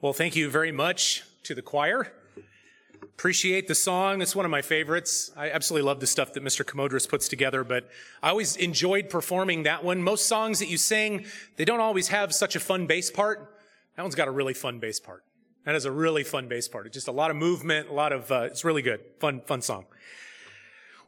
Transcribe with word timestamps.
Well, 0.00 0.12
thank 0.12 0.36
you 0.36 0.48
very 0.48 0.70
much 0.70 1.24
to 1.42 1.56
the 1.56 1.62
choir. 1.62 2.12
Appreciate 3.02 3.66
the 3.66 3.74
song. 3.74 4.22
It's 4.22 4.36
one 4.36 4.44
of 4.44 4.50
my 4.52 4.62
favorites. 4.62 5.32
I 5.36 5.50
absolutely 5.50 5.88
love 5.88 5.98
the 5.98 6.06
stuff 6.06 6.34
that 6.34 6.44
Mr. 6.44 6.64
Commodris 6.64 7.08
puts 7.08 7.26
together, 7.26 7.64
but 7.64 7.88
I 8.22 8.30
always 8.30 8.54
enjoyed 8.54 9.10
performing 9.10 9.64
that 9.64 9.82
one. 9.82 10.00
Most 10.00 10.26
songs 10.26 10.60
that 10.60 10.68
you 10.68 10.76
sing, 10.76 11.24
they 11.56 11.64
don't 11.64 11.80
always 11.80 12.06
have 12.08 12.32
such 12.32 12.54
a 12.54 12.60
fun 12.60 12.86
bass 12.86 13.10
part. 13.10 13.58
That 13.96 14.02
one's 14.02 14.14
got 14.14 14.28
a 14.28 14.30
really 14.30 14.54
fun 14.54 14.78
bass 14.78 15.00
part. 15.00 15.24
That 15.64 15.74
is 15.74 15.84
a 15.84 15.90
really 15.90 16.22
fun 16.22 16.46
bass 16.46 16.68
part. 16.68 16.86
It's 16.86 16.94
just 16.94 17.08
a 17.08 17.12
lot 17.12 17.32
of 17.32 17.36
movement, 17.36 17.88
a 17.88 17.92
lot 17.92 18.12
of, 18.12 18.30
uh, 18.30 18.42
it's 18.42 18.64
really 18.64 18.82
good. 18.82 19.00
Fun, 19.18 19.40
fun 19.46 19.62
song. 19.62 19.84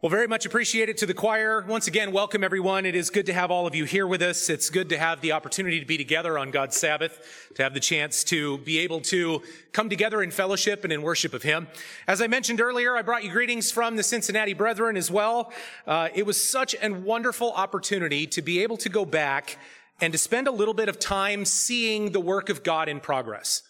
Well, 0.03 0.09
very 0.09 0.29
much 0.29 0.47
appreciate 0.47 0.89
it 0.89 0.97
to 0.97 1.05
the 1.05 1.13
choir. 1.13 1.63
Once 1.69 1.87
again, 1.87 2.11
welcome 2.11 2.43
everyone. 2.43 2.87
It 2.87 2.95
is 2.95 3.11
good 3.11 3.27
to 3.27 3.35
have 3.35 3.51
all 3.51 3.67
of 3.67 3.75
you 3.75 3.85
here 3.85 4.07
with 4.07 4.23
us. 4.23 4.49
It's 4.49 4.71
good 4.71 4.89
to 4.89 4.97
have 4.97 5.21
the 5.21 5.33
opportunity 5.33 5.79
to 5.79 5.85
be 5.85 5.99
together 5.99 6.39
on 6.39 6.51
God's 6.51 6.75
Sabbath, 6.75 7.51
to 7.57 7.63
have 7.63 7.75
the 7.75 7.81
chance 7.81 8.25
to 8.25 8.57
be 8.57 8.79
able 8.79 9.03
to 9.03 9.43
come 9.73 9.91
together 9.91 10.23
in 10.23 10.31
fellowship 10.31 10.85
and 10.85 10.93
in 10.95 11.03
worship 11.03 11.35
of 11.35 11.43
Him. 11.43 11.69
As 12.09 12.23
I 12.23 12.29
mentioned 12.29 12.63
earlier, 12.63 12.97
I 12.97 13.03
brought 13.03 13.25
you 13.25 13.31
greetings 13.31 13.71
from 13.71 13.97
the 13.97 14.03
Cincinnati 14.03 14.55
Brethren 14.55 14.97
as 14.97 15.11
well. 15.11 15.53
Uh, 15.87 16.09
it 16.15 16.25
was 16.25 16.43
such 16.43 16.75
a 16.83 16.89
wonderful 16.89 17.53
opportunity 17.53 18.27
to 18.29 18.41
be 18.41 18.63
able 18.63 18.79
to 18.79 18.89
go 18.89 19.05
back 19.05 19.59
and 20.01 20.15
to 20.15 20.19
spend 20.19 20.49
a 20.49 20.51
little 20.51 20.73
bit 20.73 20.89
of 20.89 20.99
time 20.99 21.45
seeing 21.45 22.13
the 22.13 22.21
work 22.21 22.49
of 22.49 22.63
God 22.63 22.89
in 22.89 23.01
progress. 23.01 23.65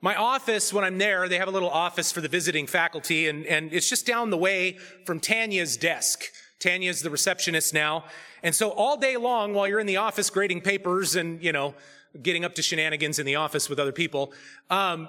My 0.00 0.14
office, 0.14 0.72
when 0.72 0.84
I'm 0.84 0.98
there, 0.98 1.28
they 1.28 1.38
have 1.38 1.48
a 1.48 1.50
little 1.50 1.70
office 1.70 2.12
for 2.12 2.20
the 2.20 2.28
visiting 2.28 2.66
faculty, 2.66 3.28
and, 3.28 3.46
and 3.46 3.72
it's 3.72 3.88
just 3.88 4.06
down 4.06 4.30
the 4.30 4.36
way 4.36 4.78
from 5.04 5.20
Tanya's 5.20 5.76
desk. 5.76 6.24
Tanya's 6.58 7.02
the 7.02 7.10
receptionist 7.10 7.72
now. 7.74 8.04
And 8.42 8.54
so 8.54 8.70
all 8.70 8.96
day 8.96 9.16
long, 9.16 9.54
while 9.54 9.66
you're 9.66 9.80
in 9.80 9.86
the 9.86 9.96
office 9.96 10.30
grading 10.30 10.60
papers 10.62 11.16
and, 11.16 11.42
you 11.42 11.52
know, 11.52 11.74
getting 12.22 12.44
up 12.44 12.54
to 12.54 12.62
shenanigans 12.62 13.18
in 13.18 13.26
the 13.26 13.36
office 13.36 13.68
with 13.68 13.78
other 13.78 13.92
people, 13.92 14.32
um, 14.70 15.08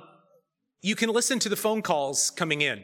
you 0.81 0.95
can 0.95 1.09
listen 1.09 1.39
to 1.39 1.49
the 1.49 1.55
phone 1.55 1.81
calls 1.81 2.31
coming 2.31 2.61
in. 2.61 2.83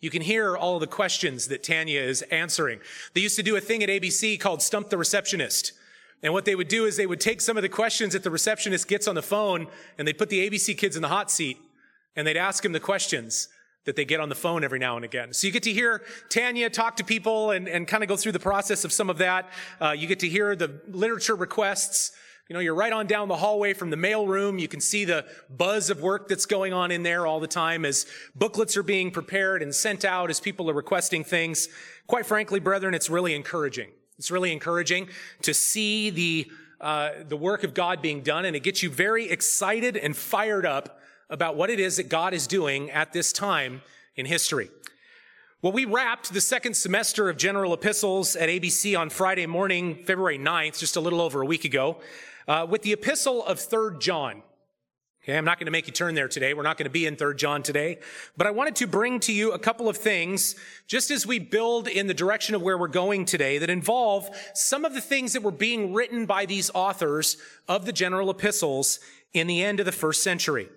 You 0.00 0.10
can 0.10 0.22
hear 0.22 0.56
all 0.56 0.78
the 0.78 0.86
questions 0.86 1.48
that 1.48 1.62
Tanya 1.62 2.00
is 2.00 2.22
answering. 2.22 2.80
They 3.14 3.20
used 3.20 3.36
to 3.36 3.42
do 3.42 3.56
a 3.56 3.60
thing 3.60 3.82
at 3.82 3.88
ABC 3.88 4.38
called 4.40 4.60
Stump 4.60 4.90
the 4.90 4.98
Receptionist. 4.98 5.72
And 6.22 6.32
what 6.32 6.44
they 6.44 6.54
would 6.54 6.68
do 6.68 6.84
is 6.84 6.96
they 6.96 7.06
would 7.06 7.20
take 7.20 7.40
some 7.40 7.56
of 7.56 7.62
the 7.62 7.68
questions 7.68 8.12
that 8.12 8.22
the 8.22 8.30
receptionist 8.30 8.86
gets 8.86 9.08
on 9.08 9.14
the 9.14 9.22
phone 9.22 9.66
and 9.98 10.06
they'd 10.06 10.18
put 10.18 10.28
the 10.28 10.48
ABC 10.48 10.78
kids 10.78 10.94
in 10.94 11.02
the 11.02 11.08
hot 11.08 11.30
seat 11.30 11.58
and 12.14 12.26
they'd 12.26 12.36
ask 12.36 12.62
them 12.62 12.72
the 12.72 12.80
questions 12.80 13.48
that 13.84 13.96
they 13.96 14.04
get 14.04 14.20
on 14.20 14.28
the 14.28 14.34
phone 14.34 14.62
every 14.62 14.78
now 14.78 14.94
and 14.94 15.04
again. 15.04 15.32
So 15.32 15.46
you 15.46 15.52
get 15.52 15.64
to 15.64 15.72
hear 15.72 16.02
Tanya 16.28 16.70
talk 16.70 16.96
to 16.96 17.04
people 17.04 17.50
and, 17.50 17.68
and 17.68 17.88
kind 17.88 18.04
of 18.04 18.08
go 18.08 18.16
through 18.16 18.32
the 18.32 18.38
process 18.38 18.84
of 18.84 18.92
some 18.92 19.10
of 19.10 19.18
that. 19.18 19.48
Uh, 19.80 19.90
you 19.90 20.06
get 20.06 20.20
to 20.20 20.28
hear 20.28 20.54
the 20.54 20.80
literature 20.88 21.34
requests. 21.34 22.12
You 22.48 22.54
know, 22.54 22.60
you're 22.60 22.74
right 22.74 22.92
on 22.92 23.06
down 23.06 23.26
the 23.26 23.36
hallway 23.36 23.72
from 23.72 23.90
the 23.90 23.96
mail 23.96 24.26
room. 24.26 24.58
You 24.58 24.68
can 24.68 24.80
see 24.80 25.04
the 25.04 25.24
buzz 25.50 25.90
of 25.90 26.00
work 26.00 26.28
that's 26.28 26.46
going 26.46 26.72
on 26.72 26.92
in 26.92 27.02
there 27.02 27.26
all 27.26 27.40
the 27.40 27.48
time 27.48 27.84
as 27.84 28.06
booklets 28.36 28.76
are 28.76 28.82
being 28.84 29.10
prepared 29.10 29.62
and 29.62 29.74
sent 29.74 30.04
out 30.04 30.30
as 30.30 30.38
people 30.38 30.70
are 30.70 30.74
requesting 30.74 31.24
things. 31.24 31.68
Quite 32.06 32.26
frankly, 32.26 32.60
brethren, 32.60 32.94
it's 32.94 33.10
really 33.10 33.34
encouraging. 33.34 33.88
It's 34.22 34.30
really 34.30 34.52
encouraging 34.52 35.08
to 35.40 35.52
see 35.52 36.08
the, 36.10 36.48
uh, 36.80 37.10
the 37.26 37.36
work 37.36 37.64
of 37.64 37.74
God 37.74 38.00
being 38.00 38.22
done, 38.22 38.44
and 38.44 38.54
it 38.54 38.62
gets 38.62 38.80
you 38.80 38.88
very 38.88 39.28
excited 39.28 39.96
and 39.96 40.16
fired 40.16 40.64
up 40.64 41.00
about 41.28 41.56
what 41.56 41.70
it 41.70 41.80
is 41.80 41.96
that 41.96 42.08
God 42.08 42.32
is 42.32 42.46
doing 42.46 42.88
at 42.92 43.12
this 43.12 43.32
time 43.32 43.82
in 44.14 44.26
history. 44.26 44.70
Well, 45.60 45.72
we 45.72 45.86
wrapped 45.86 46.32
the 46.32 46.40
second 46.40 46.74
semester 46.76 47.28
of 47.28 47.36
general 47.36 47.74
epistles 47.74 48.36
at 48.36 48.48
ABC 48.48 48.96
on 48.96 49.10
Friday 49.10 49.46
morning, 49.46 50.04
February 50.04 50.38
9th, 50.38 50.78
just 50.78 50.94
a 50.94 51.00
little 51.00 51.20
over 51.20 51.42
a 51.42 51.46
week 51.46 51.64
ago, 51.64 52.00
uh, 52.46 52.64
with 52.70 52.82
the 52.82 52.92
epistle 52.92 53.44
of 53.44 53.58
3rd 53.58 54.00
John. 54.00 54.44
Okay, 55.24 55.38
I'm 55.38 55.44
not 55.44 55.60
going 55.60 55.66
to 55.66 55.72
make 55.72 55.86
you 55.86 55.92
turn 55.92 56.16
there 56.16 56.26
today. 56.26 56.52
We're 56.52 56.64
not 56.64 56.76
going 56.76 56.86
to 56.86 56.90
be 56.90 57.06
in 57.06 57.14
3rd 57.14 57.36
John 57.36 57.62
today. 57.62 58.00
But 58.36 58.48
I 58.48 58.50
wanted 58.50 58.74
to 58.76 58.88
bring 58.88 59.20
to 59.20 59.32
you 59.32 59.52
a 59.52 59.58
couple 59.58 59.88
of 59.88 59.96
things, 59.96 60.56
just 60.88 61.12
as 61.12 61.24
we 61.24 61.38
build 61.38 61.86
in 61.86 62.08
the 62.08 62.14
direction 62.14 62.56
of 62.56 62.62
where 62.62 62.76
we're 62.76 62.88
going 62.88 63.24
today, 63.24 63.58
that 63.58 63.70
involve 63.70 64.28
some 64.52 64.84
of 64.84 64.94
the 64.94 65.00
things 65.00 65.32
that 65.34 65.44
were 65.44 65.52
being 65.52 65.92
written 65.92 66.26
by 66.26 66.44
these 66.44 66.72
authors 66.74 67.36
of 67.68 67.86
the 67.86 67.92
general 67.92 68.30
epistles 68.30 68.98
in 69.32 69.46
the 69.46 69.62
end 69.62 69.78
of 69.78 69.86
the 69.86 69.92
first 69.92 70.24
century. 70.24 70.68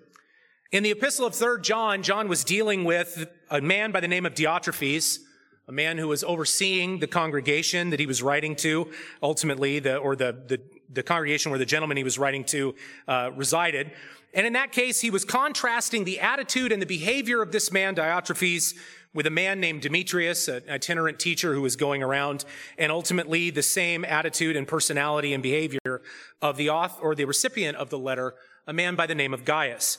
In 0.70 0.84
the 0.84 0.92
epistle 0.92 1.26
of 1.26 1.32
3rd 1.32 1.62
John, 1.62 2.04
John 2.04 2.28
was 2.28 2.44
dealing 2.44 2.84
with 2.84 3.26
a 3.50 3.60
man 3.60 3.90
by 3.90 3.98
the 3.98 4.06
name 4.06 4.26
of 4.26 4.34
Diotrephes, 4.34 5.18
a 5.66 5.72
man 5.72 5.98
who 5.98 6.06
was 6.06 6.22
overseeing 6.22 7.00
the 7.00 7.08
congregation 7.08 7.90
that 7.90 7.98
he 7.98 8.06
was 8.06 8.22
writing 8.22 8.54
to, 8.54 8.92
ultimately, 9.20 9.80
the, 9.80 9.96
or 9.96 10.14
the, 10.14 10.36
the, 10.46 10.60
the 10.92 11.02
congregation 11.02 11.50
where 11.50 11.58
the 11.58 11.66
gentleman 11.66 11.96
he 11.96 12.04
was 12.04 12.16
writing 12.16 12.44
to 12.44 12.76
uh, 13.08 13.32
resided. 13.34 13.90
And 14.36 14.46
in 14.46 14.52
that 14.52 14.70
case, 14.70 15.00
he 15.00 15.08
was 15.08 15.24
contrasting 15.24 16.04
the 16.04 16.20
attitude 16.20 16.70
and 16.70 16.80
the 16.80 16.86
behavior 16.86 17.40
of 17.40 17.52
this 17.52 17.72
man, 17.72 17.94
Diotrephes, 17.94 18.74
with 19.14 19.26
a 19.26 19.30
man 19.30 19.60
named 19.60 19.80
Demetrius, 19.80 20.46
an 20.46 20.62
itinerant 20.68 21.18
teacher 21.18 21.54
who 21.54 21.62
was 21.62 21.74
going 21.74 22.02
around, 22.02 22.44
and 22.76 22.92
ultimately 22.92 23.48
the 23.48 23.62
same 23.62 24.04
attitude 24.04 24.54
and 24.54 24.68
personality 24.68 25.32
and 25.32 25.42
behavior 25.42 26.02
of 26.42 26.58
the 26.58 26.68
author 26.68 27.00
or 27.02 27.14
the 27.14 27.24
recipient 27.24 27.78
of 27.78 27.88
the 27.88 27.98
letter, 27.98 28.34
a 28.66 28.74
man 28.74 28.94
by 28.94 29.06
the 29.06 29.14
name 29.14 29.32
of 29.32 29.46
Gaius. 29.46 29.96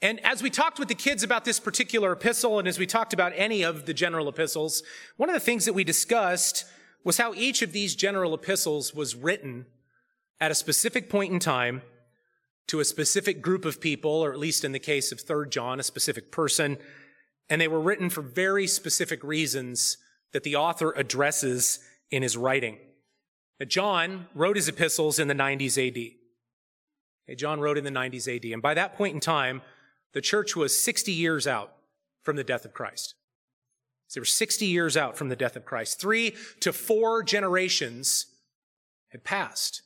And 0.00 0.24
as 0.24 0.44
we 0.44 0.50
talked 0.50 0.78
with 0.78 0.86
the 0.86 0.94
kids 0.94 1.24
about 1.24 1.44
this 1.44 1.58
particular 1.58 2.12
epistle, 2.12 2.60
and 2.60 2.68
as 2.68 2.78
we 2.78 2.86
talked 2.86 3.12
about 3.12 3.32
any 3.34 3.64
of 3.64 3.86
the 3.86 3.94
general 3.94 4.28
epistles, 4.28 4.84
one 5.16 5.28
of 5.28 5.34
the 5.34 5.40
things 5.40 5.64
that 5.64 5.72
we 5.72 5.82
discussed 5.82 6.64
was 7.02 7.18
how 7.18 7.34
each 7.34 7.62
of 7.62 7.72
these 7.72 7.96
general 7.96 8.32
epistles 8.32 8.94
was 8.94 9.16
written 9.16 9.66
at 10.40 10.52
a 10.52 10.54
specific 10.54 11.10
point 11.10 11.32
in 11.32 11.40
time 11.40 11.82
to 12.68 12.80
a 12.80 12.84
specific 12.84 13.42
group 13.42 13.64
of 13.64 13.80
people, 13.80 14.10
or 14.10 14.32
at 14.32 14.38
least 14.38 14.64
in 14.64 14.72
the 14.72 14.78
case 14.78 15.12
of 15.12 15.18
3rd 15.18 15.50
John, 15.50 15.80
a 15.80 15.82
specific 15.82 16.30
person, 16.30 16.78
and 17.48 17.60
they 17.60 17.68
were 17.68 17.80
written 17.80 18.08
for 18.08 18.22
very 18.22 18.66
specific 18.66 19.22
reasons 19.22 19.98
that 20.32 20.42
the 20.42 20.56
author 20.56 20.92
addresses 20.92 21.80
in 22.10 22.22
his 22.22 22.36
writing. 22.36 22.78
Now, 23.60 23.66
John 23.66 24.26
wrote 24.34 24.56
his 24.56 24.68
epistles 24.68 25.18
in 25.18 25.28
the 25.28 25.34
90s 25.34 25.76
AD. 25.76 25.96
Okay, 27.28 27.36
John 27.36 27.60
wrote 27.60 27.78
in 27.78 27.84
the 27.84 27.90
90s 27.90 28.34
AD, 28.34 28.44
and 28.52 28.62
by 28.62 28.74
that 28.74 28.96
point 28.96 29.14
in 29.14 29.20
time, 29.20 29.62
the 30.14 30.20
church 30.20 30.56
was 30.56 30.82
60 30.82 31.12
years 31.12 31.46
out 31.46 31.72
from 32.22 32.36
the 32.36 32.44
death 32.44 32.64
of 32.64 32.72
Christ. 32.72 33.14
So 34.08 34.18
they 34.18 34.22
were 34.22 34.26
60 34.26 34.66
years 34.66 34.96
out 34.96 35.16
from 35.16 35.28
the 35.28 35.36
death 35.36 35.56
of 35.56 35.64
Christ. 35.64 36.00
Three 36.00 36.34
to 36.60 36.72
four 36.72 37.22
generations 37.22 38.26
had 39.10 39.24
passed. 39.24 39.82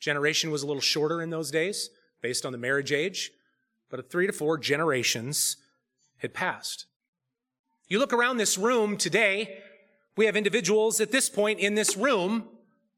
Generation 0.00 0.50
was 0.50 0.62
a 0.62 0.66
little 0.66 0.80
shorter 0.80 1.20
in 1.20 1.30
those 1.30 1.50
days 1.50 1.90
based 2.20 2.44
on 2.44 2.52
the 2.52 2.58
marriage 2.58 2.92
age, 2.92 3.30
but 3.90 4.10
three 4.10 4.26
to 4.26 4.32
four 4.32 4.58
generations 4.58 5.56
had 6.18 6.34
passed. 6.34 6.86
You 7.88 7.98
look 7.98 8.12
around 8.12 8.36
this 8.36 8.58
room 8.58 8.96
today, 8.96 9.60
we 10.16 10.26
have 10.26 10.36
individuals 10.36 11.00
at 11.00 11.10
this 11.10 11.28
point 11.28 11.58
in 11.60 11.74
this 11.74 11.96
room 11.96 12.48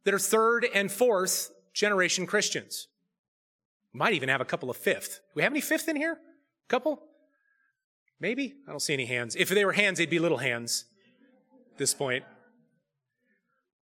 that 0.05 0.15
are 0.15 0.19
third 0.19 0.67
and 0.75 0.91
fourth 0.91 1.51
generation 1.73 2.27
Christians. 2.27 2.89
Might 3.93 4.15
even 4.15 4.29
have 4.29 4.41
a 4.41 4.45
couple 4.45 4.71
of 4.71 4.77
fifth. 4.77 5.17
Do 5.17 5.33
we 5.37 5.43
have 5.43 5.53
any 5.53 5.61
fifth 5.61 5.89
in 5.89 5.97
here? 5.97 6.13
A 6.13 6.69
Couple? 6.69 7.03
Maybe? 8.21 8.55
I 8.67 8.71
don't 8.71 8.81
see 8.81 8.95
any 8.95 9.07
hands. 9.07 9.35
If 9.37 9.49
they 9.49 9.65
were 9.65 9.73
hands, 9.73 9.99
they'd 9.99 10.11
be 10.11 10.19
little 10.19 10.39
hands 10.39 10.85
at 11.73 11.79
this 11.79 11.95
point. 11.95 12.25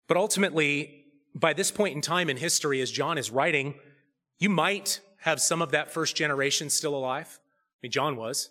But 0.06 0.16
ultimately, 0.16 1.04
by 1.34 1.52
this 1.52 1.70
point 1.70 1.94
in 1.94 2.00
time 2.00 2.30
in 2.30 2.36
history, 2.36 2.80
as 2.80 2.90
John 2.90 3.18
is 3.18 3.30
writing, 3.30 3.74
you 4.38 4.48
might 4.48 5.00
have 5.18 5.40
some 5.40 5.62
of 5.62 5.72
that 5.72 5.90
first 5.90 6.16
generation 6.16 6.70
still 6.70 6.94
alive. 6.94 7.38
I 7.40 7.78
mean, 7.82 7.92
John 7.92 8.16
was. 8.16 8.50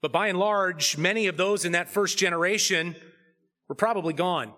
But 0.00 0.12
by 0.12 0.28
and 0.28 0.38
large, 0.38 0.96
many 0.96 1.26
of 1.26 1.36
those 1.36 1.64
in 1.64 1.72
that 1.72 1.88
first 1.88 2.18
generation 2.18 2.94
were 3.68 3.74
probably 3.74 4.14
gone. 4.14 4.52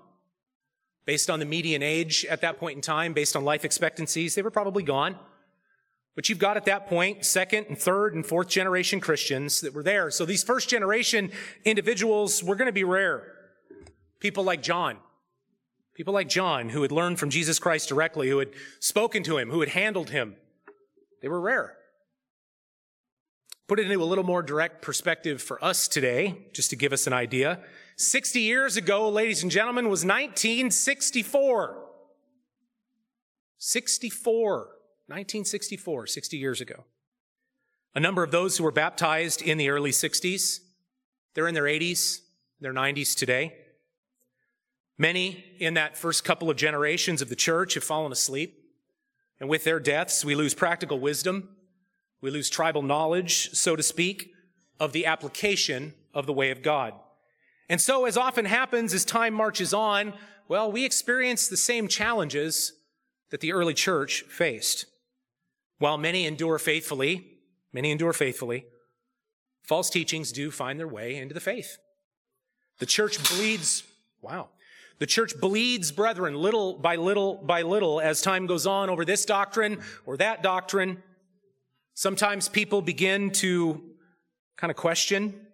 Based 1.07 1.31
on 1.31 1.39
the 1.39 1.47
median 1.47 1.83
age 1.83 2.27
at 2.27 2.43
that 2.43 2.59
point 2.59 2.77
in 2.77 2.83
time, 2.83 3.15
based 3.15 3.35
on 3.35 3.45
life 3.45 3.65
expectancies, 3.65 4.35
they 4.35 4.43
were 4.43 4.51
probably 4.51 4.83
gone. 4.83 5.17
But 6.15 6.29
you've 6.29 6.39
got 6.39 6.57
at 6.57 6.67
that 6.67 6.89
point 6.89 7.25
second 7.25 7.67
and 7.69 7.79
third 7.79 8.15
and 8.15 8.25
fourth 8.27 8.49
generation 8.49 9.01
Christians 9.01 9.61
that 9.63 9.73
were 9.73 9.83
there. 9.83 10.11
So 10.11 10.27
these 10.27 10.45
first 10.45 10.69
generation 10.69 11.31
individuals 11.65 12.45
were 12.45 12.57
going 12.57 12.67
to 12.67 12.73
be 12.73 12.85
rare. 12.85 13.23
People 14.19 14.45
like 14.45 14.63
John. 14.63 14.99
People 15.95 16.13
like 16.13 16.29
John 16.29 16.69
who 16.69 16.83
had 16.83 16.93
learned 16.93 17.19
from 17.19 17.31
Jesus 17.31 17.59
Christ 17.59 17.89
directly, 17.89 18.29
who 18.29 18.39
had 18.39 18.51
spoken 18.81 19.23
to 19.25 19.39
him, 19.39 19.51
who 19.51 19.61
had 19.61 19.71
handled 19.71 20.11
him, 20.11 20.37
they 21.21 21.29
were 21.29 21.41
rare. 21.41 21.77
Put 23.69 23.79
it 23.79 23.89
into 23.89 24.03
a 24.03 24.05
little 24.05 24.25
more 24.25 24.43
direct 24.43 24.83
perspective 24.83 25.41
for 25.41 25.63
us 25.65 25.87
today, 25.87 26.47
just 26.53 26.71
to 26.71 26.77
give 26.77 26.93
us 26.93 27.07
an 27.07 27.13
idea. 27.13 27.61
60 27.97 28.41
years 28.41 28.77
ago, 28.77 29.09
ladies 29.09 29.43
and 29.43 29.53
gentlemen, 29.53 29.89
was 29.89 30.05
1964. 30.05 31.77
64. 33.59 34.59
1964, 34.59 36.07
60 36.07 36.37
years 36.37 36.61
ago. 36.61 36.85
A 37.95 38.01
number 38.01 38.23
of 38.23 38.31
those 38.31 38.57
who 38.57 38.65
were 38.65 38.73
baptized 38.73 39.43
in 39.43 39.59
the 39.59 39.69
early 39.69 39.91
60s, 39.91 40.61
they're 41.35 41.49
in 41.49 41.55
their 41.55 41.65
80s, 41.65 42.21
their 42.61 42.73
90s 42.73 43.17
today. 43.17 43.55
Many 44.99 45.45
in 45.59 45.75
that 45.75 45.97
first 45.97 46.25
couple 46.25 46.51
of 46.51 46.57
generations 46.57 47.23
of 47.23 47.29
the 47.29 47.37
church 47.37 47.75
have 47.75 47.85
fallen 47.85 48.13
asleep. 48.13 48.60
And 49.41 49.49
with 49.49 49.65
their 49.65 49.81
deaths, 49.81 50.25
we 50.25 50.35
lose 50.35 50.55
practical 50.55 51.01
wisdom. 51.01 51.49
We 52.21 52.31
lose 52.31 52.51
tribal 52.51 52.83
knowledge, 52.83 53.51
so 53.55 53.75
to 53.75 53.83
speak, 53.83 54.33
of 54.79 54.93
the 54.93 55.07
application 55.07 55.95
of 56.13 56.27
the 56.27 56.33
way 56.33 56.51
of 56.51 56.63
God. 56.63 56.95
And 57.69 57.81
so, 57.81 58.05
as 58.05 58.17
often 58.17 58.45
happens 58.45 58.93
as 58.93 59.05
time 59.05 59.33
marches 59.33 59.73
on, 59.73 60.13
well, 60.49 60.71
we 60.71 60.85
experience 60.85 61.49
the 61.49 61.57
same 61.57 61.89
challenges 61.89 62.73
that 63.31 63.41
the 63.41 63.53
early 63.53 63.75
church 63.75 64.23
faced. 64.23 64.87
While 65.79 65.97
many 65.97 66.27
endure 66.27 66.59
faithfully, 66.59 67.39
many 67.73 67.91
endure 67.91 68.13
faithfully, 68.13 68.67
false 69.63 69.89
teachings 69.89 70.33
do 70.33 70.51
find 70.51 70.79
their 70.79 70.89
way 70.89 71.17
into 71.17 71.33
the 71.33 71.41
faith. 71.41 71.79
The 72.81 72.87
church 72.87 73.23
bleeds, 73.31 73.85
wow. 74.21 74.49
The 75.01 75.07
church 75.07 75.33
bleeds 75.41 75.91
brethren 75.91 76.35
little 76.35 76.75
by 76.75 76.97
little 76.97 77.37
by 77.37 77.63
little 77.63 78.01
as 78.01 78.21
time 78.21 78.47
goes 78.47 78.67
on 78.67 78.91
over 78.91 79.05
this 79.05 79.25
doctrine 79.25 79.81
or 80.07 80.19
that 80.19 80.43
doctrine. 80.43 81.03
Sometimes 81.95 82.49
people 82.49 82.83
begin 82.83 83.31
to 83.33 83.83
kind 84.57 84.71
of 84.71 84.77
question 84.77 85.47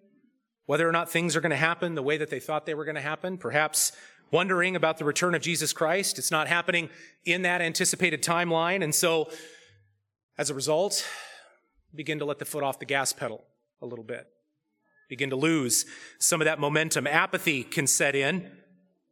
whether 0.67 0.87
or 0.87 0.91
not 0.91 1.09
things 1.09 1.37
are 1.37 1.41
going 1.41 1.51
to 1.51 1.57
happen 1.57 1.95
the 1.95 2.03
way 2.03 2.17
that 2.17 2.29
they 2.29 2.41
thought 2.41 2.67
they 2.67 2.75
were 2.75 2.85
going 2.85 2.97
to 2.97 3.01
happen. 3.01 3.39
Perhaps 3.39 3.93
wondering 4.33 4.75
about 4.75 4.99
the 4.99 5.05
return 5.05 5.35
of 5.37 5.43
Jesus 5.43 5.73
Christ. 5.73 6.19
It's 6.19 6.33
not 6.33 6.49
happening 6.49 6.91
in 7.25 7.43
that 7.43 7.61
anticipated 7.61 8.25
timeline. 8.25 8.83
And 8.83 8.93
so, 8.93 9.31
as 10.37 10.51
a 10.51 10.55
result, 10.55 11.07
begin 11.95 12.19
to 12.19 12.25
let 12.25 12.41
the 12.41 12.45
foot 12.45 12.65
off 12.65 12.81
the 12.81 12.85
gas 12.85 13.13
pedal 13.13 13.45
a 13.81 13.87
little 13.87 14.05
bit. 14.05 14.27
Begin 15.09 15.31
to 15.31 15.37
lose 15.37 15.87
some 16.19 16.41
of 16.41 16.47
that 16.47 16.59
momentum. 16.59 17.07
Apathy 17.07 17.63
can 17.63 17.87
set 17.87 18.17
in. 18.17 18.51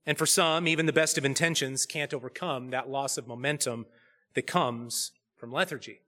And 0.07 0.19
for 0.19 0.27
some, 0.27 0.69
even 0.69 0.87
the 0.87 0.93
best 0.93 1.17
of 1.17 1.25
intentions 1.25 1.87
can't 1.87 2.13
overcome 2.13 2.71
that 2.71 2.91
loss 2.91 3.17
of 3.17 3.27
momentum 3.27 3.87
that 4.35 4.47
comes 4.47 5.13
from 5.37 5.53
lethargy. 5.53 6.01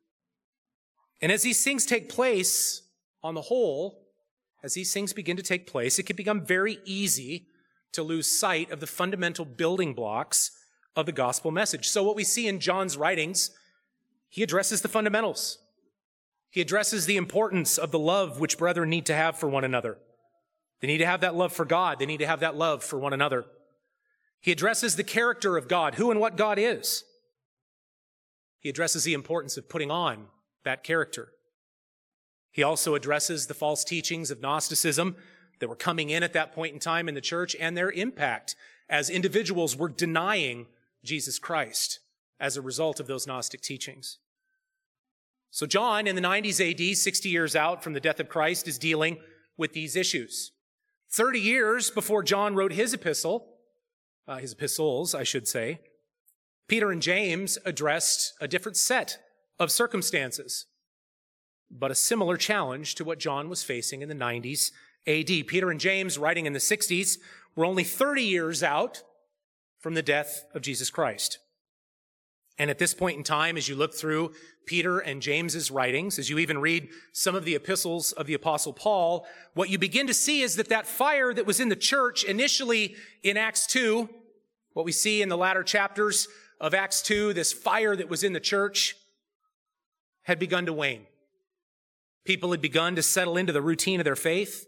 And 1.22 1.32
as 1.32 1.42
these 1.42 1.64
things 1.64 1.86
take 1.86 2.08
place, 2.08 2.82
on 3.26 3.34
the 3.34 3.42
whole, 3.42 4.06
as 4.62 4.74
these 4.74 4.92
things 4.92 5.12
begin 5.12 5.36
to 5.36 5.42
take 5.42 5.66
place, 5.66 5.98
it 5.98 6.04
can 6.04 6.16
become 6.16 6.46
very 6.46 6.78
easy 6.84 7.48
to 7.92 8.02
lose 8.02 8.38
sight 8.38 8.70
of 8.70 8.78
the 8.78 8.86
fundamental 8.86 9.44
building 9.44 9.94
blocks 9.94 10.52
of 10.94 11.06
the 11.06 11.12
gospel 11.12 11.50
message. 11.50 11.88
So, 11.88 12.04
what 12.04 12.14
we 12.14 12.22
see 12.22 12.46
in 12.46 12.60
John's 12.60 12.96
writings, 12.96 13.50
he 14.28 14.44
addresses 14.44 14.80
the 14.80 14.88
fundamentals. 14.88 15.58
He 16.50 16.60
addresses 16.60 17.06
the 17.06 17.16
importance 17.16 17.78
of 17.78 17.90
the 17.90 17.98
love 17.98 18.38
which 18.38 18.58
brethren 18.58 18.90
need 18.90 19.06
to 19.06 19.14
have 19.14 19.36
for 19.36 19.48
one 19.48 19.64
another. 19.64 19.98
They 20.80 20.86
need 20.86 20.98
to 20.98 21.06
have 21.06 21.20
that 21.22 21.34
love 21.34 21.52
for 21.52 21.64
God, 21.64 21.98
they 21.98 22.06
need 22.06 22.18
to 22.18 22.26
have 22.26 22.40
that 22.40 22.56
love 22.56 22.84
for 22.84 22.98
one 22.98 23.12
another. 23.12 23.44
He 24.46 24.52
addresses 24.52 24.94
the 24.94 25.02
character 25.02 25.56
of 25.56 25.66
God, 25.66 25.96
who 25.96 26.12
and 26.12 26.20
what 26.20 26.36
God 26.36 26.56
is. 26.56 27.02
He 28.60 28.68
addresses 28.68 29.02
the 29.02 29.12
importance 29.12 29.56
of 29.56 29.68
putting 29.68 29.90
on 29.90 30.28
that 30.62 30.84
character. 30.84 31.32
He 32.52 32.62
also 32.62 32.94
addresses 32.94 33.48
the 33.48 33.54
false 33.54 33.82
teachings 33.82 34.30
of 34.30 34.40
Gnosticism 34.40 35.16
that 35.58 35.66
were 35.66 35.74
coming 35.74 36.10
in 36.10 36.22
at 36.22 36.32
that 36.34 36.52
point 36.52 36.74
in 36.74 36.78
time 36.78 37.08
in 37.08 37.16
the 37.16 37.20
church 37.20 37.56
and 37.58 37.76
their 37.76 37.90
impact 37.90 38.54
as 38.88 39.10
individuals 39.10 39.74
were 39.74 39.88
denying 39.88 40.66
Jesus 41.02 41.40
Christ 41.40 41.98
as 42.38 42.56
a 42.56 42.62
result 42.62 43.00
of 43.00 43.08
those 43.08 43.26
Gnostic 43.26 43.62
teachings. 43.62 44.18
So, 45.50 45.66
John 45.66 46.06
in 46.06 46.14
the 46.14 46.22
90s 46.22 46.60
AD, 46.70 46.96
60 46.96 47.28
years 47.28 47.56
out 47.56 47.82
from 47.82 47.94
the 47.94 48.00
death 48.00 48.20
of 48.20 48.28
Christ, 48.28 48.68
is 48.68 48.78
dealing 48.78 49.18
with 49.56 49.72
these 49.72 49.96
issues. 49.96 50.52
30 51.10 51.40
years 51.40 51.90
before 51.90 52.22
John 52.22 52.54
wrote 52.54 52.74
his 52.74 52.94
epistle, 52.94 53.54
uh, 54.28 54.38
his 54.38 54.52
epistles, 54.52 55.14
I 55.14 55.22
should 55.22 55.46
say, 55.48 55.80
Peter 56.68 56.90
and 56.90 57.00
James 57.00 57.58
addressed 57.64 58.34
a 58.40 58.48
different 58.48 58.76
set 58.76 59.18
of 59.58 59.70
circumstances 59.70 60.66
but 61.70 61.90
a 61.90 61.94
similar 61.94 62.36
challenge 62.36 62.94
to 62.96 63.04
what 63.04 63.18
John 63.18 63.48
was 63.48 63.62
facing 63.62 64.02
in 64.02 64.08
the 64.08 64.14
90s 64.14 64.70
AD. 65.06 65.46
Peter 65.46 65.70
and 65.70 65.80
James, 65.80 66.18
writing 66.18 66.46
in 66.46 66.52
the 66.52 66.58
60s, 66.58 67.18
were 67.54 67.64
only 67.64 67.84
30 67.84 68.22
years 68.22 68.62
out 68.62 69.02
from 69.78 69.94
the 69.94 70.02
death 70.02 70.44
of 70.54 70.62
Jesus 70.62 70.90
Christ. 70.90 71.38
And 72.58 72.70
at 72.70 72.78
this 72.78 72.94
point 72.94 73.18
in 73.18 73.24
time, 73.24 73.56
as 73.56 73.68
you 73.68 73.76
look 73.76 73.92
through 73.92 74.32
Peter 74.64 74.98
and 74.98 75.20
James's 75.20 75.70
writings, 75.70 76.18
as 76.18 76.30
you 76.30 76.38
even 76.38 76.58
read 76.58 76.88
some 77.12 77.34
of 77.34 77.44
the 77.44 77.54
epistles 77.54 78.12
of 78.12 78.26
the 78.26 78.34
apostle 78.34 78.72
Paul, 78.72 79.26
what 79.54 79.68
you 79.68 79.78
begin 79.78 80.06
to 80.06 80.14
see 80.14 80.40
is 80.40 80.56
that 80.56 80.70
that 80.70 80.86
fire 80.86 81.34
that 81.34 81.46
was 81.46 81.60
in 81.60 81.68
the 81.68 81.76
church 81.76 82.24
initially 82.24 82.96
in 83.22 83.36
Acts 83.36 83.66
2, 83.66 84.08
what 84.72 84.86
we 84.86 84.92
see 84.92 85.20
in 85.20 85.28
the 85.28 85.36
latter 85.36 85.62
chapters 85.62 86.28
of 86.60 86.72
Acts 86.72 87.02
2, 87.02 87.34
this 87.34 87.52
fire 87.52 87.94
that 87.94 88.08
was 88.08 88.24
in 88.24 88.32
the 88.32 88.40
church 88.40 88.96
had 90.22 90.38
begun 90.38 90.66
to 90.66 90.72
wane. 90.72 91.06
People 92.24 92.50
had 92.50 92.60
begun 92.60 92.96
to 92.96 93.02
settle 93.02 93.36
into 93.36 93.52
the 93.52 93.62
routine 93.62 94.00
of 94.00 94.04
their 94.04 94.16
faith. 94.16 94.66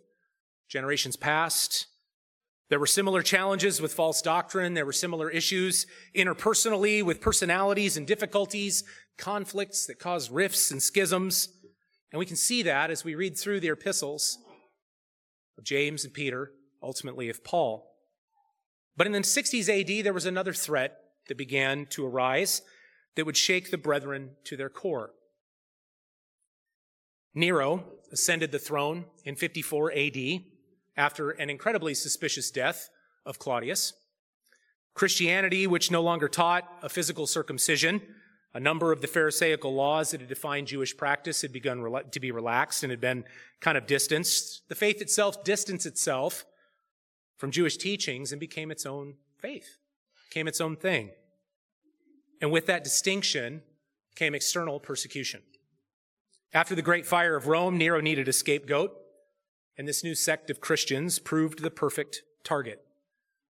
Generations 0.68 1.16
passed. 1.16 1.86
There 2.68 2.78
were 2.78 2.86
similar 2.86 3.22
challenges 3.22 3.80
with 3.80 3.94
false 3.94 4.20
doctrine. 4.20 4.74
There 4.74 4.84
were 4.84 4.92
similar 4.92 5.30
issues 5.30 5.86
interpersonally 6.14 7.02
with 7.02 7.20
personalities 7.20 7.96
and 7.96 8.06
difficulties, 8.06 8.84
conflicts 9.16 9.86
that 9.86 9.98
caused 9.98 10.30
rifts 10.30 10.70
and 10.70 10.82
schisms. 10.82 11.48
And 12.12 12.18
we 12.18 12.26
can 12.26 12.36
see 12.36 12.62
that 12.62 12.90
as 12.90 13.04
we 13.04 13.14
read 13.14 13.38
through 13.38 13.60
the 13.60 13.70
epistles 13.70 14.38
of 15.56 15.64
James 15.64 16.04
and 16.04 16.12
Peter, 16.12 16.52
ultimately 16.82 17.30
of 17.30 17.42
Paul. 17.42 17.90
But 18.96 19.06
in 19.06 19.12
the 19.12 19.20
60s 19.20 19.68
AD, 19.68 20.04
there 20.04 20.12
was 20.12 20.26
another 20.26 20.52
threat 20.52 20.98
that 21.28 21.38
began 21.38 21.86
to 21.86 22.06
arise 22.06 22.62
that 23.16 23.24
would 23.24 23.36
shake 23.36 23.70
the 23.70 23.78
brethren 23.78 24.32
to 24.44 24.56
their 24.56 24.68
core. 24.68 25.12
Nero 27.34 27.84
ascended 28.12 28.52
the 28.52 28.58
throne 28.58 29.06
in 29.24 29.36
54 29.36 29.92
AD 29.92 30.16
after 30.98 31.30
an 31.30 31.48
incredibly 31.48 31.94
suspicious 31.94 32.50
death 32.50 32.90
of 33.24 33.38
Claudius. 33.38 33.94
Christianity, 34.94 35.66
which 35.66 35.92
no 35.92 36.02
longer 36.02 36.28
taught 36.28 36.64
a 36.82 36.88
physical 36.88 37.26
circumcision, 37.26 38.02
a 38.52 38.58
number 38.58 38.90
of 38.90 39.00
the 39.00 39.06
Pharisaical 39.06 39.72
laws 39.72 40.10
that 40.10 40.20
had 40.20 40.28
defined 40.28 40.66
Jewish 40.66 40.96
practice 40.96 41.42
had 41.42 41.52
begun 41.52 41.86
to 42.10 42.20
be 42.20 42.32
relaxed 42.32 42.82
and 42.82 42.90
had 42.90 43.00
been 43.00 43.24
kind 43.60 43.78
of 43.78 43.86
distanced. 43.86 44.68
The 44.68 44.74
faith 44.74 45.00
itself 45.00 45.44
distanced 45.44 45.86
itself 45.86 46.44
from 47.36 47.52
Jewish 47.52 47.76
teachings 47.76 48.32
and 48.32 48.40
became 48.40 48.72
its 48.72 48.84
own 48.84 49.14
faith, 49.38 49.78
became 50.28 50.48
its 50.48 50.60
own 50.60 50.74
thing. 50.74 51.10
And 52.40 52.50
with 52.50 52.66
that 52.66 52.82
distinction 52.82 53.62
came 54.16 54.34
external 54.34 54.80
persecution. 54.80 55.42
After 56.52 56.74
the 56.74 56.82
great 56.82 57.06
fire 57.06 57.36
of 57.36 57.46
Rome, 57.46 57.78
Nero 57.78 58.00
needed 58.00 58.26
a 58.26 58.32
scapegoat, 58.32 58.96
and 59.78 59.88
this 59.88 60.04
new 60.04 60.14
sect 60.14 60.50
of 60.50 60.60
Christians 60.60 61.18
proved 61.18 61.62
the 61.62 61.70
perfect 61.70 62.22
target. 62.44 62.84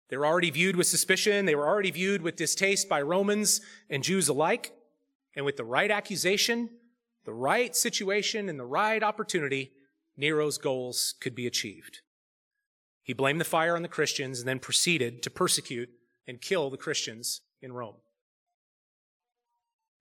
They 0.09 0.17
were 0.17 0.27
already 0.27 0.51
viewed 0.51 0.75
with 0.75 0.85
suspicion, 0.85 1.45
they 1.45 1.55
were 1.55 1.67
already 1.67 1.89
viewed 1.89 2.21
with 2.21 2.35
distaste 2.35 2.87
by 2.87 3.01
Romans 3.01 3.61
and 3.89 4.03
Jews 4.03 4.27
alike, 4.27 4.73
and 5.35 5.45
with 5.45 5.57
the 5.57 5.65
right 5.65 5.89
accusation, 5.89 6.69
the 7.25 7.33
right 7.33 7.75
situation, 7.75 8.49
and 8.49 8.59
the 8.59 8.65
right 8.65 9.01
opportunity, 9.01 9.71
Nero's 10.15 10.57
goals 10.57 11.15
could 11.19 11.33
be 11.33 11.47
achieved. 11.47 12.01
He 13.01 13.13
blamed 13.13 13.39
the 13.39 13.45
fire 13.45 13.75
on 13.75 13.81
the 13.81 13.87
Christians 13.87 14.39
and 14.39 14.47
then 14.47 14.59
proceeded 14.59 15.23
to 15.23 15.29
persecute 15.29 15.89
and 16.27 16.41
kill 16.41 16.69
the 16.69 16.77
Christians 16.77 17.41
in 17.61 17.71
Rome 17.71 17.95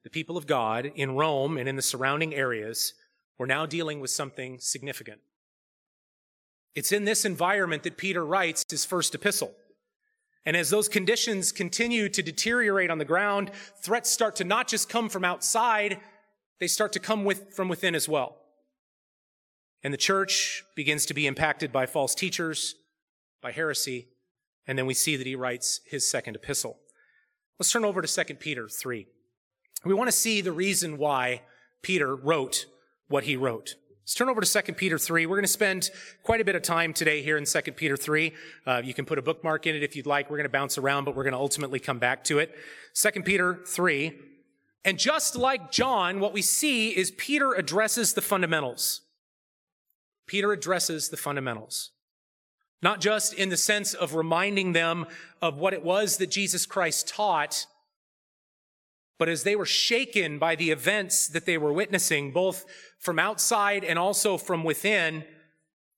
the 0.07 0.11
people 0.11 0.37
of 0.37 0.47
God 0.47 0.93
in 0.95 1.17
Rome 1.17 1.59
and 1.59 1.69
in 1.69 1.75
the 1.75 1.83
surrounding 1.83 2.33
areas 2.33 2.95
were 3.39 3.47
now 3.47 3.67
dealing 3.67 3.99
with 3.99 4.13
something 4.13 4.57
significant. 4.61 5.19
It's 6.77 6.93
in 6.93 7.05
this 7.05 7.25
environment 7.25 7.83
that 7.85 7.97
Peter 7.97 8.25
writes 8.25 8.65
his 8.69 8.85
first 8.85 9.15
epistle. 9.15 9.55
And 10.45 10.57
as 10.57 10.71
those 10.71 10.89
conditions 10.89 11.51
continue 11.51 12.09
to 12.11 12.23
deteriorate 12.23 12.91
on 12.91 12.99
the 12.99 13.05
ground, 13.05 13.51
threats 13.83 14.11
start 14.11 14.37
to 14.37 14.45
not 14.45 14.69
just 14.69 14.89
come 14.89 15.09
from 15.09 15.25
outside, 15.25 15.99
they 16.61 16.69
start 16.69 16.93
to 16.93 17.01
come 17.01 17.25
with, 17.25 17.55
from 17.55 17.69
within 17.69 17.95
as 17.95 18.09
well. 18.09 18.37
And 19.83 19.93
the 19.93 19.99
church 19.99 20.63
begins 20.77 21.07
to 21.07 21.15
be 21.15 21.27
impacted 21.27 21.73
by 21.73 21.87
false 21.87 22.15
teachers, 22.15 22.75
by 23.43 23.53
heresy, 23.53 24.09
and 24.67 24.79
then 24.79 24.87
we 24.87 24.95
see 24.95 25.17
that 25.17 25.27
he 25.27 25.35
writes 25.35 25.81
his 25.87 26.09
second 26.09 26.37
epistle. 26.37 26.79
Let's 27.59 27.73
turn 27.73 27.85
over 27.85 28.03
to 28.03 28.25
2 28.25 28.35
Peter 28.35 28.69
3. 28.69 29.07
We 29.85 29.95
want 29.95 30.09
to 30.09 30.17
see 30.17 30.43
the 30.43 30.53
reason 30.53 30.99
why 30.99 31.43
Peter 31.83 32.15
wrote 32.15 32.67
what 33.09 33.25
he 33.25 33.35
wrote. 33.35 33.77
Let's 34.07 34.15
turn 34.15 34.29
over 34.29 34.41
to 34.41 34.63
2 34.63 34.75
Peter 34.75 34.99
3. 34.99 35.27
We're 35.27 35.35
going 35.35 35.43
to 35.43 35.49
spend 35.49 35.91
quite 36.23 36.41
a 36.41 36.45
bit 36.45 36.55
of 36.55 36.63
time 36.63 36.93
today 36.93 37.23
here 37.23 37.37
in 37.37 37.45
2 37.45 37.61
Peter 37.73 37.97
3. 37.97 38.33
Uh, 38.65 38.81
you 38.85 38.95
can 38.95 39.05
put 39.05 39.19
a 39.19 39.23
bookmark 39.23 39.67
in 39.67 39.75
it 39.75 39.83
if 39.83 39.97
you'd 39.97 40.07
like. 40.07 40.31
We're 40.31 40.37
going 40.37 40.45
to 40.45 40.49
bounce 40.49 40.79
around, 40.79 41.07
but 41.07 41.17
we're 41.17 41.25
going 41.25 41.33
to 41.33 41.41
ultimately 41.41 41.81
come 41.81 41.99
back 41.99 42.23
to 42.27 42.39
it. 42.39 42.55
2 42.95 43.23
Peter 43.23 43.59
3. 43.67 44.13
And 44.85 44.97
just 44.97 45.35
like 45.35 45.73
John, 45.73 46.21
what 46.21 46.33
we 46.33 46.41
see 46.41 46.97
is 46.97 47.11
Peter 47.11 47.53
addresses 47.55 48.13
the 48.13 48.23
fundamentals. 48.23 49.01
Peter 50.29 50.53
addresses 50.53 51.09
the 51.09 51.17
fundamentals. 51.17 51.91
Not 52.83 53.01
just 53.01 53.35
in 53.35 53.49
the 53.49 53.57
sense 53.57 53.93
of 53.93 54.15
reminding 54.15 54.73
them 54.73 55.07
of 55.43 55.59
what 55.59 55.75
it 55.75 55.85
was 55.85 56.19
that 56.19 56.31
Jesus 56.31 56.65
Christ 56.65 57.09
taught, 57.09 57.67
but 59.19 59.29
as 59.29 59.43
they 59.43 59.57
were 59.57 59.67
shaken 59.67 60.39
by 60.39 60.55
the 60.55 60.71
events 60.71 61.27
that 61.29 61.47
they 61.47 61.59
were 61.59 61.73
witnessing, 61.73 62.33
both 62.33 62.65
from 62.99 63.19
outside 63.19 63.85
and 63.85 63.99
also 63.99 64.37
from 64.37 64.63
within, 64.63 65.25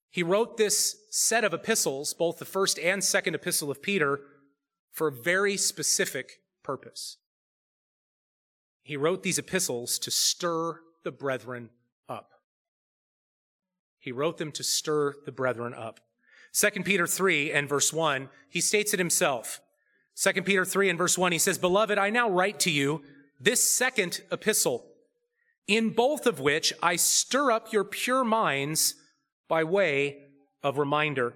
he 0.09 0.23
wrote 0.23 0.57
this 0.57 0.95
set 1.11 1.43
of 1.43 1.53
epistles, 1.53 2.13
both 2.13 2.39
the 2.39 2.45
first 2.45 2.79
and 2.79 3.03
second 3.03 3.35
epistle 3.35 3.69
of 3.69 3.81
Peter, 3.81 4.21
for 4.91 5.07
a 5.07 5.11
very 5.11 5.57
specific 5.57 6.39
purpose. 6.63 7.17
He 8.81 8.97
wrote 8.97 9.21
these 9.21 9.37
epistles 9.37 9.99
to 9.99 10.11
stir 10.11 10.79
the 11.03 11.11
brethren 11.11 11.69
up. 12.07 12.31
He 13.99 14.11
wrote 14.11 14.37
them 14.37 14.51
to 14.53 14.63
stir 14.63 15.13
the 15.25 15.31
brethren 15.31 15.73
up. 15.73 15.99
2 16.53 16.83
Peter 16.83 17.05
3 17.05 17.51
and 17.51 17.69
verse 17.69 17.93
1, 17.93 18.29
he 18.49 18.61
states 18.61 18.93
it 18.93 18.99
himself. 18.99 19.61
2 20.21 20.41
Peter 20.41 20.65
3 20.65 20.89
and 20.89 20.97
verse 20.97 21.17
1, 21.17 21.31
he 21.31 21.37
says, 21.37 21.57
Beloved, 21.57 21.97
I 21.97 22.09
now 22.09 22.29
write 22.29 22.59
to 22.61 22.71
you 22.71 23.03
this 23.39 23.73
second 23.73 24.21
epistle, 24.33 24.85
in 25.65 25.91
both 25.91 26.25
of 26.25 26.41
which 26.41 26.73
I 26.83 26.97
stir 26.97 27.51
up 27.51 27.71
your 27.71 27.85
pure 27.85 28.25
minds 28.25 28.95
by 29.47 29.63
way 29.63 30.17
of 30.61 30.77
reminder, 30.77 31.35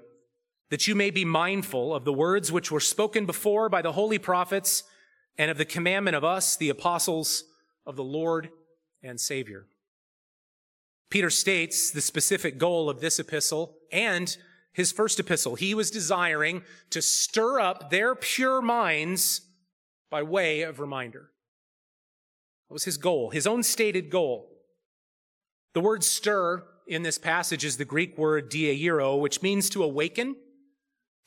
that 0.69 0.85
you 0.85 0.95
may 0.95 1.11
be 1.11 1.23
mindful 1.23 1.95
of 1.95 2.03
the 2.03 2.11
words 2.11 2.51
which 2.51 2.71
were 2.71 2.81
spoken 2.81 3.25
before 3.25 3.69
by 3.69 3.81
the 3.81 3.93
holy 3.93 4.17
prophets 4.17 4.83
and 5.37 5.49
of 5.49 5.57
the 5.57 5.65
commandment 5.65 6.17
of 6.17 6.25
us, 6.25 6.57
the 6.57 6.69
apostles 6.69 7.45
of 7.85 7.95
the 7.95 8.03
Lord 8.03 8.49
and 9.01 9.19
Savior. 9.19 9.65
Peter 11.09 11.29
states 11.29 11.89
the 11.89 12.01
specific 12.01 12.57
goal 12.57 12.89
of 12.89 12.99
this 12.99 13.17
epistle 13.17 13.77
and 13.93 14.35
his 14.73 14.91
first 14.91 15.19
epistle. 15.19 15.55
He 15.55 15.73
was 15.73 15.91
desiring 15.91 16.63
to 16.89 17.01
stir 17.01 17.59
up 17.59 17.89
their 17.89 18.15
pure 18.15 18.61
minds 18.61 19.41
by 20.09 20.23
way 20.23 20.61
of 20.61 20.79
reminder. 20.79 21.29
That 22.67 22.73
was 22.73 22.83
his 22.83 22.97
goal, 22.97 23.29
his 23.29 23.47
own 23.47 23.63
stated 23.63 24.09
goal. 24.09 24.49
The 25.73 25.81
word 25.81 26.03
stir 26.03 26.63
in 26.87 27.03
this 27.03 27.17
passage 27.17 27.63
is 27.63 27.77
the 27.77 27.85
Greek 27.85 28.17
word 28.17 28.51
diairo, 28.51 29.19
which 29.19 29.41
means 29.41 29.69
to 29.71 29.83
awaken, 29.83 30.35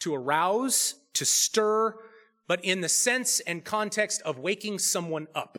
to 0.01 0.15
arouse, 0.15 0.95
to 1.15 1.25
stir, 1.25 1.95
but 2.47 2.65
in 2.65 2.81
the 2.81 2.89
sense 2.89 3.41
and 3.41 3.65
context 3.65 4.23
of 4.23 4.39
waking 4.39 4.79
someone 4.79 5.27
up. 5.35 5.59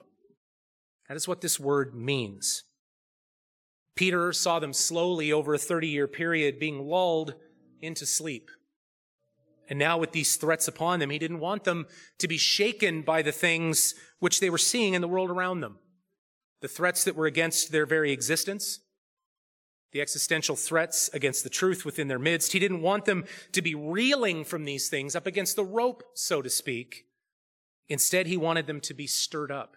That 1.08 1.18
is 1.18 1.28
what 1.28 1.42
this 1.42 1.60
word 1.60 1.96
means. 1.96 2.64
Peter 3.96 4.32
saw 4.32 4.60
them 4.60 4.74
slowly 4.74 5.32
over 5.32 5.56
a 5.56 5.58
30 5.58 5.88
year 5.88 6.08
period 6.08 6.60
being 6.60 6.88
lulled 6.88 7.34
into 7.82 8.06
sleep. 8.06 8.50
And 9.70 9.78
now, 9.78 9.98
with 9.98 10.14
these 10.14 10.38
threats 10.38 10.68
upon 10.68 11.00
them, 11.00 11.10
he 11.10 11.20
didn't 11.20 11.42
want 11.42 11.66
them 11.66 11.88
to 12.20 12.28
be 12.28 12.38
shaken 12.38 13.02
by 13.02 13.22
the 13.22 13.34
things 13.34 13.96
which 14.20 14.40
they 14.40 14.50
were 14.50 14.58
seeing 14.58 14.94
in 14.94 15.02
the 15.02 15.08
world 15.08 15.30
around 15.30 15.60
them. 15.60 15.80
The 16.62 16.70
threats 16.70 17.04
that 17.04 17.16
were 17.16 17.26
against 17.26 17.72
their 17.72 17.86
very 17.86 18.12
existence, 18.12 18.80
the 19.92 20.02
existential 20.02 20.56
threats 20.56 21.10
against 21.14 21.44
the 21.44 21.50
truth 21.50 21.86
within 21.86 22.08
their 22.08 22.20
midst. 22.20 22.54
He 22.54 22.60
didn't 22.60 22.82
want 22.82 23.06
them 23.06 23.26
to 23.52 23.62
be 23.62 23.76
reeling 23.76 24.44
from 24.44 24.66
these 24.66 24.90
things 24.90 25.16
up 25.16 25.28
against 25.28 25.56
the 25.56 25.66
rope, 25.66 26.04
so 26.14 26.42
to 26.42 26.50
speak. 26.50 27.06
Instead, 27.90 28.28
he 28.28 28.38
wanted 28.38 28.68
them 28.68 28.82
to 28.82 28.94
be 28.94 29.08
stirred 29.08 29.52
up. 29.52 29.76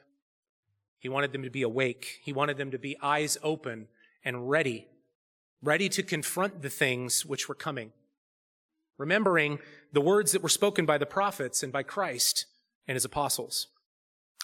He 0.99 1.09
wanted 1.09 1.33
them 1.33 1.43
to 1.43 1.51
be 1.51 1.63
awake. 1.63 2.21
He 2.23 2.33
wanted 2.33 2.59
them 2.59 2.71
to 2.73 2.79
be 2.79 2.97
eyes 3.01 3.39
open 3.43 3.89
and 4.25 4.51
ready, 4.51 4.87
ready 5.63 5.89
to 5.91 6.03
confront 6.03 6.63
the 6.63 6.71
things 6.71 7.25
which 7.25 7.49
were 7.49 7.55
coming. 7.55 7.93
Remembering 8.99 9.59
the 9.93 10.01
words 10.01 10.33
that 10.33 10.43
were 10.43 10.49
spoken 10.49 10.87
by 10.87 10.99
the 10.99 11.07
prophets 11.07 11.63
and 11.63 11.73
by 11.73 11.83
Christ 11.83 12.47
and 12.87 12.97
his 12.97 13.05
apostles. 13.05 13.69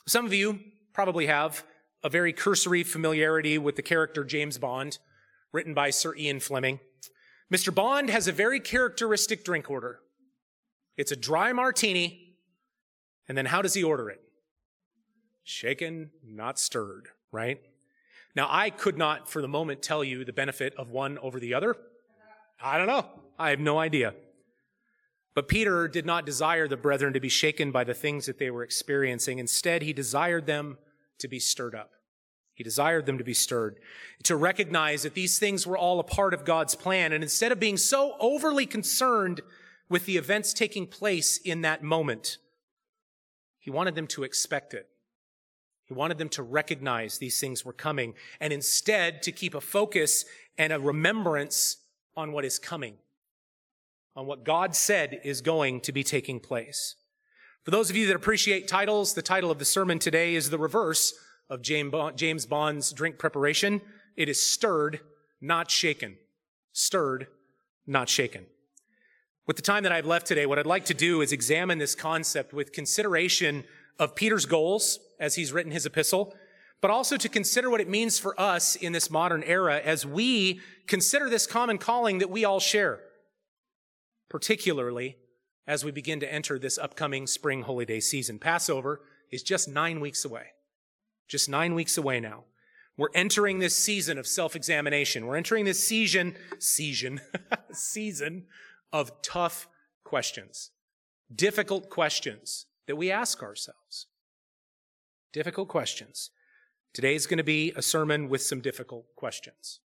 Some 0.07 0.25
of 0.25 0.33
you 0.33 0.61
probably 0.93 1.27
have 1.27 1.65
a 2.03 2.09
very 2.09 2.33
cursory 2.33 2.83
familiarity 2.83 3.59
with 3.59 3.77
the 3.77 3.83
character 3.83 4.25
James 4.25 4.59
Bond 4.59 4.99
written 5.53 5.75
by 5.75 5.91
Sir 5.91 6.15
Ian 6.17 6.41
Fleming. 6.41 6.81
Mr. 7.53 7.75
Bond 7.75 8.11
has 8.11 8.29
a 8.29 8.33
very 8.33 8.61
characteristic 8.61 9.45
drink 9.45 9.71
order. 9.71 10.01
It's 10.97 11.13
a 11.13 11.17
dry 11.17 11.53
martini, 11.53 12.37
and 13.29 13.37
then 13.37 13.47
how 13.47 13.63
does 13.63 13.75
he 13.75 13.83
order 13.83 14.09
it? 14.11 14.21
Shaken, 15.45 16.11
not 16.25 16.59
stirred, 16.59 17.09
right? 17.31 17.61
Now, 18.37 18.49
I 18.51 18.69
could 18.69 18.99
not 18.99 19.31
for 19.31 19.41
the 19.41 19.49
moment 19.49 19.83
tell 19.83 20.05
you 20.05 20.23
the 20.25 20.33
benefit 20.33 20.75
of 20.77 20.91
one 20.91 21.17
over 21.19 21.41
the 21.41 21.55
other. 21.55 21.75
I 22.63 22.77
don't 22.77 22.87
know. 22.87 23.07
I 23.39 23.51
have 23.51 23.61
no 23.61 23.79
idea. 23.79 24.13
But 25.35 25.49
Peter 25.49 25.89
did 25.89 26.05
not 26.05 26.27
desire 26.27 26.69
the 26.69 26.77
brethren 26.77 27.15
to 27.15 27.21
be 27.21 27.31
shaken 27.31 27.71
by 27.71 27.85
the 27.85 27.95
things 27.95 28.27
that 28.27 28.39
they 28.39 28.51
were 28.51 28.63
experiencing. 28.63 29.39
Instead, 29.39 29.83
he 29.83 29.95
desired 29.95 30.47
them 30.47 30.77
to 31.19 31.29
be 31.29 31.39
stirred 31.39 31.75
up. 31.75 31.93
He 32.55 32.65
desired 32.65 33.05
them 33.05 33.19
to 33.19 33.25
be 33.25 33.35
stirred, 33.35 33.79
to 34.23 34.37
recognize 34.37 35.03
that 35.03 35.13
these 35.13 35.39
things 35.39 35.67
were 35.67 35.77
all 35.77 36.01
a 36.01 36.05
part 36.05 36.33
of 36.33 36.47
God's 36.47 36.75
plan. 36.75 37.13
And 37.13 37.23
instead 37.23 37.53
of 37.53 37.61
being 37.61 37.77
so 37.77 38.17
overly 38.19 38.65
concerned 38.65 39.43
with 39.91 40.07
the 40.07 40.17
events 40.17 40.55
taking 40.55 40.87
place 40.87 41.37
in 41.37 41.63
that 41.63 41.83
moment, 41.83 42.39
he 43.59 43.71
wanted 43.71 43.95
them 43.95 44.07
to 44.09 44.25
expect 44.25 44.73
it. 44.73 44.89
He 45.87 45.95
wanted 45.95 46.19
them 46.19 46.29
to 46.31 46.43
recognize 46.43 47.19
these 47.19 47.41
things 47.41 47.65
were 47.65 47.73
coming 47.73 48.15
and 48.41 48.53
instead 48.53 49.23
to 49.23 49.33
keep 49.33 49.55
a 49.55 49.61
focus 49.61 50.25
and 50.59 50.73
a 50.73 50.81
remembrance 50.81 51.79
on 52.17 52.33
what 52.33 52.45
is 52.45 52.59
coming, 52.59 52.95
on 54.17 54.27
what 54.27 54.45
God 54.45 54.75
said 54.75 55.21
is 55.23 55.41
going 55.41 55.81
to 55.83 55.93
be 55.93 56.03
taking 56.03 56.41
place. 56.41 56.97
For 57.63 57.71
those 57.71 57.89
of 57.89 57.97
you 57.97 58.07
that 58.09 58.17
appreciate 58.17 58.69
titles, 58.69 59.15
the 59.15 59.23
title 59.23 59.51
of 59.51 59.59
the 59.59 59.65
sermon 59.65 59.99
today 59.99 60.35
is 60.35 60.51
the 60.51 60.59
reverse 60.59 61.15
of 61.49 61.63
James 61.63 62.47
Bond's 62.47 62.93
drink 62.93 63.19
preparation. 63.19 63.81
It 64.17 64.29
is 64.29 64.45
stirred, 64.45 65.01
not 65.41 65.71
shaken. 65.71 66.17
Stirred, 66.73 67.29
not 67.87 68.09
shaken. 68.09 68.47
With 69.47 69.55
the 69.57 69.63
time 69.63 69.85
that 69.85 69.93
I've 69.93 70.07
left 70.07 70.27
today, 70.27 70.47
what 70.47 70.59
I'd 70.59 70.67
like 70.67 70.87
to 70.87 70.95
do 70.95 71.21
is 71.21 71.31
examine 71.31 71.79
this 71.79 71.95
concept 71.95 72.53
with 72.53 72.73
consideration 72.73 73.63
of 73.99 74.17
Peter's 74.17 74.47
goals 74.47 74.99
as 75.19 75.35
he's 75.35 75.53
written 75.53 75.73
his 75.73 75.87
epistle, 75.87 76.35
but 76.81 76.91
also 76.91 77.17
to 77.17 77.29
consider 77.29 77.71
what 77.71 77.81
it 77.81 77.89
means 77.89 78.19
for 78.19 78.39
us 78.41 78.77
in 78.77 78.93
this 78.93 79.11
modern 79.11 79.43
era 79.43 79.81
as 79.83 80.05
we 80.05 80.61
consider 80.87 81.29
this 81.29 81.47
common 81.47 81.79
calling 81.79 82.19
that 82.19 82.31
we 82.31 82.45
all 82.45 82.61
share, 82.61 83.01
particularly 84.29 85.17
as 85.67 85.85
we 85.85 85.91
begin 85.91 86.21
to 86.21 86.33
enter 86.33 86.59
this 86.59 86.79
upcoming 86.79 87.27
spring 87.27 87.63
holy 87.63 87.85
day 87.85 88.01
season. 88.01 88.39
Passover 88.39 89.01
is 89.31 89.43
just 89.43 89.69
nine 89.69 90.01
weeks 90.01 90.25
away 90.25 90.53
just 91.29 91.49
nine 91.49 91.75
weeks 91.75 91.99
away 91.99 92.21
now. 92.21 92.45
We're 92.97 93.09
entering 93.15 93.59
this 93.59 93.77
season 93.77 94.17
of 94.19 94.27
self-examination. 94.27 95.27
We're 95.27 95.37
entering 95.37 95.65
this 95.65 95.87
season, 95.87 96.35
season, 96.59 97.21
season 97.73 98.47
of 98.93 99.21
tough 99.23 99.69
questions, 100.03 100.71
difficult 101.35 101.91
questions 101.91 102.67
that 102.87 102.97
we 102.97 103.11
ask 103.11 103.43
ourselves. 103.43 104.07
Difficult 105.37 105.69
questions. 105.69 106.31
Today 106.95 107.15
is 107.15 107.27
going 107.27 107.37
to 107.37 107.45
be 107.45 107.71
a 107.77 107.83
sermon 107.83 108.31
with 108.31 108.41
some 108.41 108.63
difficult 108.63 109.05
questions. 109.17 109.81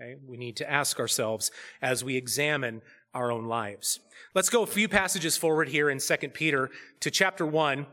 Okay. 0.00 0.14
We 0.24 0.36
need 0.36 0.54
to 0.58 0.70
ask 0.70 1.00
ourselves 1.00 1.50
as 1.82 2.04
we 2.04 2.16
examine 2.16 2.82
our 3.12 3.32
own 3.32 3.46
lives. 3.46 3.98
Let's 4.32 4.48
go 4.48 4.62
a 4.62 4.66
few 4.66 4.88
passages 4.88 5.36
forward 5.36 5.70
here 5.70 5.90
in 5.90 5.98
2 5.98 6.16
Peter 6.28 6.70
to 7.00 7.10
chapter 7.10 7.44
1 7.44 7.84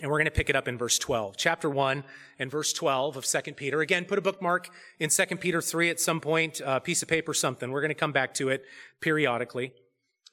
and 0.00 0.10
we're 0.10 0.16
going 0.16 0.24
to 0.24 0.30
pick 0.30 0.48
it 0.48 0.56
up 0.56 0.68
in 0.68 0.78
verse 0.78 0.98
12. 0.98 1.36
Chapter 1.36 1.68
1 1.68 2.02
and 2.38 2.50
verse 2.50 2.72
12 2.72 3.18
of 3.18 3.26
2 3.26 3.52
Peter. 3.52 3.82
Again, 3.82 4.06
put 4.06 4.16
a 4.16 4.22
bookmark 4.22 4.70
in 4.98 5.10
2 5.10 5.26
Peter 5.36 5.60
3 5.60 5.90
at 5.90 6.00
some 6.00 6.18
point, 6.18 6.62
a 6.64 6.80
piece 6.80 7.02
of 7.02 7.08
paper, 7.08 7.34
something. 7.34 7.70
We're 7.70 7.82
going 7.82 7.90
to 7.90 7.94
come 7.94 8.12
back 8.12 8.32
to 8.34 8.48
it 8.48 8.64
periodically. 9.02 9.74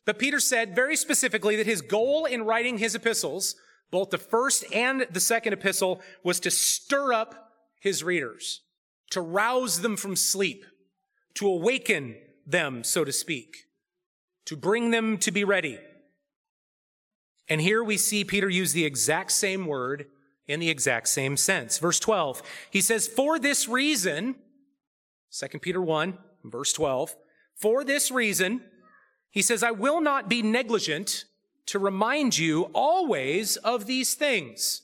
But 0.06 0.18
Peter 0.18 0.40
said 0.40 0.78
very 0.78 0.96
specifically 0.96 1.58
that 1.58 1.66
his 1.66 1.82
goal 1.82 2.24
in 2.24 2.46
writing 2.46 2.78
his 2.78 2.96
epistles, 2.96 3.58
both 3.92 4.10
the 4.10 4.18
first 4.18 4.66
and 4.74 5.06
the 5.12 5.20
second 5.20 5.54
epistle, 5.54 6.02
was 6.24 6.40
to 6.42 6.52
stir 6.52 7.14
up 7.14 7.52
his 7.80 8.04
readers, 8.04 8.62
to 9.12 9.22
rouse 9.22 9.82
them 9.82 9.96
from 9.96 10.16
sleep, 10.16 10.66
to 11.36 11.48
awaken 11.48 12.16
them, 12.46 12.84
so 12.84 13.04
to 13.04 13.12
speak, 13.12 13.66
to 14.46 14.56
bring 14.56 14.92
them 14.92 15.18
to 15.18 15.32
be 15.32 15.44
ready. 15.44 15.80
And 17.48 17.62
here 17.62 17.84
we 17.84 17.98
see 17.98 18.24
Peter 18.24 18.50
use 18.50 18.74
the 18.74 18.86
exact 18.86 19.32
same 19.32 19.66
word 19.66 20.08
in 20.48 20.60
the 20.60 20.70
exact 20.70 21.08
same 21.08 21.38
sense. 21.38 21.78
Verse 21.78 22.00
12, 22.00 22.42
he 22.72 22.82
says, 22.82 23.08
For 23.08 23.40
this 23.40 23.68
reason, 23.68 24.36
2 25.32 25.60
Peter 25.60 25.82
1, 25.82 26.18
verse 26.44 26.74
12, 26.74 27.16
for 27.56 27.84
this 27.84 28.12
reason, 28.12 28.62
he 29.30 29.42
says, 29.42 29.64
I 29.64 29.72
will 29.72 30.02
not 30.02 30.30
be 30.30 30.42
negligent 30.42 31.26
to 31.68 31.80
remind 31.80 32.38
you 32.38 32.64
always 32.74 33.58
of 33.58 33.86
these 33.86 34.14
things, 34.14 34.82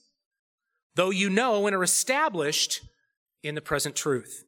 though 0.96 1.10
you 1.10 1.30
know 1.30 1.68
and 1.68 1.76
are 1.76 1.84
established 1.84 2.82
in 3.44 3.56
the 3.56 3.62
present 3.62 3.96
truth. 3.96 4.46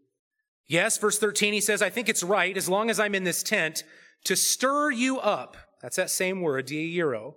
Yes, 0.68 0.98
verse 0.98 1.20
13, 1.20 1.54
he 1.54 1.62
says, 1.62 1.82
I 1.82 1.90
think 1.90 2.10
it's 2.10 2.24
right, 2.24 2.56
as 2.56 2.70
long 2.70 2.90
as 2.90 3.00
I'm 3.00 3.16
in 3.16 3.24
this 3.24 3.44
tent, 3.44 3.84
to 4.24 4.36
stir 4.36 4.92
you 4.92 5.20
up. 5.20 5.58
That's 5.82 5.98
that 5.98 6.10
same 6.10 6.42
word, 6.42 6.68
diairo, 6.68 7.36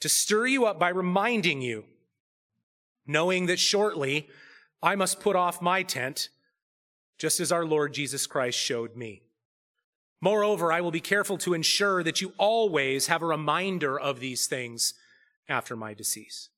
to 0.00 0.08
stir 0.08 0.46
you 0.46 0.64
up 0.66 0.78
by 0.78 0.90
reminding 0.90 1.60
you 1.60 1.84
knowing 3.06 3.46
that 3.46 3.58
shortly 3.58 4.28
I 4.82 4.94
must 4.94 5.20
put 5.20 5.36
off 5.36 5.60
my 5.60 5.82
tent, 5.82 6.28
just 7.18 7.40
as 7.40 7.52
our 7.52 7.66
Lord 7.66 7.92
Jesus 7.92 8.26
Christ 8.26 8.58
showed 8.58 8.96
me. 8.96 9.22
Moreover, 10.20 10.72
I 10.72 10.80
will 10.80 10.90
be 10.90 11.00
careful 11.00 11.38
to 11.38 11.54
ensure 11.54 12.02
that 12.02 12.20
you 12.20 12.34
always 12.36 13.06
have 13.06 13.22
a 13.22 13.26
reminder 13.26 13.98
of 13.98 14.20
these 14.20 14.46
things 14.46 14.94
after 15.48 15.74
my 15.74 15.94
decease. 15.94 16.50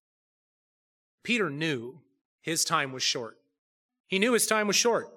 Peter 1.22 1.48
knew 1.48 2.00
his 2.40 2.64
time 2.64 2.92
was 2.92 3.02
short. 3.02 3.38
He 4.08 4.18
knew 4.18 4.32
his 4.32 4.46
time 4.46 4.66
was 4.66 4.76
short. 4.76 5.08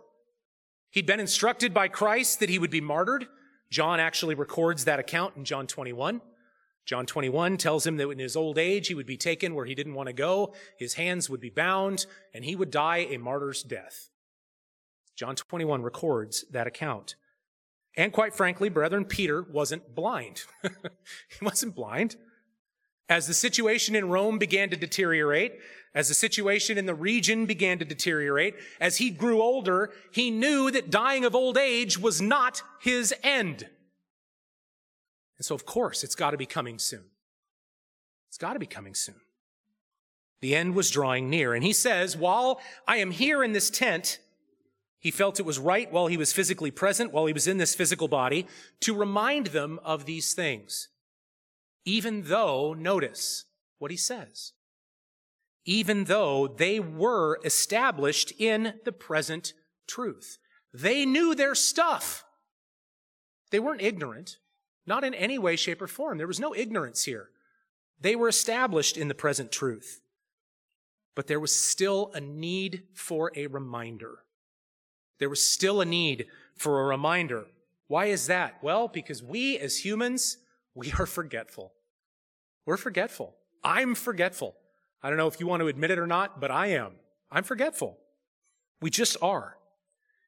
He'd 0.92 1.08
been 1.08 1.20
instructed 1.20 1.74
by 1.74 1.88
Christ 1.88 2.40
that 2.40 2.50
he 2.50 2.60
would 2.60 2.70
be 2.70 2.82
martyred. 2.82 3.26
John 3.70 4.00
actually 4.00 4.36
records 4.36 4.86
that 4.86 5.00
account 5.00 5.36
in 5.36 5.44
John 5.44 5.68
21. 5.68 6.22
John 6.86 7.08
21 7.08 7.58
tells 7.58 7.86
him 7.86 7.98
that 7.98 8.10
in 8.10 8.20
his 8.20 8.36
old 8.36 8.60
age, 8.60 8.88
he 8.88 8.94
would 8.94 9.08
be 9.08 9.18
taken 9.18 9.56
where 9.56 9.66
he 9.66 9.74
didn't 9.74 9.96
want 9.96 10.08
to 10.08 10.14
go. 10.14 10.54
His 10.78 10.94
hands 10.94 11.30
would 11.30 11.42
be 11.42 11.50
bound 11.50 12.06
and 12.34 12.46
he 12.46 12.56
would 12.56 12.70
die 12.70 13.08
a 13.10 13.18
martyr's 13.18 13.64
death. 13.64 14.10
John 15.16 15.36
21 15.36 15.82
records 15.82 16.46
that 16.52 16.68
account. 16.68 17.16
And 17.98 18.12
quite 18.12 18.36
frankly, 18.36 18.70
brethren, 18.70 19.06
Peter 19.06 19.44
wasn't 19.44 19.96
blind. 19.96 20.44
he 20.62 21.44
wasn't 21.44 21.76
blind. 21.76 22.18
As 23.08 23.28
the 23.28 23.34
situation 23.34 23.96
in 23.96 24.10
Rome 24.10 24.38
began 24.38 24.70
to 24.72 24.76
deteriorate, 24.76 25.60
as 25.94 26.10
the 26.10 26.14
situation 26.14 26.78
in 26.78 26.88
the 26.88 26.96
region 26.96 27.46
began 27.46 27.80
to 27.80 27.86
deteriorate, 27.86 28.56
as 28.82 28.98
he 28.98 29.12
grew 29.12 29.42
older, 29.42 29.92
he 30.12 30.30
knew 30.30 30.72
that 30.72 30.90
dying 30.90 31.24
of 31.24 31.36
old 31.36 31.58
age 31.58 31.98
was 31.98 32.22
not 32.22 32.64
his 32.82 33.14
end. 33.24 33.70
And 35.38 35.46
so, 35.46 35.56
of 35.56 35.66
course, 35.66 36.04
it's 36.04 36.16
got 36.16 36.32
to 36.32 36.38
be 36.38 36.46
coming 36.46 36.80
soon. 36.80 37.06
It's 38.30 38.38
got 38.38 38.54
to 38.54 38.60
be 38.60 38.66
coming 38.66 38.96
soon. 38.96 39.16
The 40.42 40.56
end 40.56 40.76
was 40.76 40.92
drawing 40.92 41.30
near. 41.30 41.54
And 41.54 41.64
he 41.64 41.74
says, 41.74 42.18
while 42.18 42.60
I 42.88 42.98
am 42.98 43.12
here 43.12 43.44
in 43.44 43.54
this 43.54 43.70
tent, 43.70 44.20
he 45.06 45.12
felt 45.12 45.40
it 45.40 45.46
was 45.46 45.60
right 45.60 45.92
while 45.92 46.08
he 46.08 46.18
was 46.18 46.34
physically 46.34 46.72
present, 46.72 47.14
while 47.14 47.28
he 47.28 47.34
was 47.34 47.46
in 47.46 47.60
this 47.60 47.76
physical 47.76 48.08
body, 48.08 48.48
to 48.80 48.92
remind 48.92 49.46
them 49.48 49.80
of 49.84 50.06
these 50.06 50.34
things. 50.34 50.88
Even 51.86 52.24
though, 52.24 52.74
notice 52.74 53.46
what 53.78 53.92
he 53.92 53.98
says, 53.98 54.54
even 55.64 56.06
though 56.06 56.48
they 56.48 56.80
were 56.80 57.40
established 57.46 58.34
in 58.40 58.80
the 58.84 58.92
present 58.92 59.54
truth. 59.86 60.40
They 60.74 61.06
knew 61.06 61.36
their 61.36 61.54
stuff. 61.54 62.26
They 63.52 63.60
weren't 63.60 63.84
ignorant, 63.84 64.38
not 64.88 65.04
in 65.04 65.14
any 65.14 65.38
way, 65.38 65.56
shape, 65.56 65.84
or 65.84 65.88
form. 65.88 66.18
There 66.18 66.26
was 66.26 66.40
no 66.40 66.56
ignorance 66.56 67.04
here. 67.04 67.30
They 68.02 68.16
were 68.16 68.28
established 68.28 68.98
in 68.98 69.08
the 69.08 69.14
present 69.14 69.52
truth. 69.52 70.02
But 71.14 71.28
there 71.28 71.40
was 71.40 71.56
still 71.56 72.10
a 72.16 72.20
need 72.20 72.86
for 72.96 73.32
a 73.36 73.46
reminder. 73.46 74.25
There 75.20 75.30
was 75.30 75.48
still 75.48 75.82
a 75.82 75.86
need 75.86 76.28
for 76.56 76.82
a 76.82 76.86
reminder. 76.86 77.46
Why 77.88 78.06
is 78.06 78.28
that? 78.28 78.56
Well, 78.62 78.88
because 78.88 79.22
we 79.22 79.58
as 79.58 79.86
humans, 79.86 80.38
we 80.74 80.92
are 81.00 81.06
forgetful. 81.06 81.74
We're 82.66 82.78
forgetful. 82.78 83.36
I'm 83.64 83.96
forgetful. 83.96 84.56
I 85.02 85.10
don't 85.10 85.18
know 85.18 85.28
if 85.28 85.40
you 85.40 85.48
want 85.48 85.62
to 85.62 85.68
admit 85.68 85.92
it 85.92 86.00
or 86.00 86.08
not, 86.08 86.40
but 86.40 86.52
I 86.52 86.68
am. 86.68 86.94
I'm 87.32 87.44
forgetful. 87.44 87.98
We 88.82 88.90
just 88.90 89.18
are. 89.22 89.58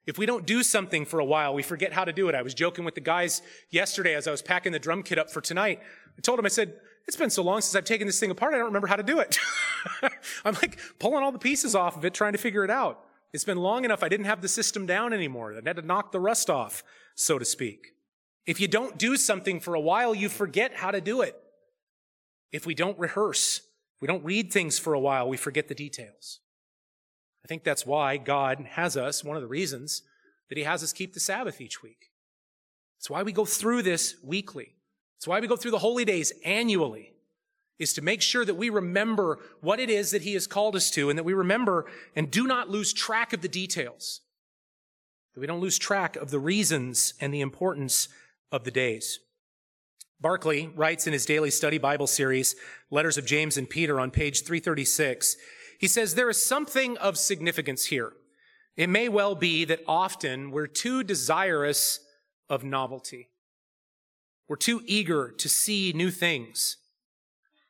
If 0.06 0.18
we 0.18 0.26
don't 0.26 0.46
do 0.46 0.64
something 0.64 1.06
for 1.06 1.20
a 1.20 1.26
while, 1.26 1.54
we 1.54 1.64
forget 1.64 1.92
how 1.92 2.06
to 2.06 2.14
do 2.14 2.30
it. 2.30 2.36
I 2.36 2.42
was 2.42 2.54
joking 2.54 2.86
with 2.86 2.96
the 2.96 3.02
guys 3.02 3.42
yesterday 3.70 4.16
as 4.16 4.28
I 4.28 4.32
was 4.32 4.42
packing 4.42 4.72
the 4.72 4.80
drum 4.80 5.04
kit 5.04 5.20
up 5.20 5.30
for 5.30 5.42
tonight. 5.42 5.82
I 6.18 6.22
told 6.22 6.40
them, 6.40 6.46
I 6.46 6.50
said, 6.50 6.76
it's 7.08 7.18
been 7.18 7.30
so 7.30 7.44
long 7.44 7.60
since 7.62 7.76
I've 7.76 7.84
taken 7.84 8.08
this 8.08 8.20
thing 8.20 8.32
apart, 8.32 8.54
I 8.54 8.58
don't 8.58 8.68
remember 8.68 8.88
how 8.88 8.96
to 8.96 9.04
do 9.04 9.20
it. 9.20 9.38
I'm 10.46 10.54
like 10.56 10.80
pulling 11.00 11.24
all 11.24 11.32
the 11.32 11.40
pieces 11.40 11.76
off 11.76 11.98
of 11.98 12.06
it, 12.06 12.14
trying 12.14 12.34
to 12.34 12.38
figure 12.38 12.64
it 12.64 12.70
out. 12.70 13.04
It's 13.38 13.44
been 13.44 13.60
long 13.60 13.86
enough 13.86 14.02
I 14.02 14.10
didn't 14.10 14.26
have 14.26 14.42
the 14.42 14.48
system 14.48 14.88
down 14.88 15.14
anymore. 15.14 15.54
I 15.54 15.62
had 15.64 15.76
to 15.76 15.84
knock 15.84 16.12
the 16.12 16.20
rust 16.20 16.50
off, 16.50 16.84
so 17.14 17.38
to 17.38 17.46
speak. 17.46 17.90
If 18.48 18.60
you 18.60 18.68
don't 18.68 18.98
do 18.98 19.16
something 19.16 19.60
for 19.60 19.76
a 19.76 19.80
while, 19.80 20.16
you 20.16 20.28
forget 20.28 20.74
how 20.74 20.90
to 20.90 21.00
do 21.00 21.22
it. 21.22 21.40
If 22.52 22.66
we 22.66 22.74
don't 22.74 22.98
rehearse, 22.98 23.60
if 23.96 24.02
we 24.02 24.08
don't 24.08 24.26
read 24.26 24.52
things 24.52 24.80
for 24.80 24.96
a 24.96 25.00
while, 25.00 25.30
we 25.30 25.38
forget 25.38 25.68
the 25.68 25.76
details. 25.76 26.40
I 27.46 27.48
think 27.48 27.64
that's 27.64 27.86
why 27.86 28.18
God 28.18 28.70
has 28.72 28.98
us, 28.98 29.24
one 29.24 29.36
of 29.36 29.44
the 29.44 29.48
reasons 29.48 30.02
that 30.50 30.58
He 30.58 30.64
has 30.64 30.82
us 30.82 30.92
keep 30.92 31.14
the 31.14 31.20
Sabbath 31.20 31.62
each 31.62 31.84
week. 31.84 32.10
It's 32.98 33.08
why 33.08 33.22
we 33.22 33.32
go 33.32 33.46
through 33.46 33.84
this 33.84 34.16
weekly. 34.24 34.78
It's 35.18 35.28
why 35.28 35.40
we 35.42 35.48
go 35.48 35.58
through 35.58 35.70
the 35.70 35.78
holy 35.78 36.06
days 36.06 36.34
annually 36.44 37.14
is 37.80 37.94
to 37.94 38.02
make 38.02 38.22
sure 38.22 38.44
that 38.44 38.56
we 38.56 38.70
remember 38.70 39.40
what 39.62 39.80
it 39.80 39.90
is 39.90 40.12
that 40.12 40.24
he 40.24 40.34
has 40.34 40.48
called 40.48 40.76
us 40.76 40.90
to 40.92 41.10
and 41.10 41.18
that 41.18 41.24
we 41.24 41.34
remember 41.34 41.86
and 42.16 42.32
do 42.32 42.48
not 42.48 42.70
lose 42.70 42.94
track 42.94 43.34
of 43.34 43.42
the 43.42 43.48
details. 43.48 44.22
That 45.34 45.42
we 45.42 45.48
don't 45.48 45.62
lose 45.62 45.78
track 45.78 46.16
of 46.16 46.32
the 46.32 46.40
reasons 46.40 47.14
and 47.22 47.34
the 47.34 47.42
importance 47.42 48.10
of 48.52 48.64
the 48.64 48.72
days. 48.72 49.20
Barclay 50.20 50.68
writes 50.76 51.06
in 51.06 51.14
his 51.14 51.28
daily 51.28 51.52
study 51.52 51.78
Bible 51.78 52.08
series, 52.08 52.56
Letters 52.90 53.20
of 53.20 53.26
James 53.26 53.56
and 53.56 53.70
Peter 53.70 54.00
on 54.00 54.10
page 54.10 54.44
336, 54.44 55.38
he 55.80 55.88
says, 55.88 56.16
there 56.16 56.30
is 56.30 56.44
something 56.44 56.98
of 56.98 57.20
significance 57.20 57.86
here. 57.86 58.14
It 58.76 58.90
may 58.90 59.10
well 59.10 59.36
be 59.36 59.64
that 59.66 59.84
often 59.88 60.50
we're 60.50 60.66
too 60.66 61.04
desirous 61.04 62.00
of 62.50 62.64
novelty. 62.64 63.30
We're 64.48 64.56
too 64.56 64.82
eager 64.86 65.30
to 65.30 65.50
see 65.50 65.94
new 65.94 66.10
things 66.10 66.78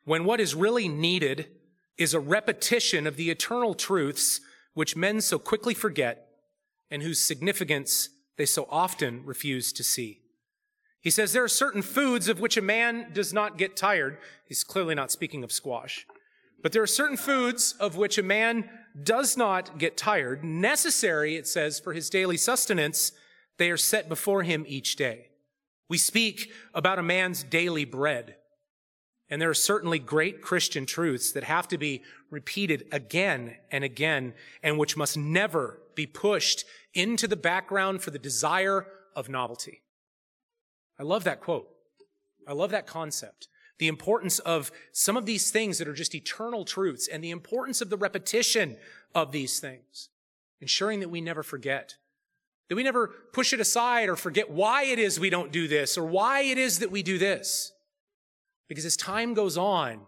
when 0.07 0.23
what 0.23 0.39
is 0.39 0.55
really 0.55 0.87
needed 0.87 1.49
is 1.97 2.13
a 2.13 2.19
repetition 2.19 3.05
of 3.05 3.17
the 3.17 3.29
eternal 3.29 3.73
truths 3.73 4.39
which 4.73 4.95
men 4.95 5.19
so 5.19 5.37
quickly 5.37 5.73
forget 5.73 6.29
and 6.89 7.03
whose 7.03 7.19
significance 7.19 8.07
they 8.37 8.45
so 8.45 8.65
often 8.69 9.21
refuse 9.25 9.73
to 9.73 9.83
see. 9.83 10.21
He 11.01 11.09
says 11.09 11.33
there 11.33 11.43
are 11.43 11.49
certain 11.49 11.81
foods 11.81 12.29
of 12.29 12.39
which 12.39 12.55
a 12.55 12.61
man 12.61 13.07
does 13.11 13.33
not 13.33 13.57
get 13.57 13.75
tired. 13.75 14.17
He's 14.47 14.63
clearly 14.63 14.95
not 14.95 15.11
speaking 15.11 15.43
of 15.43 15.51
squash. 15.51 16.07
But 16.63 16.71
there 16.71 16.81
are 16.81 16.87
certain 16.87 17.17
foods 17.17 17.73
of 17.77 17.97
which 17.97 18.17
a 18.17 18.23
man 18.23 18.69
does 19.03 19.35
not 19.35 19.77
get 19.77 19.97
tired, 19.97 20.41
necessary, 20.41 21.35
it 21.35 21.47
says, 21.47 21.81
for 21.81 21.91
his 21.91 22.09
daily 22.09 22.37
sustenance. 22.37 23.11
They 23.57 23.69
are 23.71 23.75
set 23.75 24.07
before 24.07 24.43
him 24.43 24.63
each 24.69 24.95
day. 24.95 25.31
We 25.89 25.97
speak 25.97 26.49
about 26.73 26.97
a 26.97 27.03
man's 27.03 27.43
daily 27.43 27.83
bread. 27.83 28.36
And 29.29 29.41
there 29.41 29.49
are 29.49 29.55
certainly 29.55 29.99
great 29.99 30.41
Christian 30.41 30.85
truths 30.85 31.31
that 31.33 31.43
have 31.43 31.67
to 31.69 31.77
be 31.77 32.03
repeated 32.29 32.87
again 32.91 33.57
and 33.71 33.83
again 33.83 34.33
and 34.63 34.77
which 34.77 34.95
must 34.95 35.17
never 35.17 35.79
be 35.95 36.05
pushed 36.05 36.65
into 36.93 37.27
the 37.27 37.35
background 37.35 38.01
for 38.01 38.11
the 38.11 38.19
desire 38.19 38.87
of 39.15 39.27
novelty. 39.27 39.81
I 40.99 41.03
love 41.03 41.25
that 41.25 41.41
quote. 41.41 41.67
I 42.47 42.53
love 42.53 42.71
that 42.71 42.87
concept. 42.87 43.49
The 43.79 43.87
importance 43.87 44.39
of 44.39 44.71
some 44.91 45.17
of 45.17 45.25
these 45.25 45.51
things 45.51 45.77
that 45.77 45.87
are 45.87 45.93
just 45.93 46.15
eternal 46.15 46.65
truths 46.65 47.07
and 47.07 47.23
the 47.23 47.29
importance 47.29 47.81
of 47.81 47.89
the 47.89 47.97
repetition 47.97 48.77
of 49.13 49.31
these 49.31 49.59
things, 49.59 50.09
ensuring 50.61 51.01
that 51.01 51.09
we 51.09 51.21
never 51.21 51.43
forget, 51.43 51.95
that 52.69 52.75
we 52.75 52.83
never 52.83 53.09
push 53.33 53.53
it 53.53 53.59
aside 53.59 54.09
or 54.09 54.15
forget 54.15 54.49
why 54.49 54.85
it 54.85 54.97
is 54.97 55.19
we 55.19 55.29
don't 55.29 55.51
do 55.51 55.67
this 55.67 55.97
or 55.97 56.05
why 56.05 56.41
it 56.41 56.57
is 56.57 56.79
that 56.79 56.91
we 56.91 57.03
do 57.03 57.17
this. 57.17 57.73
Because 58.67 58.85
as 58.85 58.97
time 58.97 59.33
goes 59.33 59.57
on, 59.57 60.01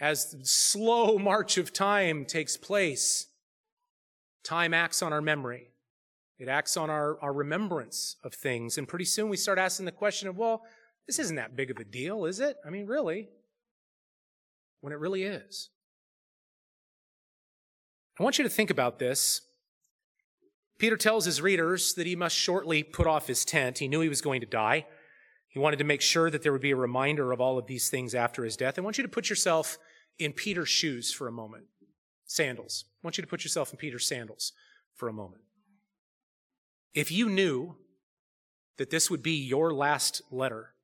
as 0.00 0.30
the 0.30 0.44
slow 0.44 1.18
march 1.30 1.58
of 1.58 1.72
time 1.72 2.24
takes 2.24 2.56
place, 2.56 3.26
time 4.42 4.74
acts 4.74 5.02
on 5.02 5.12
our 5.12 5.20
memory. 5.20 5.68
It 6.38 6.48
acts 6.48 6.76
on 6.76 6.88
our, 6.88 7.20
our 7.20 7.34
remembrance 7.34 8.16
of 8.24 8.32
things. 8.32 8.78
And 8.78 8.88
pretty 8.88 9.04
soon 9.04 9.28
we 9.28 9.36
start 9.36 9.58
asking 9.58 9.84
the 9.84 9.92
question 9.92 10.26
of, 10.26 10.38
well, 10.38 10.62
this 11.06 11.18
isn't 11.18 11.36
that 11.36 11.54
big 11.54 11.70
of 11.70 11.76
a 11.76 11.84
deal, 11.84 12.24
is 12.24 12.40
it? 12.40 12.56
I 12.64 12.70
mean, 12.70 12.86
really? 12.86 13.28
When 14.80 14.92
it 14.92 14.98
really 14.98 15.24
is. 15.24 15.68
I 18.18 18.22
want 18.22 18.38
you 18.38 18.44
to 18.44 18.50
think 18.50 18.70
about 18.70 18.98
this. 18.98 19.42
Peter 20.78 20.96
tells 20.96 21.26
his 21.26 21.42
readers 21.42 21.92
that 21.94 22.06
he 22.06 22.16
must 22.16 22.34
shortly 22.34 22.82
put 22.82 23.06
off 23.06 23.26
his 23.26 23.44
tent. 23.44 23.78
He 23.78 23.88
knew 23.88 24.00
he 24.00 24.08
was 24.08 24.22
going 24.22 24.40
to 24.40 24.46
die. 24.46 24.86
He 25.50 25.58
wanted 25.58 25.80
to 25.80 25.84
make 25.84 26.00
sure 26.00 26.30
that 26.30 26.42
there 26.42 26.52
would 26.52 26.60
be 26.60 26.70
a 26.70 26.76
reminder 26.76 27.32
of 27.32 27.40
all 27.40 27.58
of 27.58 27.66
these 27.66 27.90
things 27.90 28.14
after 28.14 28.44
his 28.44 28.56
death. 28.56 28.78
I 28.78 28.82
want 28.82 28.98
you 28.98 29.02
to 29.02 29.08
put 29.08 29.28
yourself 29.28 29.78
in 30.18 30.32
Peter's 30.32 30.68
shoes 30.68 31.12
for 31.12 31.26
a 31.26 31.32
moment. 31.32 31.64
Sandals. 32.24 32.84
I 32.86 33.06
want 33.06 33.18
you 33.18 33.22
to 33.22 33.28
put 33.28 33.42
yourself 33.42 33.72
in 33.72 33.76
Peter's 33.76 34.06
sandals 34.06 34.52
for 34.94 35.08
a 35.08 35.12
moment. 35.12 35.42
If 36.94 37.10
you 37.10 37.28
knew 37.28 37.74
that 38.78 38.90
this 38.90 39.10
would 39.10 39.24
be 39.24 39.44
your 39.44 39.74
last 39.74 40.22
letter, 40.30 40.74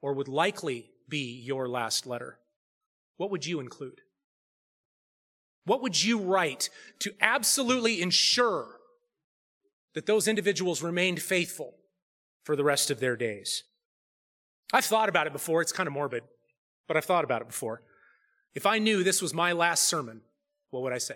or 0.00 0.14
would 0.14 0.28
likely 0.28 0.90
be 1.08 1.42
your 1.44 1.68
last 1.68 2.06
letter, 2.06 2.38
what 3.16 3.32
would 3.32 3.44
you 3.44 3.58
include? 3.58 4.00
What 5.64 5.82
would 5.82 6.02
you 6.04 6.20
write 6.20 6.70
to 7.00 7.14
absolutely 7.20 8.00
ensure 8.00 8.78
that 9.94 10.06
those 10.06 10.28
individuals 10.28 10.82
remained 10.82 11.20
faithful 11.20 11.74
for 12.44 12.54
the 12.54 12.64
rest 12.64 12.90
of 12.90 13.00
their 13.00 13.16
days? 13.16 13.64
I've 14.74 14.84
thought 14.84 15.08
about 15.08 15.28
it 15.28 15.32
before. 15.32 15.62
It's 15.62 15.70
kind 15.70 15.86
of 15.86 15.92
morbid, 15.92 16.24
but 16.88 16.96
I've 16.96 17.04
thought 17.04 17.22
about 17.22 17.42
it 17.42 17.46
before. 17.46 17.80
If 18.56 18.66
I 18.66 18.80
knew 18.80 19.04
this 19.04 19.22
was 19.22 19.32
my 19.32 19.52
last 19.52 19.84
sermon, 19.84 20.22
what 20.70 20.82
would 20.82 20.92
I 20.92 20.98
say? 20.98 21.14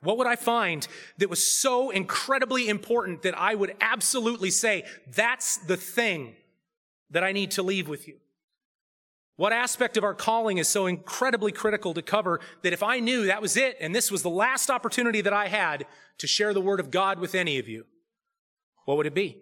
What 0.00 0.18
would 0.18 0.26
I 0.26 0.34
find 0.34 0.88
that 1.18 1.30
was 1.30 1.46
so 1.46 1.90
incredibly 1.90 2.68
important 2.68 3.22
that 3.22 3.38
I 3.38 3.54
would 3.54 3.76
absolutely 3.80 4.50
say, 4.50 4.82
that's 5.14 5.58
the 5.58 5.76
thing 5.76 6.34
that 7.10 7.22
I 7.22 7.30
need 7.30 7.52
to 7.52 7.62
leave 7.62 7.88
with 7.88 8.08
you? 8.08 8.16
What 9.36 9.52
aspect 9.52 9.96
of 9.96 10.02
our 10.02 10.14
calling 10.14 10.58
is 10.58 10.66
so 10.66 10.86
incredibly 10.86 11.52
critical 11.52 11.94
to 11.94 12.02
cover 12.02 12.40
that 12.62 12.72
if 12.72 12.82
I 12.82 12.98
knew 12.98 13.26
that 13.26 13.40
was 13.40 13.56
it 13.56 13.76
and 13.80 13.94
this 13.94 14.10
was 14.10 14.24
the 14.24 14.28
last 14.28 14.70
opportunity 14.70 15.20
that 15.20 15.32
I 15.32 15.46
had 15.46 15.86
to 16.18 16.26
share 16.26 16.52
the 16.52 16.60
word 16.60 16.80
of 16.80 16.90
God 16.90 17.20
with 17.20 17.36
any 17.36 17.60
of 17.60 17.68
you, 17.68 17.86
what 18.86 18.96
would 18.96 19.06
it 19.06 19.14
be? 19.14 19.38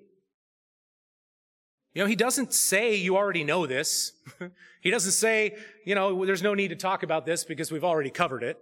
You 1.94 2.02
know, 2.02 2.06
he 2.06 2.16
doesn't 2.16 2.52
say 2.52 2.94
you 2.94 3.16
already 3.16 3.44
know 3.44 3.66
this. 3.66 4.12
he 4.80 4.90
doesn't 4.90 5.12
say, 5.12 5.56
you 5.84 5.94
know, 5.94 6.24
there's 6.24 6.42
no 6.42 6.54
need 6.54 6.68
to 6.68 6.76
talk 6.76 7.02
about 7.02 7.26
this 7.26 7.44
because 7.44 7.72
we've 7.72 7.84
already 7.84 8.10
covered 8.10 8.42
it. 8.42 8.58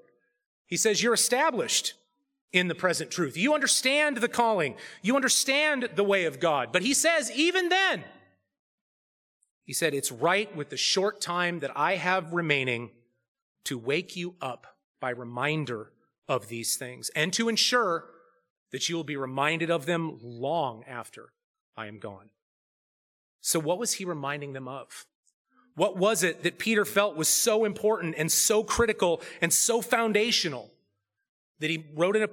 He 0.66 0.76
says 0.76 1.02
you're 1.02 1.14
established 1.14 1.94
in 2.52 2.68
the 2.68 2.74
present 2.74 3.10
truth. 3.10 3.36
You 3.36 3.54
understand 3.54 4.18
the 4.18 4.28
calling. 4.28 4.76
You 5.02 5.16
understand 5.16 5.90
the 5.94 6.04
way 6.04 6.24
of 6.24 6.40
God. 6.40 6.72
But 6.72 6.82
he 6.82 6.94
says, 6.94 7.30
even 7.32 7.68
then, 7.68 8.04
he 9.64 9.74
said, 9.74 9.92
it's 9.92 10.10
right 10.10 10.54
with 10.56 10.70
the 10.70 10.78
short 10.78 11.20
time 11.20 11.60
that 11.60 11.76
I 11.76 11.96
have 11.96 12.32
remaining 12.32 12.90
to 13.64 13.76
wake 13.76 14.16
you 14.16 14.34
up 14.40 14.78
by 14.98 15.10
reminder 15.10 15.92
of 16.26 16.48
these 16.48 16.76
things 16.76 17.10
and 17.14 17.32
to 17.34 17.50
ensure 17.50 18.06
that 18.72 18.88
you 18.88 18.96
will 18.96 19.04
be 19.04 19.16
reminded 19.16 19.70
of 19.70 19.84
them 19.84 20.18
long 20.22 20.84
after 20.84 21.32
I 21.76 21.86
am 21.86 21.98
gone. 21.98 22.30
So 23.40 23.58
what 23.58 23.78
was 23.78 23.94
he 23.94 24.04
reminding 24.04 24.52
them 24.52 24.68
of? 24.68 25.06
What 25.74 25.96
was 25.96 26.22
it 26.22 26.42
that 26.42 26.58
Peter 26.58 26.84
felt 26.84 27.16
was 27.16 27.28
so 27.28 27.64
important 27.64 28.16
and 28.18 28.32
so 28.32 28.64
critical 28.64 29.22
and 29.40 29.52
so 29.52 29.80
foundational 29.80 30.70
that 31.60 31.70
he 31.70 31.86
wrote 31.94 32.16
an, 32.16 32.28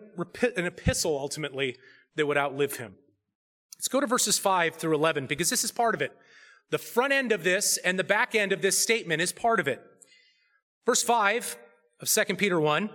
an 0.58 0.66
epistle 0.66 1.18
ultimately 1.18 1.78
that 2.16 2.26
would 2.26 2.38
outlive 2.38 2.78
him? 2.78 2.96
Let's 3.78 3.88
go 3.88 4.00
to 4.00 4.08
verses 4.08 4.40
5 4.40 4.76
through 4.76 4.96
11 4.96 5.28
because 5.28 5.50
this 5.50 5.64
is 5.64 5.72
part 5.72 5.94
of 5.94 6.02
it. 6.02 6.12
The 6.72 6.80
front 6.80 7.14
end 7.14 7.32
of 7.32 7.44
this 7.44 7.78
and 7.78 8.00
the 8.00 8.04
back 8.04 8.34
end 8.34 8.52
of 8.52 8.62
this 8.62 8.78
statement 8.80 9.22
is 9.22 9.32
part 9.32 9.60
of 9.60 9.68
it. 9.68 9.82
Verse 10.86 11.04
5 11.04 11.58
of 12.00 12.10
2 12.10 12.36
Peter 12.36 12.60
1, 12.60 12.90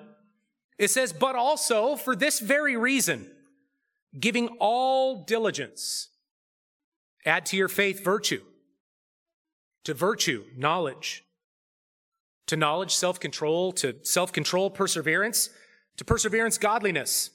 it 0.79 0.89
says, 0.89 1.13
But 1.13 1.37
also 1.37 1.97
for 1.97 2.17
this 2.17 2.41
very 2.41 2.77
reason, 2.77 3.31
giving 4.19 4.49
all 4.59 5.25
diligence, 5.25 6.09
add 7.25 7.47
to 7.47 7.57
your 7.57 7.69
faith 7.69 8.03
virtue 8.03 8.43
to 9.85 9.95
virtue, 9.95 10.45
knowledge. 10.57 11.25
To 12.47 12.57
knowledge, 12.57 12.95
self 12.95 13.21
control. 13.21 13.73
To 13.73 13.97
self 14.03 14.33
control, 14.33 14.71
perseverance. 14.71 15.51
To 15.97 16.05
perseverance, 16.05 16.59
godliness. 16.59 17.31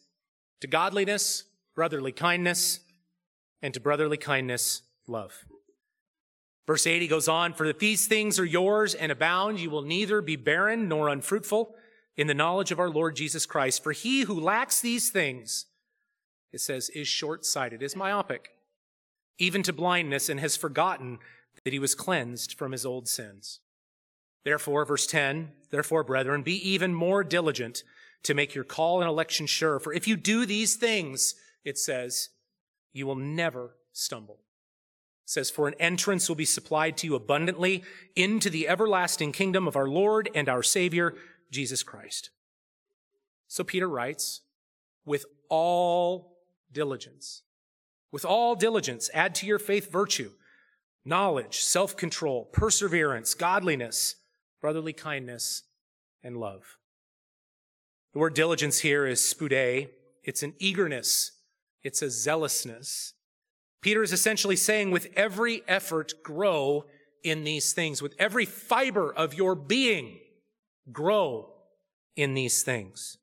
To 0.61 0.67
godliness, 0.67 1.43
brotherly 1.75 2.11
kindness. 2.11 2.81
And 3.61 3.73
to 3.73 3.79
brotherly 3.79 4.17
kindness, 4.17 4.83
love. 5.07 5.45
Verse 6.67 6.87
80 6.87 7.07
goes 7.07 7.27
on, 7.27 7.53
For 7.53 7.65
if 7.65 7.79
these 7.79 8.07
things 8.07 8.39
are 8.39 8.45
yours 8.45 8.95
and 8.95 9.11
abound, 9.11 9.59
you 9.59 9.69
will 9.69 9.83
neither 9.83 10.21
be 10.21 10.35
barren 10.35 10.87
nor 10.87 11.09
unfruitful 11.09 11.75
in 12.17 12.27
the 12.27 12.33
knowledge 12.33 12.71
of 12.71 12.79
our 12.79 12.89
Lord 12.89 13.15
Jesus 13.15 13.45
Christ. 13.45 13.83
For 13.83 13.91
he 13.91 14.21
who 14.21 14.39
lacks 14.39 14.81
these 14.81 15.09
things, 15.09 15.65
it 16.51 16.61
says, 16.61 16.89
is 16.89 17.07
short 17.07 17.45
sighted, 17.45 17.83
is 17.83 17.95
myopic, 17.95 18.49
even 19.37 19.63
to 19.63 19.73
blindness, 19.73 20.29
and 20.29 20.39
has 20.39 20.55
forgotten 20.55 21.19
that 21.63 21.73
he 21.73 21.79
was 21.79 21.95
cleansed 21.95 22.53
from 22.53 22.71
his 22.71 22.85
old 22.85 23.07
sins. 23.07 23.59
Therefore, 24.43 24.85
verse 24.85 25.07
10, 25.07 25.51
therefore, 25.71 26.03
brethren, 26.03 26.43
be 26.43 26.55
even 26.69 26.93
more 26.93 27.23
diligent 27.23 27.83
to 28.23 28.33
make 28.33 28.53
your 28.55 28.63
call 28.63 29.01
and 29.01 29.09
election 29.09 29.47
sure. 29.47 29.79
For 29.79 29.91
if 29.91 30.07
you 30.07 30.15
do 30.15 30.45
these 30.45 30.75
things, 30.75 31.35
it 31.63 31.77
says, 31.77 32.29
you 32.93 33.07
will 33.07 33.15
never 33.15 33.75
stumble. 33.91 34.39
It 35.23 35.29
says, 35.31 35.49
for 35.49 35.67
an 35.67 35.73
entrance 35.79 36.29
will 36.29 36.35
be 36.35 36.45
supplied 36.45 36.97
to 36.97 37.07
you 37.07 37.15
abundantly 37.15 37.83
into 38.15 38.49
the 38.49 38.67
everlasting 38.67 39.31
kingdom 39.31 39.67
of 39.67 39.75
our 39.75 39.87
Lord 39.89 40.29
and 40.35 40.47
our 40.47 40.61
Savior, 40.61 41.15
Jesus 41.49 41.81
Christ. 41.81 42.29
So 43.47 43.63
Peter 43.63 43.89
writes, 43.89 44.41
with 45.05 45.25
all 45.49 46.37
diligence, 46.71 47.41
with 48.15 48.23
all 48.23 48.55
diligence, 48.55 49.09
add 49.13 49.35
to 49.35 49.45
your 49.45 49.59
faith 49.59 49.91
virtue 49.91 50.31
knowledge, 51.03 51.59
self 51.59 51.97
control, 51.97 52.45
perseverance, 52.45 53.33
godliness, 53.33 54.15
brotherly 54.61 54.93
kindness, 54.93 55.63
and 56.23 56.37
love. 56.37 56.77
The 58.13 58.19
word 58.19 58.33
diligence 58.33 58.79
here 58.79 59.05
is 59.05 59.19
spoude. 59.19 59.89
It's 60.23 60.43
an 60.43 60.53
eagerness. 60.59 61.33
It's 61.83 62.01
a 62.01 62.09
zealousness. 62.09 63.15
Peter 63.81 64.01
is 64.01 64.13
essentially 64.13 64.55
saying 64.55 64.91
with 64.91 65.09
every 65.17 65.61
effort, 65.67 66.13
grow 66.23 66.85
in 67.21 67.43
these 67.43 67.73
things. 67.73 68.01
With 68.01 68.15
every 68.17 68.45
fiber 68.45 69.13
of 69.13 69.33
your 69.33 69.55
being, 69.55 70.19
grow 70.89 71.49
in 72.15 72.33
these 72.33 72.63
things. 72.63 73.17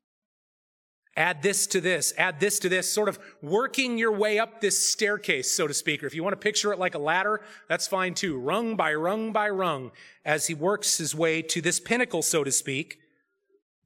Add 1.16 1.42
this 1.42 1.66
to 1.68 1.80
this, 1.80 2.14
add 2.16 2.40
this 2.40 2.58
to 2.60 2.70
this, 2.70 2.90
sort 2.90 3.08
of 3.10 3.18
working 3.42 3.98
your 3.98 4.12
way 4.12 4.38
up 4.38 4.60
this 4.60 4.90
staircase, 4.90 5.50
so 5.50 5.66
to 5.66 5.74
speak. 5.74 6.02
Or 6.02 6.06
if 6.06 6.14
you 6.14 6.22
want 6.22 6.32
to 6.32 6.38
picture 6.38 6.72
it 6.72 6.78
like 6.78 6.94
a 6.94 6.98
ladder, 6.98 7.42
that's 7.68 7.86
fine 7.86 8.14
too. 8.14 8.38
Rung 8.38 8.76
by 8.76 8.94
rung 8.94 9.30
by 9.30 9.50
rung, 9.50 9.90
as 10.24 10.46
he 10.46 10.54
works 10.54 10.96
his 10.96 11.14
way 11.14 11.42
to 11.42 11.60
this 11.60 11.80
pinnacle, 11.80 12.22
so 12.22 12.44
to 12.44 12.50
speak, 12.50 12.98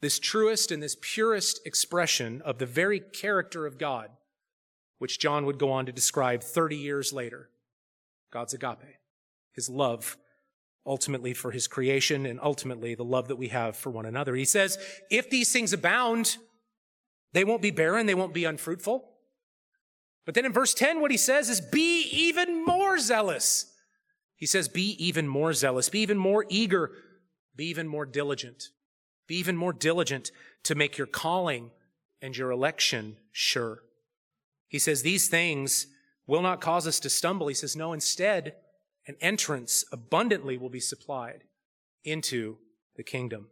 this 0.01 0.21
truest 0.21 0.71
and 0.71 0.81
this 0.81 0.97
purest 1.01 1.67
expression 1.67 2.43
of 2.43 2.59
the 2.59 2.67
very 2.67 3.01
character 3.01 3.67
of 3.67 3.77
God, 3.77 4.11
which 4.99 5.19
John 5.19 5.47
would 5.47 5.59
go 5.59 5.73
on 5.73 5.87
to 5.87 5.93
describe 5.93 6.45
30 6.45 6.77
years 6.77 7.13
later. 7.13 7.51
God's 8.31 8.55
agape, 8.55 8.99
his 9.53 9.69
love 9.69 10.17
ultimately 10.87 11.35
for 11.35 11.51
his 11.51 11.67
creation 11.67 12.25
and 12.27 12.39
ultimately 12.41 12.95
the 12.95 13.05
love 13.05 13.27
that 13.29 13.37
we 13.37 13.49
have 13.49 13.77
for 13.77 13.91
one 13.91 14.07
another. 14.07 14.37
He 14.37 14.45
says, 14.45 14.79
if 15.11 15.29
these 15.29 15.53
things 15.53 15.73
abound, 15.73 16.37
they 17.33 17.45
won't 17.45 17.63
be 17.63 17.71
barren, 17.71 18.07
they 18.07 18.15
won't 18.15 18.35
be 18.35 18.45
unfruitful. 18.45 19.11
But 20.25 20.35
then 20.35 20.45
in 20.45 20.53
verse 20.53 20.75
10, 20.75 21.01
what 21.01 21.11
he 21.11 21.17
says 21.17 21.49
is, 21.49 21.61
be 21.61 22.03
even 22.11 22.65
more 22.65 22.99
zealous. 22.99 23.73
He 24.35 24.47
says, 24.47 24.69
be 24.69 24.97
even 25.05 25.29
more 25.29 25.53
zealous, 25.53 25.89
be 25.89 26.01
even 26.01 26.19
more 26.19 26.45
eager, 26.49 26.91
be 27.55 27.67
even 27.67 27.89
more 27.89 28.05
diligent. 28.05 28.71
Be 29.27 29.37
even 29.37 29.57
more 29.57 29.73
diligent 29.73 30.31
to 30.65 30.75
make 30.75 30.99
your 30.99 31.07
calling 31.07 31.71
and 32.23 32.37
your 32.37 32.51
election 32.51 33.17
sure. 33.33 33.83
He 34.69 34.79
says, 34.79 35.03
these 35.03 35.29
things 35.29 35.87
will 36.27 36.43
not 36.43 36.61
cause 36.61 36.87
us 36.87 37.01
to 37.01 37.11
stumble. 37.11 37.49
He 37.49 37.55
says, 37.55 37.77
no, 37.77 37.93
instead, 37.93 38.55
an 39.07 39.17
entrance 39.21 39.85
abundantly 39.93 40.57
will 40.57 40.71
be 40.71 40.81
supplied 40.81 41.45
into 42.05 42.59
the 42.97 43.05
kingdom. 43.05 43.49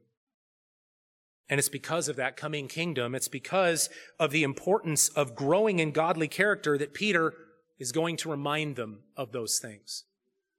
And 1.49 1.59
it's 1.59 1.69
because 1.69 2.09
of 2.09 2.17
that 2.17 2.37
coming 2.37 2.69
kingdom, 2.69 3.15
it's 3.15 3.29
because 3.29 3.91
of 4.19 4.31
the 4.31 4.43
importance 4.43 5.09
of 5.11 5.35
growing 5.35 5.79
in 5.79 5.91
godly 5.91 6.29
character 6.29 6.79
that 6.79 6.95
Peter 6.95 7.35
is 7.79 7.93
going 7.93 8.17
to 8.19 8.31
remind 8.31 8.77
them 8.77 9.01
of 9.17 9.33
those 9.33 9.59
things. 9.59 10.05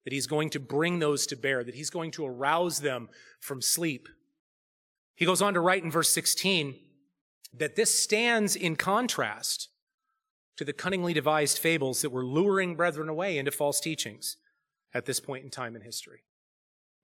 That 0.04 0.13
he's 0.13 0.28
going 0.28 0.52
to 0.52 0.60
bring 0.60 1.00
those 1.00 1.26
to 1.28 1.36
bear, 1.36 1.63
that 1.63 1.76
he's 1.76 1.89
going 1.89 2.12
to 2.12 2.26
arouse 2.26 2.82
them 2.82 3.10
from 3.39 3.62
sleep. 3.62 4.08
He 5.15 5.26
goes 5.26 5.41
on 5.41 5.56
to 5.56 5.60
write 5.60 5.84
in 5.84 5.89
verse 5.89 6.10
16 6.10 6.76
that 7.58 7.76
this 7.76 7.98
stands 7.98 8.56
in 8.56 8.76
contrast 8.76 9.69
to 10.58 10.65
the 10.65 10.74
cunningly 10.74 11.13
devised 11.13 11.58
fables 11.58 12.02
that 12.02 12.12
were 12.12 12.26
luring 12.26 12.76
brethren 12.76 13.10
away 13.10 13.38
into 13.38 13.52
false 13.52 13.80
teachings 13.80 14.38
at 14.93 15.06
this 15.06 15.19
point 15.19 15.43
in 15.43 15.50
time 15.50 15.76
in 15.76 15.82
history. 15.82 16.21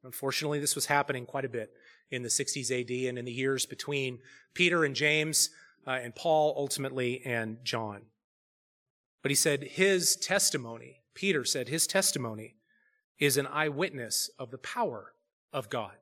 Unfortunately, 0.04 0.60
this 0.60 0.76
was 0.76 0.88
happening 0.88 1.26
quite 1.26 1.46
a 1.46 1.50
bit 1.50 1.72
in 2.12 2.24
the 2.24 2.30
60s 2.30 2.70
AD 2.70 3.10
and 3.10 3.18
in 3.18 3.26
the 3.26 3.32
years 3.32 3.66
between 3.66 4.20
Peter 4.54 4.84
and 4.84 4.96
James 4.96 5.50
uh, 5.88 5.92
and 5.92 6.14
Paul 6.14 6.54
ultimately 6.58 7.22
and 7.26 7.58
John. 7.64 8.02
But 9.22 9.32
he 9.32 9.36
said 9.36 9.64
his 9.64 10.16
testimony, 10.16 11.02
Peter 11.14 11.46
said 11.46 11.70
his 11.70 11.88
testimony 11.88 12.56
is 13.20 13.38
an 13.38 13.48
eyewitness 13.48 14.30
of 14.38 14.52
the 14.52 14.58
power 14.58 15.14
of 15.54 15.70
God. 15.70 15.94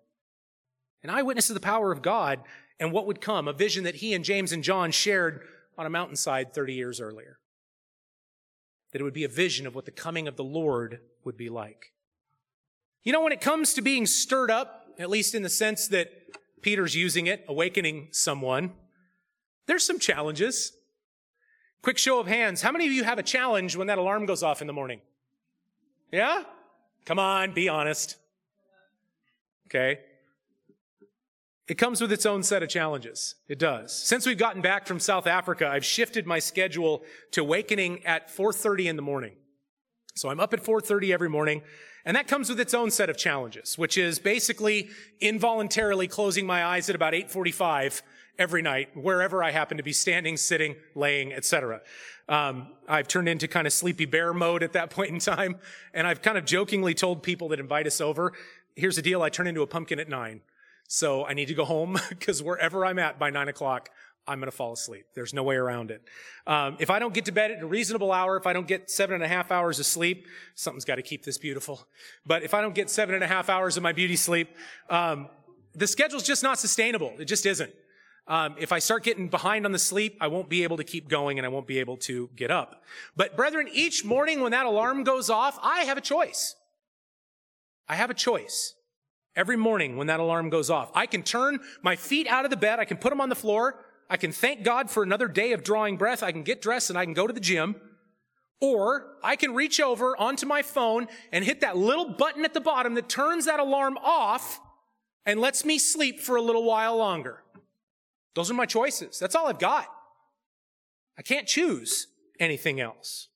An 1.04 1.10
eyewitness 1.10 1.50
of 1.50 1.54
the 1.54 1.60
power 1.60 1.92
of 1.92 2.02
God 2.02 2.42
and 2.80 2.92
what 2.92 3.06
would 3.06 3.22
come, 3.22 3.48
a 3.48 3.54
vision 3.54 3.84
that 3.84 3.96
he 3.96 4.14
and 4.14 4.24
James 4.24 4.52
and 4.52 4.64
John 4.64 4.92
shared 4.92 5.42
on 5.78 5.86
a 5.86 5.90
mountainside 5.90 6.54
30 6.54 6.74
years 6.74 7.00
earlier. 7.00 7.40
That 8.92 9.02
it 9.02 9.04
would 9.04 9.14
be 9.14 9.24
a 9.24 9.30
vision 9.30 9.68
of 9.68 9.76
what 9.76 9.86
the 9.86 9.92
coming 9.92 10.28
of 10.28 10.36
the 10.36 10.44
Lord 10.44 11.00
would 11.24 11.38
be 11.38 11.50
like. 11.50 11.94
You 13.04 13.14
know, 13.14 13.22
when 13.22 13.32
it 13.32 13.42
comes 13.42 13.74
to 13.74 13.82
being 13.82 14.06
stirred 14.06 14.52
up 14.52 14.79
at 15.00 15.10
least 15.10 15.34
in 15.34 15.42
the 15.42 15.50
sense 15.50 15.88
that 15.88 16.12
Peter's 16.62 16.96
using 16.96 17.26
it, 17.26 17.46
awakening 17.48 18.10
someone, 18.12 18.74
there's 19.66 19.86
some 19.86 19.98
challenges. 19.98 20.74
Quick 21.82 21.98
show 21.98 22.20
of 22.20 22.28
hands. 22.28 22.62
How 22.62 22.72
many 22.72 22.86
of 22.86 22.92
you 22.92 23.06
have 23.06 23.18
a 23.18 23.24
challenge 23.24 23.76
when 23.78 23.88
that 23.88 23.98
alarm 23.98 24.26
goes 24.26 24.44
off 24.44 24.62
in 24.62 24.68
the 24.68 24.74
morning? 24.74 25.00
Yeah? 26.12 26.44
Come 27.06 27.18
on, 27.18 27.54
be 27.54 27.70
honest. 27.70 28.18
Okay. 29.68 30.00
it 31.68 31.78
comes 31.78 32.02
with 32.02 32.12
its 32.12 32.26
own 32.26 32.42
set 32.42 32.64
of 32.64 32.70
challenges. 32.70 33.36
It 33.48 33.60
does. 33.60 33.96
Since 33.96 34.26
we've 34.26 34.38
gotten 34.38 34.64
back 34.64 34.88
from 34.88 35.00
South 35.00 35.28
Africa, 35.28 35.68
I've 35.68 35.86
shifted 35.86 36.26
my 36.26 36.40
schedule 36.40 37.04
to 37.32 37.42
awakening 37.42 38.04
at 38.04 38.30
4.30 38.30 38.86
in 38.86 38.96
the 38.96 39.04
morning. 39.04 39.34
So 40.16 40.30
I'm 40.30 40.40
up 40.40 40.54
at 40.54 40.64
4.30 40.64 41.14
every 41.14 41.30
morning, 41.30 41.62
and 42.06 42.16
that 42.16 42.28
comes 42.28 42.50
with 42.50 42.60
its 42.60 42.74
own 42.74 42.92
set 42.92 43.10
of 43.10 43.18
challenges, 43.18 43.78
which 43.78 43.98
is 43.98 44.20
basically 44.20 44.90
involuntarily 45.20 46.08
closing 46.08 46.46
my 46.46 46.64
eyes 46.64 46.90
at 46.90 46.96
about 46.96 47.14
8.45 47.14 48.02
every 48.38 48.62
night, 48.62 48.90
wherever 48.96 49.44
I 49.44 49.52
happen 49.52 49.78
to 49.78 49.84
be 49.84 49.92
standing, 49.92 50.38
sitting, 50.38 50.76
laying, 50.96 51.34
etc. 51.34 51.82
Um, 52.30 52.68
I've 52.88 53.08
turned 53.08 53.28
into 53.28 53.48
kind 53.48 53.68
of 53.68 53.74
sleepy 53.74 54.06
bear 54.06 54.34
mode 54.34 54.64
at 54.64 54.74
that 54.74 54.90
point 54.92 55.10
in 55.10 55.20
time, 55.20 55.58
and 55.94 56.08
I've 56.08 56.22
kind 56.22 56.38
of 56.38 56.46
jokingly 56.46 56.94
told 56.94 57.22
people 57.22 57.50
that 57.50 57.60
invite 57.60 57.86
us 57.86 58.00
over, 58.00 58.34
here's 58.76 58.96
the 58.96 59.02
deal, 59.02 59.22
I 59.22 59.30
turn 59.30 59.48
into 59.48 59.62
a 59.62 59.68
pumpkin 59.68 60.00
at 60.00 60.08
nine. 60.08 60.42
So 60.88 61.24
I 61.26 61.34
need 61.34 61.50
to 61.50 61.54
go 61.54 61.66
home 61.66 62.00
because 62.10 62.42
wherever 62.42 62.86
I'm 62.86 62.98
at 62.98 63.20
by 63.20 63.30
nine 63.30 63.50
o'clock, 63.50 63.90
I'm 64.30 64.40
going 64.40 64.52
to 64.52 64.56
fall 64.56 64.74
asleep. 64.74 65.08
There's 65.16 65.34
no 65.34 65.42
way 65.42 65.56
around 65.56 65.90
it. 65.90 66.04
Um, 66.46 66.78
if 66.80 66.92
I 66.92 67.00
don't 67.00 67.14
get 67.14 67.26
to 67.26 67.32
bed 67.32 67.50
at 67.50 67.64
a 67.64 67.66
reasonable 67.66 68.12
hour, 68.12 68.38
if 68.38 68.46
I 68.46 68.54
don't 68.54 68.68
get 68.68 68.92
seven 68.92 69.16
and 69.16 69.24
a 69.24 69.28
half 69.28 69.52
hours 69.52 69.80
of 69.80 69.88
sleep, 69.88 70.28
something's 70.54 70.86
got 70.86 70.96
to 70.96 71.02
keep 71.02 71.26
this 71.26 71.40
beautiful. 71.40 71.88
But 72.28 72.44
if 72.44 72.54
I 72.54 72.62
don't 72.62 72.76
get 72.76 72.92
seven 72.92 73.16
and 73.16 73.24
a 73.24 73.28
half 73.28 73.50
hours 73.50 73.76
of 73.76 73.82
my 73.82 73.92
beauty 73.92 74.16
sleep, 74.16 74.50
um, 74.90 75.30
the 75.74 75.88
schedule's 75.88 76.24
just 76.24 76.44
not 76.44 76.60
sustainable. 76.60 77.14
It 77.18 77.26
just 77.26 77.48
isn't. 77.48 77.74
Um, 78.28 78.56
if 78.60 78.72
I 78.72 78.78
start 78.78 79.04
getting 79.04 79.28
behind 79.28 79.66
on 79.66 79.72
the 79.72 79.80
sleep, 79.80 80.16
I 80.22 80.28
won't 80.28 80.48
be 80.48 80.62
able 80.62 80.78
to 80.78 80.84
keep 80.84 81.10
going 81.10 81.40
and 81.40 81.46
I 81.46 81.50
won't 81.50 81.66
be 81.66 81.80
able 81.80 81.98
to 81.98 82.30
get 82.36 82.52
up. 82.52 82.84
But 83.16 83.36
brethren, 83.36 83.68
each 83.74 84.06
morning 84.06 84.42
when 84.42 84.52
that 84.52 84.68
alarm 84.68 85.04
goes 85.04 85.32
off, 85.32 85.58
I 85.64 85.82
have 85.82 85.98
a 85.98 86.02
choice. 86.02 86.56
I 87.88 87.96
have 87.96 88.12
a 88.12 88.14
choice. 88.14 88.76
Every 89.36 89.58
morning 89.58 89.98
when 89.98 90.08
that 90.08 90.20
alarm 90.20 90.52
goes 90.52 90.70
off, 90.70 90.92
I 90.94 91.08
can 91.08 91.24
turn 91.24 91.60
my 91.82 91.96
feet 91.96 92.28
out 92.28 92.46
of 92.46 92.52
the 92.52 92.58
bed. 92.58 92.80
I 92.80 92.86
can 92.86 92.98
put 92.98 93.10
them 93.10 93.20
on 93.20 93.30
the 93.30 93.36
floor. 93.36 93.84
I 94.10 94.18
can 94.18 94.32
thank 94.32 94.64
God 94.64 94.90
for 94.90 95.04
another 95.04 95.28
day 95.28 95.52
of 95.52 95.64
drawing 95.64 95.98
breath. 95.98 96.24
I 96.24 96.32
can 96.32 96.44
get 96.44 96.62
dressed 96.62 96.90
and 96.90 96.98
I 96.98 97.06
can 97.06 97.14
go 97.14 97.28
to 97.28 97.34
the 97.34 97.40
gym. 97.40 97.76
Or 98.62 99.16
I 99.24 99.36
can 99.36 99.54
reach 99.54 99.80
over 99.80 100.18
onto 100.18 100.46
my 100.46 100.64
phone 100.64 101.08
and 101.32 101.46
hit 101.46 101.62
that 101.62 101.78
little 101.78 102.10
button 102.10 102.44
at 102.44 102.54
the 102.54 102.60
bottom 102.60 102.96
that 102.96 103.08
turns 103.08 103.46
that 103.46 103.60
alarm 103.60 103.98
off 103.98 104.60
and 105.26 105.40
lets 105.40 105.64
me 105.64 105.78
sleep 105.78 106.20
for 106.20 106.36
a 106.36 106.42
little 106.42 106.64
while 106.64 106.98
longer. 106.98 107.44
Those 108.36 108.52
are 108.52 108.56
my 108.56 108.66
choices. 108.66 109.20
That's 109.20 109.36
all 109.36 109.48
I've 109.48 109.60
got. 109.60 109.88
I 111.18 111.22
can't 111.22 111.48
choose 111.48 112.08
anything 112.40 112.80
else. 112.80 113.28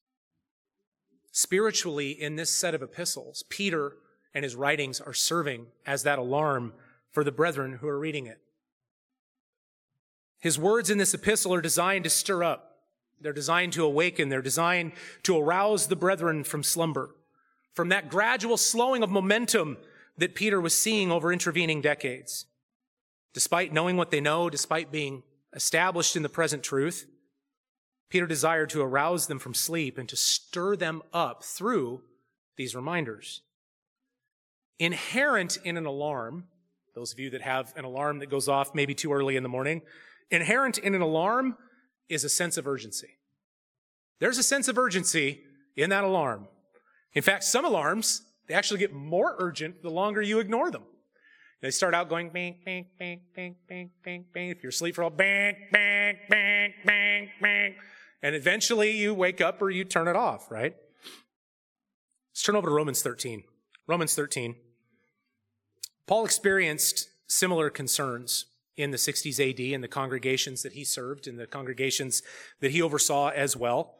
Spiritually, 1.32 2.12
in 2.12 2.36
this 2.36 2.52
set 2.52 2.76
of 2.76 2.82
epistles, 2.82 3.44
Peter 3.50 3.94
and 4.34 4.44
his 4.44 4.56
writings 4.56 5.00
are 5.00 5.14
serving 5.14 5.68
as 5.86 6.04
that 6.04 6.20
alarm 6.20 6.74
for 7.12 7.24
the 7.24 7.32
brethren 7.32 7.80
who 7.82 7.88
are 7.88 8.00
reading 8.00 8.26
it. 8.26 8.40
His 10.44 10.60
words 10.60 10.90
in 10.90 10.98
this 10.98 11.14
epistle 11.14 11.54
are 11.54 11.62
designed 11.62 12.04
to 12.04 12.10
stir 12.10 12.44
up. 12.44 12.82
They're 13.22 13.32
designed 13.32 13.72
to 13.74 13.86
awaken. 13.86 14.28
They're 14.28 14.42
designed 14.42 14.92
to 15.24 15.40
arouse 15.40 15.88
the 15.88 15.96
brethren 15.96 16.44
from 16.44 16.64
slumber, 16.64 17.16
from 17.72 17.88
that 17.90 18.10
gradual 18.10 18.58
slowing 18.58 19.04
of 19.04 19.10
momentum 19.10 19.78
that 20.18 20.36
Peter 20.36 20.60
was 20.60 20.78
seeing 20.78 21.14
over 21.14 21.32
intervening 21.32 21.80
decades. 21.80 22.46
Despite 23.32 23.72
knowing 23.72 23.96
what 23.96 24.12
they 24.12 24.20
know, 24.20 24.50
despite 24.50 24.92
being 24.92 25.24
established 25.56 26.18
in 26.18 26.24
the 26.24 26.30
present 26.30 26.62
truth, 26.62 27.06
Peter 28.10 28.28
desired 28.28 28.70
to 28.72 28.82
arouse 28.82 29.28
them 29.28 29.40
from 29.40 29.54
sleep 29.54 29.98
and 29.98 30.10
to 30.10 30.18
stir 30.18 30.76
them 30.76 31.04
up 31.14 31.46
through 31.46 32.02
these 32.58 32.76
reminders. 32.76 33.44
Inherent 34.78 35.58
in 35.64 35.78
an 35.78 35.86
alarm, 35.86 36.48
those 36.96 37.14
of 37.14 37.20
you 37.20 37.30
that 37.30 37.44
have 37.44 37.72
an 37.78 37.86
alarm 37.86 38.20
that 38.20 38.30
goes 38.30 38.50
off 38.50 38.76
maybe 38.76 38.94
too 38.94 39.14
early 39.14 39.38
in 39.38 39.44
the 39.44 39.48
morning, 39.48 39.82
Inherent 40.32 40.78
in 40.78 40.96
an 40.96 41.02
alarm 41.02 41.58
is 42.10 42.24
a 42.24 42.30
sense 42.30 42.58
of 42.58 42.68
urgency. 42.68 43.18
There's 44.20 44.38
a 44.38 44.44
sense 44.44 44.68
of 44.68 44.78
urgency 44.78 45.42
in 45.76 45.90
that 45.90 46.04
alarm. 46.04 46.48
In 47.14 47.22
fact, 47.22 47.44
some 47.44 47.66
alarms, 47.66 48.24
they 48.48 48.54
actually 48.54 48.80
get 48.80 48.94
more 48.94 49.36
urgent 49.40 49.82
the 49.82 49.90
longer 49.90 50.22
you 50.22 50.40
ignore 50.40 50.72
them. 50.72 50.84
They 51.62 51.72
start 51.72 51.94
out 51.94 52.10
going 52.10 52.30
bang, 52.30 52.58
bang, 52.66 52.88
bang, 53.00 53.22
bang, 53.36 53.56
bang, 53.70 53.90
bang, 54.04 54.26
bang. 54.34 54.50
If 54.50 54.62
you're 54.64 54.70
asleep 54.70 54.96
for 54.96 55.04
all 55.04 55.10
bang, 55.10 55.56
bang, 55.72 56.18
bang, 56.30 56.74
bang, 56.86 57.30
bang. 57.42 57.76
And 58.22 58.36
eventually 58.36 58.92
you 58.92 59.14
wake 59.14 59.40
up 59.40 59.62
or 59.62 59.70
you 59.70 59.86
turn 59.86 60.08
it 60.08 60.16
off, 60.16 60.52
right? 60.52 60.76
Let's 62.32 62.44
turn 62.44 62.56
over 62.56 62.68
to 62.68 62.74
Romans 62.74 63.02
13. 63.02 63.44
Romans 63.88 64.16
13. 64.16 64.56
Paul 66.06 66.26
experienced 66.26 67.10
similar 67.28 67.70
concerns 67.70 68.46
in 68.76 68.92
the 68.92 68.98
60s 68.98 69.40
AD 69.40 69.60
in 69.60 69.82
the 69.82 69.88
congregations 69.88 70.64
that 70.64 70.74
he 70.74 70.84
served 70.84 71.28
and 71.28 71.40
the 71.40 71.48
congregations 71.48 72.24
that 72.60 72.72
he 72.72 72.82
oversaw 72.82 73.30
as 73.30 73.56
well. 73.56 73.96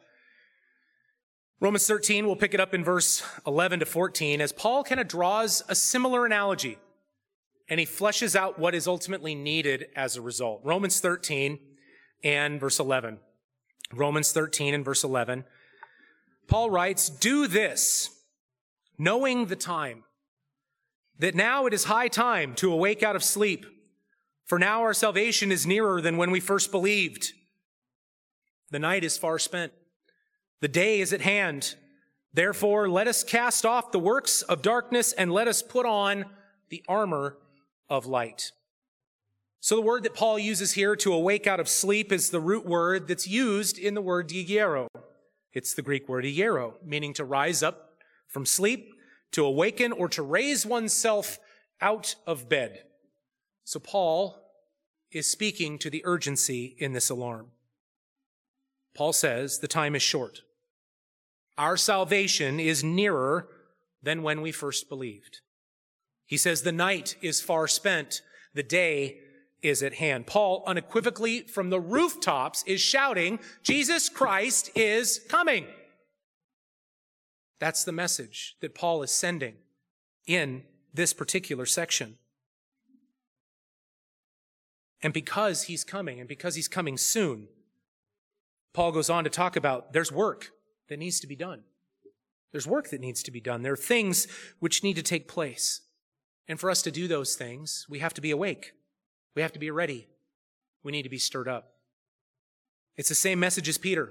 Romans 1.60 1.86
13, 1.86 2.26
we'll 2.26 2.36
pick 2.36 2.54
it 2.54 2.60
up 2.60 2.74
in 2.74 2.84
verse 2.84 3.22
11 3.46 3.80
to 3.80 3.86
14 3.86 4.40
as 4.40 4.52
Paul 4.52 4.84
kind 4.84 5.00
of 5.00 5.08
draws 5.08 5.62
a 5.68 5.74
similar 5.74 6.26
analogy 6.26 6.78
and 7.68 7.80
he 7.80 7.86
fleshes 7.86 8.36
out 8.36 8.58
what 8.58 8.74
is 8.74 8.86
ultimately 8.86 9.34
needed 9.34 9.86
as 9.96 10.16
a 10.16 10.22
result. 10.22 10.60
Romans 10.64 11.00
13 11.00 11.58
and 12.22 12.60
verse 12.60 12.78
11. 12.78 13.18
Romans 13.92 14.32
13 14.32 14.74
and 14.74 14.84
verse 14.84 15.04
11. 15.04 15.44
Paul 16.48 16.70
writes, 16.70 17.08
Do 17.08 17.46
this, 17.46 18.10
knowing 18.98 19.46
the 19.46 19.56
time, 19.56 20.04
that 21.18 21.34
now 21.34 21.66
it 21.66 21.72
is 21.72 21.84
high 21.84 22.08
time 22.08 22.54
to 22.56 22.72
awake 22.72 23.02
out 23.02 23.16
of 23.16 23.24
sleep 23.24 23.64
for 24.44 24.58
now 24.58 24.82
our 24.82 24.94
salvation 24.94 25.50
is 25.50 25.66
nearer 25.66 26.00
than 26.00 26.16
when 26.16 26.30
we 26.30 26.40
first 26.40 26.70
believed. 26.70 27.32
The 28.70 28.78
night 28.78 29.04
is 29.04 29.16
far 29.16 29.38
spent. 29.38 29.72
The 30.60 30.68
day 30.68 31.00
is 31.00 31.12
at 31.12 31.20
hand. 31.20 31.74
Therefore, 32.32 32.88
let 32.88 33.06
us 33.06 33.22
cast 33.22 33.64
off 33.64 33.92
the 33.92 33.98
works 33.98 34.42
of 34.42 34.62
darkness 34.62 35.12
and 35.12 35.32
let 35.32 35.48
us 35.48 35.62
put 35.62 35.86
on 35.86 36.24
the 36.68 36.82
armor 36.88 37.38
of 37.88 38.06
light. 38.06 38.50
So 39.60 39.76
the 39.76 39.82
word 39.82 40.02
that 40.02 40.14
Paul 40.14 40.38
uses 40.38 40.72
here 40.72 40.94
to 40.96 41.12
awake 41.12 41.46
out 41.46 41.60
of 41.60 41.68
sleep 41.68 42.12
is 42.12 42.28
the 42.28 42.40
root 42.40 42.66
word 42.66 43.08
that's 43.08 43.26
used 43.26 43.78
in 43.78 43.94
the 43.94 44.02
word 44.02 44.28
diegero. 44.28 44.88
It's 45.54 45.72
the 45.72 45.82
Greek 45.82 46.08
word 46.08 46.24
diegero, 46.24 46.74
meaning 46.84 47.14
to 47.14 47.24
rise 47.24 47.62
up 47.62 47.92
from 48.26 48.44
sleep, 48.44 48.92
to 49.32 49.44
awaken, 49.44 49.92
or 49.92 50.08
to 50.08 50.22
raise 50.22 50.66
oneself 50.66 51.38
out 51.80 52.16
of 52.26 52.48
bed. 52.48 52.82
So 53.64 53.80
Paul 53.80 54.36
is 55.10 55.30
speaking 55.30 55.78
to 55.78 55.90
the 55.90 56.02
urgency 56.04 56.76
in 56.78 56.92
this 56.92 57.10
alarm. 57.10 57.48
Paul 58.94 59.12
says 59.12 59.58
the 59.58 59.68
time 59.68 59.94
is 59.94 60.02
short. 60.02 60.42
Our 61.56 61.76
salvation 61.76 62.60
is 62.60 62.84
nearer 62.84 63.48
than 64.02 64.22
when 64.22 64.42
we 64.42 64.52
first 64.52 64.88
believed. 64.88 65.40
He 66.26 66.36
says 66.36 66.62
the 66.62 66.72
night 66.72 67.16
is 67.22 67.40
far 67.40 67.66
spent. 67.68 68.22
The 68.54 68.62
day 68.62 69.18
is 69.62 69.82
at 69.82 69.94
hand. 69.94 70.26
Paul 70.26 70.62
unequivocally 70.66 71.40
from 71.42 71.70
the 71.70 71.80
rooftops 71.80 72.62
is 72.66 72.80
shouting, 72.80 73.38
Jesus 73.62 74.08
Christ 74.08 74.70
is 74.74 75.20
coming. 75.28 75.66
That's 77.60 77.84
the 77.84 77.92
message 77.92 78.56
that 78.60 78.74
Paul 78.74 79.02
is 79.02 79.10
sending 79.10 79.54
in 80.26 80.64
this 80.92 81.12
particular 81.12 81.66
section. 81.66 82.18
And 85.04 85.12
because 85.12 85.64
he's 85.64 85.84
coming 85.84 86.18
and 86.18 86.26
because 86.26 86.54
he's 86.54 86.66
coming 86.66 86.96
soon, 86.96 87.48
Paul 88.72 88.90
goes 88.90 89.10
on 89.10 89.22
to 89.24 89.30
talk 89.30 89.54
about 89.54 89.92
there's 89.92 90.10
work 90.10 90.50
that 90.88 90.98
needs 90.98 91.20
to 91.20 91.26
be 91.26 91.36
done. 91.36 91.62
There's 92.52 92.66
work 92.66 92.88
that 92.88 93.02
needs 93.02 93.22
to 93.24 93.30
be 93.30 93.40
done. 93.40 93.62
There 93.62 93.74
are 93.74 93.76
things 93.76 94.26
which 94.60 94.82
need 94.82 94.96
to 94.96 95.02
take 95.02 95.28
place. 95.28 95.82
And 96.48 96.58
for 96.58 96.70
us 96.70 96.80
to 96.82 96.90
do 96.90 97.06
those 97.06 97.34
things, 97.34 97.86
we 97.88 97.98
have 97.98 98.14
to 98.14 98.22
be 98.22 98.30
awake. 98.30 98.72
We 99.34 99.42
have 99.42 99.52
to 99.52 99.58
be 99.58 99.70
ready. 99.70 100.08
We 100.82 100.92
need 100.92 101.02
to 101.02 101.10
be 101.10 101.18
stirred 101.18 101.48
up. 101.48 101.74
It's 102.96 103.10
the 103.10 103.14
same 103.14 103.38
message 103.38 103.68
as 103.68 103.76
Peter. 103.76 104.10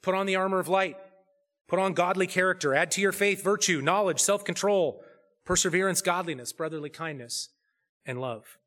Put 0.00 0.14
on 0.14 0.26
the 0.26 0.36
armor 0.36 0.60
of 0.60 0.68
light. 0.68 0.96
Put 1.66 1.80
on 1.80 1.92
godly 1.92 2.28
character. 2.28 2.72
Add 2.72 2.92
to 2.92 3.00
your 3.00 3.12
faith 3.12 3.42
virtue, 3.42 3.80
knowledge, 3.80 4.20
self-control, 4.20 5.02
perseverance, 5.44 6.00
godliness, 6.02 6.52
brotherly 6.52 6.90
kindness, 6.90 7.48
and 8.06 8.20
love. 8.20 8.58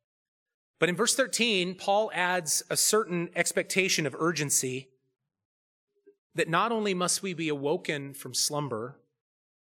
But 0.83 0.89
in 0.89 0.97
verse 0.97 1.15
13, 1.15 1.75
Paul 1.75 2.11
adds 2.13 2.61
a 2.69 2.75
certain 2.75 3.29
expectation 3.37 4.05
of 4.05 4.17
urgency 4.19 4.89
that 6.35 6.49
not 6.49 6.73
only 6.73 6.93
must 6.93 7.23
we 7.23 7.33
be 7.33 7.47
awoken 7.47 8.13
from 8.13 8.33
slumber, 8.33 8.99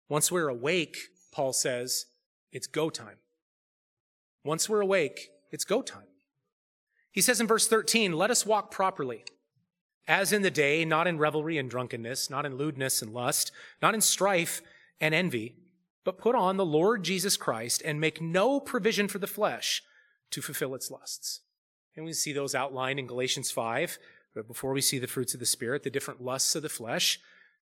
once 0.07 0.31
we're 0.31 0.47
awake, 0.47 0.95
Paul 1.33 1.51
says, 1.51 2.05
it's 2.53 2.65
go 2.65 2.89
time. 2.89 3.17
Once 4.45 4.69
we're 4.69 4.79
awake, 4.79 5.31
it's 5.51 5.65
go 5.65 5.81
time. 5.81 6.07
He 7.11 7.19
says 7.19 7.41
in 7.41 7.45
verse 7.45 7.67
13, 7.67 8.13
let 8.13 8.31
us 8.31 8.45
walk 8.45 8.71
properly, 8.71 9.25
as 10.07 10.31
in 10.31 10.43
the 10.43 10.49
day, 10.49 10.85
not 10.85 11.07
in 11.07 11.17
revelry 11.17 11.57
and 11.57 11.69
drunkenness, 11.69 12.29
not 12.29 12.45
in 12.45 12.55
lewdness 12.55 13.01
and 13.01 13.13
lust, 13.13 13.51
not 13.81 13.93
in 13.93 13.99
strife 13.99 14.61
and 15.01 15.13
envy, 15.13 15.57
but 16.05 16.17
put 16.17 16.35
on 16.35 16.55
the 16.55 16.65
Lord 16.65 17.03
Jesus 17.03 17.35
Christ 17.35 17.81
and 17.83 17.99
make 17.99 18.21
no 18.21 18.61
provision 18.61 19.09
for 19.09 19.19
the 19.19 19.27
flesh 19.27 19.83
to 20.31 20.41
fulfill 20.41 20.75
its 20.75 20.89
lusts. 20.89 21.41
And 21.95 22.05
we 22.05 22.13
see 22.13 22.33
those 22.33 22.55
outlined 22.55 22.99
in 22.99 23.07
Galatians 23.07 23.51
5, 23.51 23.97
but 24.33 24.47
before 24.47 24.73
we 24.73 24.81
see 24.81 24.99
the 24.99 25.07
fruits 25.07 25.33
of 25.33 25.39
the 25.39 25.45
Spirit, 25.45 25.83
the 25.83 25.89
different 25.89 26.23
lusts 26.23 26.55
of 26.55 26.63
the 26.63 26.69
flesh. 26.69 27.19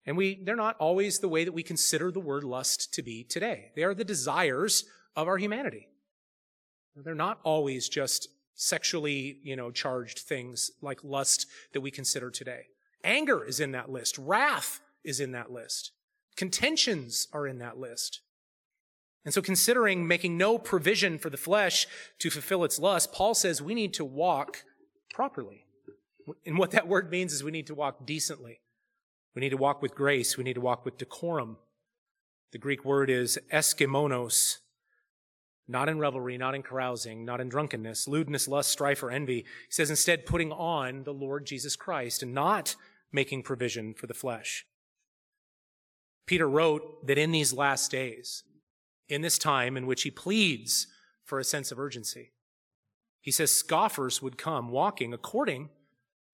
And 0.06 0.16
we, 0.16 0.42
they're 0.42 0.56
not 0.56 0.76
always 0.78 1.18
the 1.18 1.28
way 1.28 1.44
that 1.44 1.52
we 1.52 1.62
consider 1.62 2.10
the 2.10 2.20
word 2.20 2.44
lust 2.44 2.94
to 2.94 3.02
be 3.02 3.24
today. 3.24 3.72
They 3.74 3.82
are 3.82 3.94
the 3.94 4.04
desires 4.04 4.84
of 5.14 5.28
our 5.28 5.36
humanity. 5.36 5.88
They're 6.94 7.14
not 7.14 7.40
always 7.44 7.88
just 7.88 8.28
sexually, 8.54 9.38
you 9.42 9.54
know, 9.54 9.70
charged 9.70 10.20
things 10.20 10.70
like 10.80 11.04
lust 11.04 11.46
that 11.72 11.82
we 11.82 11.90
consider 11.90 12.30
today. 12.30 12.62
Anger 13.04 13.44
is 13.44 13.60
in 13.60 13.72
that 13.72 13.90
list. 13.90 14.16
Wrath 14.16 14.80
is 15.04 15.20
in 15.20 15.32
that 15.32 15.52
list. 15.52 15.92
Contentions 16.36 17.28
are 17.32 17.46
in 17.46 17.58
that 17.58 17.78
list. 17.78 18.20
And 19.26 19.34
so 19.34 19.42
considering 19.42 20.06
making 20.06 20.38
no 20.38 20.56
provision 20.56 21.18
for 21.18 21.30
the 21.30 21.36
flesh 21.36 21.88
to 22.20 22.30
fulfill 22.30 22.62
its 22.62 22.78
lust, 22.78 23.12
Paul 23.12 23.34
says 23.34 23.60
we 23.60 23.74
need 23.74 23.92
to 23.94 24.04
walk 24.04 24.62
properly. 25.12 25.66
And 26.46 26.56
what 26.56 26.70
that 26.70 26.86
word 26.86 27.10
means 27.10 27.32
is 27.32 27.42
we 27.42 27.50
need 27.50 27.66
to 27.66 27.74
walk 27.74 28.06
decently. 28.06 28.60
We 29.34 29.40
need 29.40 29.50
to 29.50 29.56
walk 29.56 29.82
with 29.82 29.96
grace. 29.96 30.38
We 30.38 30.44
need 30.44 30.54
to 30.54 30.60
walk 30.60 30.84
with 30.84 30.96
decorum. 30.96 31.56
The 32.52 32.58
Greek 32.58 32.84
word 32.84 33.10
is 33.10 33.36
euschemonos, 33.52 34.58
not 35.66 35.88
in 35.88 35.98
revelry, 35.98 36.38
not 36.38 36.54
in 36.54 36.62
carousing, 36.62 37.24
not 37.24 37.40
in 37.40 37.48
drunkenness, 37.48 38.06
lewdness, 38.06 38.46
lust, 38.46 38.70
strife, 38.70 39.02
or 39.02 39.10
envy. 39.10 39.38
He 39.38 39.44
says 39.70 39.90
instead 39.90 40.24
putting 40.24 40.52
on 40.52 41.02
the 41.02 41.12
Lord 41.12 41.46
Jesus 41.46 41.74
Christ 41.74 42.22
and 42.22 42.32
not 42.32 42.76
making 43.10 43.42
provision 43.42 43.92
for 43.92 44.06
the 44.06 44.14
flesh. 44.14 44.64
Peter 46.26 46.48
wrote 46.48 47.06
that 47.06 47.18
in 47.18 47.32
these 47.32 47.52
last 47.52 47.90
days, 47.90 48.44
in 49.08 49.22
this 49.22 49.38
time 49.38 49.76
in 49.76 49.86
which 49.86 50.02
he 50.02 50.10
pleads 50.10 50.88
for 51.24 51.38
a 51.38 51.44
sense 51.44 51.72
of 51.72 51.78
urgency. 51.78 52.32
He 53.20 53.30
says 53.30 53.50
scoffers 53.50 54.22
would 54.22 54.38
come 54.38 54.70
walking 54.70 55.12
according 55.12 55.70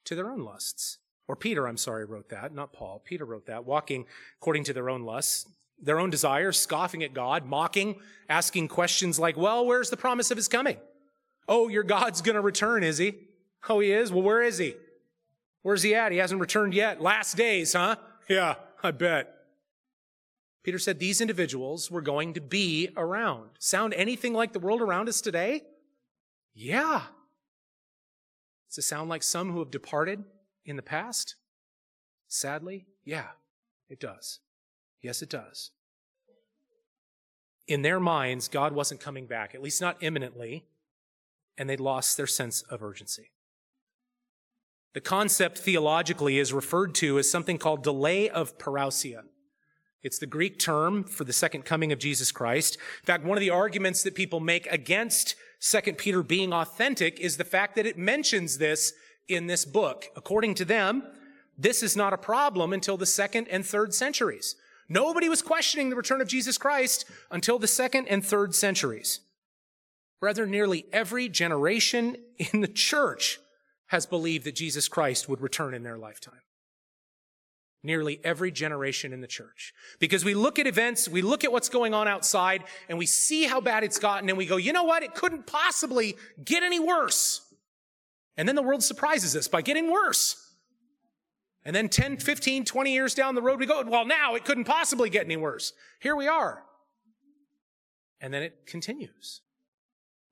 to 0.04 0.14
their 0.14 0.30
own 0.30 0.44
lusts. 0.44 0.98
Or 1.28 1.36
Peter, 1.36 1.66
I'm 1.66 1.76
sorry, 1.76 2.04
wrote 2.04 2.28
that, 2.30 2.54
not 2.54 2.72
Paul. 2.72 3.02
Peter 3.04 3.24
wrote 3.24 3.46
that, 3.46 3.64
walking 3.64 4.06
according 4.40 4.64
to 4.64 4.72
their 4.72 4.90
own 4.90 5.02
lusts, 5.02 5.46
their 5.80 5.98
own 5.98 6.10
desires, 6.10 6.58
scoffing 6.58 7.02
at 7.02 7.14
God, 7.14 7.46
mocking, 7.46 7.96
asking 8.28 8.68
questions 8.68 9.18
like, 9.18 9.36
well, 9.36 9.64
where's 9.64 9.90
the 9.90 9.96
promise 9.96 10.30
of 10.30 10.36
his 10.36 10.48
coming? 10.48 10.76
Oh, 11.48 11.68
your 11.68 11.82
God's 11.82 12.22
going 12.22 12.34
to 12.34 12.40
return, 12.40 12.84
is 12.84 12.98
he? 12.98 13.14
Oh, 13.68 13.80
he 13.80 13.92
is? 13.92 14.12
Well, 14.12 14.22
where 14.22 14.42
is 14.42 14.58
he? 14.58 14.74
Where's 15.62 15.82
he 15.82 15.94
at? 15.94 16.12
He 16.12 16.18
hasn't 16.18 16.40
returned 16.40 16.74
yet. 16.74 17.00
Last 17.00 17.36
days, 17.36 17.72
huh? 17.72 17.96
Yeah, 18.28 18.56
I 18.82 18.90
bet. 18.90 19.34
Peter 20.62 20.78
said 20.78 20.98
these 20.98 21.20
individuals 21.20 21.90
were 21.90 22.00
going 22.00 22.34
to 22.34 22.40
be 22.40 22.90
around. 22.96 23.50
Sound 23.58 23.94
anything 23.94 24.32
like 24.32 24.52
the 24.52 24.60
world 24.60 24.80
around 24.80 25.08
us 25.08 25.20
today? 25.20 25.62
Yeah. 26.54 27.02
Does 28.68 28.78
it 28.78 28.82
sound 28.82 29.10
like 29.10 29.22
some 29.22 29.50
who 29.50 29.58
have 29.58 29.70
departed 29.70 30.24
in 30.64 30.76
the 30.76 30.82
past? 30.82 31.34
Sadly, 32.28 32.86
yeah, 33.04 33.28
it 33.88 34.00
does. 34.00 34.38
Yes, 35.00 35.20
it 35.20 35.28
does. 35.28 35.72
In 37.66 37.82
their 37.82 38.00
minds, 38.00 38.48
God 38.48 38.72
wasn't 38.72 39.00
coming 39.00 39.26
back, 39.26 39.54
at 39.54 39.62
least 39.62 39.80
not 39.80 39.96
imminently, 40.00 40.64
and 41.58 41.68
they'd 41.68 41.80
lost 41.80 42.16
their 42.16 42.26
sense 42.26 42.62
of 42.62 42.82
urgency. 42.82 43.32
The 44.94 45.00
concept 45.00 45.58
theologically 45.58 46.38
is 46.38 46.52
referred 46.52 46.94
to 46.96 47.18
as 47.18 47.30
something 47.30 47.58
called 47.58 47.82
delay 47.82 48.28
of 48.28 48.58
parousia. 48.58 49.24
It's 50.02 50.18
the 50.18 50.26
Greek 50.26 50.58
term 50.58 51.04
for 51.04 51.24
the 51.24 51.32
second 51.32 51.64
coming 51.64 51.92
of 51.92 51.98
Jesus 51.98 52.32
Christ. 52.32 52.76
In 52.76 53.06
fact, 53.06 53.24
one 53.24 53.38
of 53.38 53.40
the 53.40 53.50
arguments 53.50 54.02
that 54.02 54.14
people 54.14 54.40
make 54.40 54.66
against 54.66 55.36
2 55.60 55.80
Peter 55.94 56.22
being 56.22 56.52
authentic 56.52 57.20
is 57.20 57.36
the 57.36 57.44
fact 57.44 57.76
that 57.76 57.86
it 57.86 57.96
mentions 57.96 58.58
this 58.58 58.92
in 59.28 59.46
this 59.46 59.64
book. 59.64 60.06
According 60.16 60.54
to 60.56 60.64
them, 60.64 61.04
this 61.56 61.82
is 61.82 61.96
not 61.96 62.12
a 62.12 62.18
problem 62.18 62.72
until 62.72 62.96
the 62.96 63.06
second 63.06 63.46
and 63.48 63.64
third 63.64 63.94
centuries. 63.94 64.56
Nobody 64.88 65.28
was 65.28 65.40
questioning 65.40 65.90
the 65.90 65.96
return 65.96 66.20
of 66.20 66.28
Jesus 66.28 66.58
Christ 66.58 67.04
until 67.30 67.58
the 67.58 67.68
second 67.68 68.08
and 68.08 68.26
third 68.26 68.54
centuries. 68.54 69.20
Rather, 70.20 70.46
nearly 70.46 70.86
every 70.92 71.28
generation 71.28 72.16
in 72.52 72.60
the 72.60 72.68
church 72.68 73.38
has 73.86 74.04
believed 74.06 74.44
that 74.44 74.56
Jesus 74.56 74.88
Christ 74.88 75.28
would 75.28 75.40
return 75.40 75.74
in 75.74 75.84
their 75.84 75.98
lifetime 75.98 76.40
nearly 77.82 78.20
every 78.22 78.50
generation 78.50 79.12
in 79.12 79.20
the 79.20 79.26
church. 79.26 79.72
Because 79.98 80.24
we 80.24 80.34
look 80.34 80.58
at 80.58 80.66
events, 80.66 81.08
we 81.08 81.22
look 81.22 81.44
at 81.44 81.52
what's 81.52 81.68
going 81.68 81.94
on 81.94 82.06
outside, 82.06 82.64
and 82.88 82.98
we 82.98 83.06
see 83.06 83.44
how 83.44 83.60
bad 83.60 83.84
it's 83.84 83.98
gotten, 83.98 84.28
and 84.28 84.38
we 84.38 84.46
go, 84.46 84.56
you 84.56 84.72
know 84.72 84.84
what? 84.84 85.02
It 85.02 85.14
couldn't 85.14 85.46
possibly 85.46 86.16
get 86.44 86.62
any 86.62 86.78
worse. 86.78 87.40
And 88.36 88.48
then 88.48 88.56
the 88.56 88.62
world 88.62 88.82
surprises 88.82 89.36
us 89.36 89.48
by 89.48 89.62
getting 89.62 89.90
worse. 89.90 90.38
And 91.64 91.76
then 91.76 91.88
10, 91.88 92.16
15, 92.18 92.64
20 92.64 92.92
years 92.92 93.14
down 93.14 93.34
the 93.34 93.42
road, 93.42 93.60
we 93.60 93.66
go, 93.66 93.82
well, 93.86 94.04
now 94.04 94.34
it 94.34 94.44
couldn't 94.44 94.64
possibly 94.64 95.10
get 95.10 95.24
any 95.24 95.36
worse. 95.36 95.72
Here 96.00 96.16
we 96.16 96.26
are. 96.26 96.64
And 98.20 98.32
then 98.32 98.42
it 98.42 98.66
continues 98.66 99.40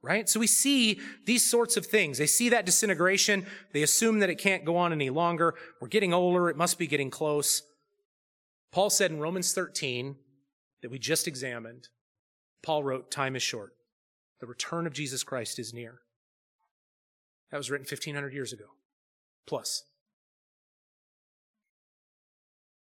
right? 0.03 0.29
So 0.29 0.41
we 0.41 0.47
see 0.47 1.01
these 1.27 1.49
sorts 1.49 1.77
of 1.77 1.87
things. 1.87 2.19
They 2.19 2.27
see 2.27 2.49
that 2.51 2.67
disintegration. 2.67 3.47
They 3.73 3.83
assume 3.83 4.21
that 4.21 4.31
it 4.31 4.37
can't 4.37 4.65
go 4.65 4.77
on 4.77 4.93
any 4.93 5.11
longer. 5.11 5.55
We're 5.81 5.89
getting 5.89 6.15
older. 6.15 6.49
It 6.49 6.57
must 6.57 6.79
be 6.79 6.87
getting 6.87 7.11
close. 7.11 7.63
Paul 8.73 8.91
said 8.91 9.11
in 9.11 9.21
Romans 9.21 9.53
13 9.53 10.17
that 10.83 10.91
we 10.91 10.99
just 10.99 11.29
examined, 11.29 11.89
Paul 12.63 12.85
wrote, 12.85 13.11
time 13.11 13.37
is 13.37 13.43
short. 13.43 13.75
The 14.41 14.47
return 14.47 14.87
of 14.87 14.93
Jesus 14.93 15.23
Christ 15.23 15.59
is 15.59 15.75
near. 15.75 16.01
That 17.51 17.59
was 17.59 17.71
written 17.71 17.85
1500 17.85 18.33
years 18.33 18.53
ago. 18.53 18.67
Plus. 19.47 19.85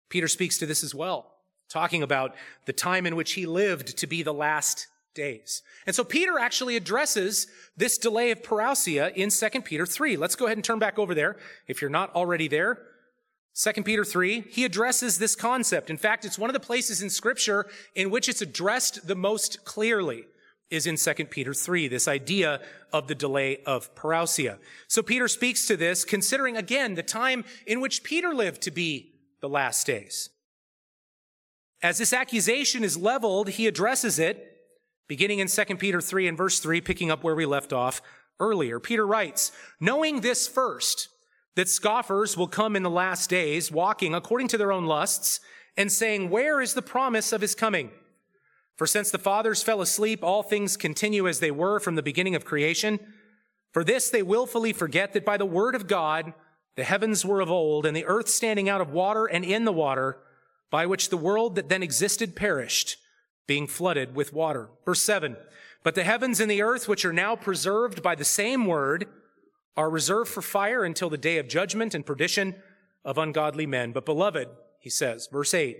Peter 0.09 0.29
speaks 0.29 0.59
to 0.59 0.66
this 0.66 0.85
as 0.85 0.94
well, 0.94 1.33
talking 1.68 2.02
about 2.02 2.35
the 2.66 2.72
time 2.72 3.07
in 3.07 3.16
which 3.16 3.33
he 3.33 3.46
lived 3.46 3.96
to 3.98 4.07
be 4.07 4.22
the 4.22 4.35
last 4.35 4.87
days. 5.16 5.62
And 5.87 5.96
so 5.96 6.05
Peter 6.05 6.38
actually 6.38 6.76
addresses 6.76 7.48
this 7.76 7.98
delay 7.98 8.31
of 8.31 8.42
parousia 8.42 9.12
in 9.14 9.31
2 9.31 9.62
Peter 9.62 9.85
3. 9.85 10.16
Let's 10.16 10.37
go 10.37 10.44
ahead 10.44 10.59
and 10.59 10.64
turn 10.64 10.79
back 10.79 10.96
over 10.96 11.14
there. 11.14 11.37
If 11.66 11.81
you're 11.81 11.90
not 11.90 12.14
already 12.14 12.46
there, 12.46 12.79
2 13.61 13.83
Peter 13.83 14.05
3, 14.05 14.42
he 14.50 14.64
addresses 14.64 15.18
this 15.18 15.35
concept. 15.35 15.90
In 15.90 15.96
fact, 15.96 16.24
it's 16.24 16.38
one 16.38 16.50
of 16.50 16.55
the 16.55 16.61
places 16.61 17.02
in 17.02 17.11
scripture 17.11 17.66
in 17.94 18.11
which 18.11 18.29
it's 18.29 18.42
addressed 18.42 19.09
the 19.09 19.16
most 19.16 19.64
clearly 19.64 20.26
is 20.70 20.87
in 20.87 20.96
2 20.96 21.26
Peter 21.26 21.55
3, 21.55 21.88
this 21.88 22.07
idea 22.07 22.61
of 22.92 23.09
the 23.09 23.14
delay 23.14 23.59
of 23.64 23.94
parousia. 23.94 24.59
So 24.88 25.02
Peter 25.02 25.26
speaks 25.26 25.66
to 25.66 25.76
this 25.76 26.05
considering 26.05 26.57
again 26.57 26.94
the 26.94 27.02
time 27.02 27.44
in 27.66 27.81
which 27.81 28.02
Peter 28.02 28.35
lived 28.35 28.62
to 28.62 28.70
be 28.70 29.14
the 29.40 29.48
last 29.48 29.87
days. 29.87 30.31
As 31.83 31.98
this 31.98 32.12
accusation 32.12 32.83
is 32.83 32.96
leveled, 32.96 33.50
he 33.50 33.66
addresses 33.66 34.18
it 34.18 34.56
Beginning 35.09 35.38
in 35.38 35.49
2 35.49 35.64
Peter 35.77 36.01
3 36.01 36.27
and 36.29 36.37
verse 36.37 36.59
3, 36.59 36.81
picking 36.81 37.11
up 37.11 37.23
where 37.23 37.37
we 37.37 37.47
left 37.47 37.73
off 37.73 38.03
earlier, 38.40 38.81
Peter 38.81 39.07
writes, 39.07 39.53
Knowing 39.81 40.21
this 40.21 40.49
first, 40.49 41.09
that 41.55 41.69
scoffers 41.69 42.37
will 42.37 42.49
come 42.49 42.77
in 42.77 42.83
the 42.83 42.90
last 42.90 43.31
days, 43.31 43.71
walking 43.71 44.14
according 44.14 44.49
to 44.49 44.59
their 44.59 44.73
own 44.73 44.85
lusts, 44.85 45.40
and 45.77 45.92
saying, 45.92 46.29
Where 46.29 46.61
is 46.61 46.75
the 46.75 46.83
promise 46.83 47.33
of 47.33 47.40
his 47.40 47.55
coming? 47.55 47.90
For 48.77 48.87
since 48.87 49.11
the 49.11 49.19
fathers 49.19 49.62
fell 49.62 49.81
asleep, 49.81 50.23
all 50.23 50.42
things 50.42 50.77
continue 50.77 51.27
as 51.27 51.40
they 51.40 51.51
were 51.51 51.81
from 51.81 51.95
the 51.95 52.03
beginning 52.03 52.35
of 52.35 52.45
creation. 52.45 52.99
For 53.73 53.85
this 53.85 54.11
they 54.11 54.23
willfully 54.23 54.73
forget 54.73 55.12
that 55.12 55.25
by 55.25 55.37
the 55.37 55.47
word 55.47 55.75
of 55.75 55.87
God, 55.87 56.35
the 56.77 56.85
heavens 56.85 57.25
were 57.25 57.40
of 57.40 57.51
old, 57.51 57.87
and 57.87 57.97
the 57.97 58.05
earth 58.05 58.29
standing 58.29 58.69
out 58.69 58.83
of 58.83 58.90
water 58.90 59.25
and 59.25 59.45
in 59.45 59.64
the 59.64 59.73
water, 59.73 60.19
by 60.71 60.85
which 60.85 61.09
the 61.09 61.16
world 61.16 61.55
that 61.55 61.69
then 61.69 61.83
existed 61.83 62.37
perished 62.37 62.99
being 63.46 63.66
flooded 63.66 64.14
with 64.14 64.32
water. 64.32 64.68
Verse 64.85 65.02
7 65.02 65.37
But 65.82 65.94
the 65.94 66.04
heavens 66.04 66.40
and 66.40 66.50
the 66.50 66.62
earth, 66.62 66.88
which 66.88 67.04
are 67.04 67.12
now 67.12 67.37
preserved 67.37 68.02
by 68.02 68.14
the 68.14 68.25
same 68.25 68.66
word, 68.66 69.06
are 69.77 69.90
reserved 69.90 70.31
for 70.31 70.42
fire 70.42 70.85
until 70.85 71.10
the 71.10 71.18
day 71.18 71.38
of 71.38 71.48
judgment 71.48 71.94
and 71.94 72.06
perdition 72.06 72.56
of 73.04 73.18
ungodly 73.18 73.66
men. 73.66 73.92
But 73.92 74.06
beloved, 74.06 74.48
he 74.81 74.90
says, 74.90 75.29
verse 75.31 75.52
8, 75.52 75.79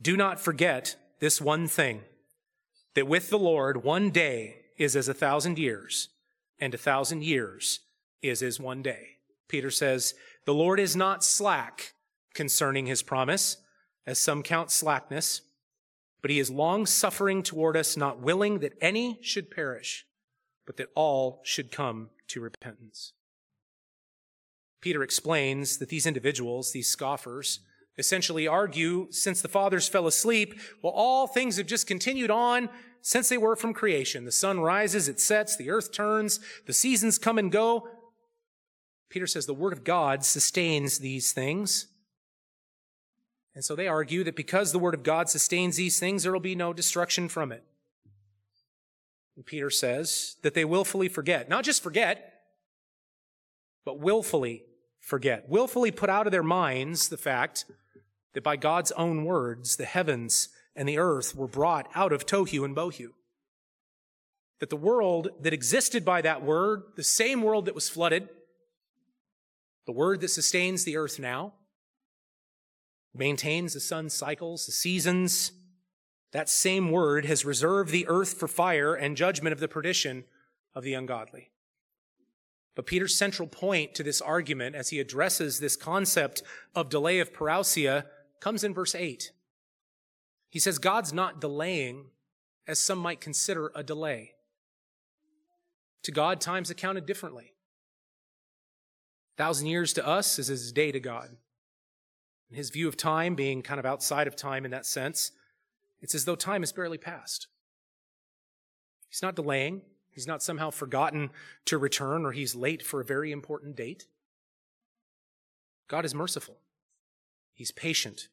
do 0.00 0.16
not 0.16 0.40
forget 0.40 0.96
this 1.20 1.40
one 1.40 1.66
thing, 1.66 2.02
that 2.94 3.08
with 3.08 3.30
the 3.30 3.38
Lord 3.38 3.82
one 3.82 4.10
day 4.10 4.56
is 4.76 4.94
as 4.94 5.08
a 5.08 5.14
thousand 5.14 5.58
years, 5.58 6.10
and 6.58 6.74
a 6.74 6.78
thousand 6.78 7.24
years 7.24 7.80
is 8.22 8.42
as 8.42 8.60
one 8.60 8.82
day. 8.82 9.16
Peter 9.48 9.70
says, 9.70 10.14
the 10.44 10.54
Lord 10.54 10.78
is 10.78 10.94
not 10.94 11.24
slack 11.24 11.94
concerning 12.34 12.86
his 12.86 13.02
promise, 13.02 13.56
as 14.06 14.18
some 14.18 14.42
count 14.42 14.70
slackness, 14.70 15.40
but 16.26 16.32
he 16.32 16.40
is 16.40 16.50
long 16.50 16.86
suffering 16.86 17.40
toward 17.40 17.76
us, 17.76 17.96
not 17.96 18.20
willing 18.20 18.58
that 18.58 18.76
any 18.80 19.16
should 19.22 19.48
perish, 19.48 20.04
but 20.66 20.76
that 20.76 20.88
all 20.96 21.40
should 21.44 21.70
come 21.70 22.10
to 22.26 22.40
repentance. 22.40 23.12
Peter 24.80 25.04
explains 25.04 25.78
that 25.78 25.88
these 25.88 26.04
individuals, 26.04 26.72
these 26.72 26.88
scoffers, 26.88 27.60
essentially 27.96 28.48
argue 28.48 29.06
since 29.12 29.40
the 29.40 29.46
fathers 29.46 29.86
fell 29.86 30.08
asleep, 30.08 30.58
well, 30.82 30.92
all 30.92 31.28
things 31.28 31.58
have 31.58 31.66
just 31.68 31.86
continued 31.86 32.32
on 32.32 32.70
since 33.02 33.28
they 33.28 33.38
were 33.38 33.54
from 33.54 33.72
creation. 33.72 34.24
The 34.24 34.32
sun 34.32 34.58
rises, 34.58 35.08
it 35.08 35.20
sets, 35.20 35.54
the 35.54 35.70
earth 35.70 35.92
turns, 35.92 36.40
the 36.66 36.72
seasons 36.72 37.20
come 37.20 37.38
and 37.38 37.52
go. 37.52 37.86
Peter 39.10 39.28
says 39.28 39.46
the 39.46 39.54
word 39.54 39.72
of 39.72 39.84
God 39.84 40.24
sustains 40.24 40.98
these 40.98 41.30
things. 41.30 41.86
And 43.56 43.64
so 43.64 43.74
they 43.74 43.88
argue 43.88 44.22
that 44.24 44.36
because 44.36 44.70
the 44.70 44.78
word 44.78 44.92
of 44.92 45.02
God 45.02 45.30
sustains 45.30 45.76
these 45.76 45.98
things, 45.98 46.22
there 46.22 46.32
will 46.32 46.40
be 46.40 46.54
no 46.54 46.74
destruction 46.74 47.26
from 47.26 47.50
it. 47.50 47.64
And 49.34 49.46
Peter 49.46 49.70
says 49.70 50.36
that 50.42 50.52
they 50.52 50.66
willfully 50.66 51.08
forget. 51.08 51.48
Not 51.48 51.64
just 51.64 51.82
forget, 51.82 52.42
but 53.86 53.98
willfully 53.98 54.64
forget. 55.00 55.48
Willfully 55.48 55.90
put 55.90 56.10
out 56.10 56.26
of 56.26 56.32
their 56.32 56.42
minds 56.42 57.08
the 57.08 57.16
fact 57.16 57.64
that 58.34 58.44
by 58.44 58.56
God's 58.56 58.92
own 58.92 59.24
words, 59.24 59.76
the 59.76 59.86
heavens 59.86 60.50
and 60.74 60.86
the 60.86 60.98
earth 60.98 61.34
were 61.34 61.48
brought 61.48 61.88
out 61.94 62.12
of 62.12 62.26
Tohu 62.26 62.62
and 62.62 62.76
Bohu. 62.76 63.08
That 64.60 64.68
the 64.68 64.76
world 64.76 65.28
that 65.40 65.54
existed 65.54 66.04
by 66.04 66.20
that 66.20 66.42
word, 66.42 66.82
the 66.96 67.02
same 67.02 67.40
world 67.40 67.64
that 67.64 67.74
was 67.74 67.88
flooded, 67.88 68.28
the 69.86 69.92
word 69.92 70.20
that 70.20 70.28
sustains 70.28 70.84
the 70.84 70.98
earth 70.98 71.18
now, 71.18 71.54
maintains 73.18 73.74
the 73.74 73.80
sun's 73.80 74.14
cycles, 74.14 74.66
the 74.66 74.72
seasons, 74.72 75.52
that 76.32 76.48
same 76.48 76.90
word 76.90 77.24
has 77.24 77.44
reserved 77.44 77.90
the 77.90 78.06
earth 78.08 78.34
for 78.34 78.48
fire 78.48 78.94
and 78.94 79.16
judgment 79.16 79.52
of 79.52 79.60
the 79.60 79.68
perdition 79.68 80.24
of 80.74 80.84
the 80.84 80.94
ungodly. 80.94 81.50
But 82.74 82.86
Peter's 82.86 83.16
central 83.16 83.48
point 83.48 83.94
to 83.94 84.02
this 84.02 84.20
argument 84.20 84.76
as 84.76 84.90
he 84.90 85.00
addresses 85.00 85.58
this 85.58 85.76
concept 85.76 86.42
of 86.74 86.90
delay 86.90 87.20
of 87.20 87.32
parousia 87.32 88.04
comes 88.38 88.62
in 88.62 88.74
verse 88.74 88.94
8. 88.94 89.32
He 90.50 90.58
says 90.58 90.78
God's 90.78 91.12
not 91.12 91.40
delaying 91.40 92.10
as 92.68 92.78
some 92.78 92.98
might 92.98 93.20
consider 93.20 93.72
a 93.74 93.82
delay. 93.82 94.34
To 96.02 96.12
God, 96.12 96.40
time's 96.40 96.70
accounted 96.70 97.06
differently. 97.06 97.54
A 99.34 99.42
thousand 99.42 99.68
years 99.68 99.92
to 99.94 100.06
us 100.06 100.38
is 100.38 100.50
as 100.50 100.70
a 100.70 100.74
day 100.74 100.92
to 100.92 101.00
God. 101.00 101.36
His 102.50 102.70
view 102.70 102.88
of 102.88 102.96
time 102.96 103.34
being 103.34 103.62
kind 103.62 103.80
of 103.80 103.86
outside 103.86 104.26
of 104.26 104.36
time 104.36 104.64
in 104.64 104.70
that 104.70 104.86
sense, 104.86 105.32
it's 106.00 106.14
as 106.14 106.24
though 106.24 106.36
time 106.36 106.62
has 106.62 106.72
barely 106.72 106.98
passed. 106.98 107.48
He's 109.08 109.22
not 109.22 109.36
delaying. 109.36 109.82
He's 110.10 110.26
not 110.26 110.42
somehow 110.42 110.70
forgotten 110.70 111.30
to 111.66 111.76
return 111.76 112.24
or 112.24 112.32
he's 112.32 112.54
late 112.54 112.82
for 112.82 113.00
a 113.00 113.04
very 113.04 113.32
important 113.32 113.76
date. 113.76 114.06
God 115.88 116.04
is 116.04 116.14
merciful. 116.14 116.56
He's 117.52 117.70
patient. 117.70 118.28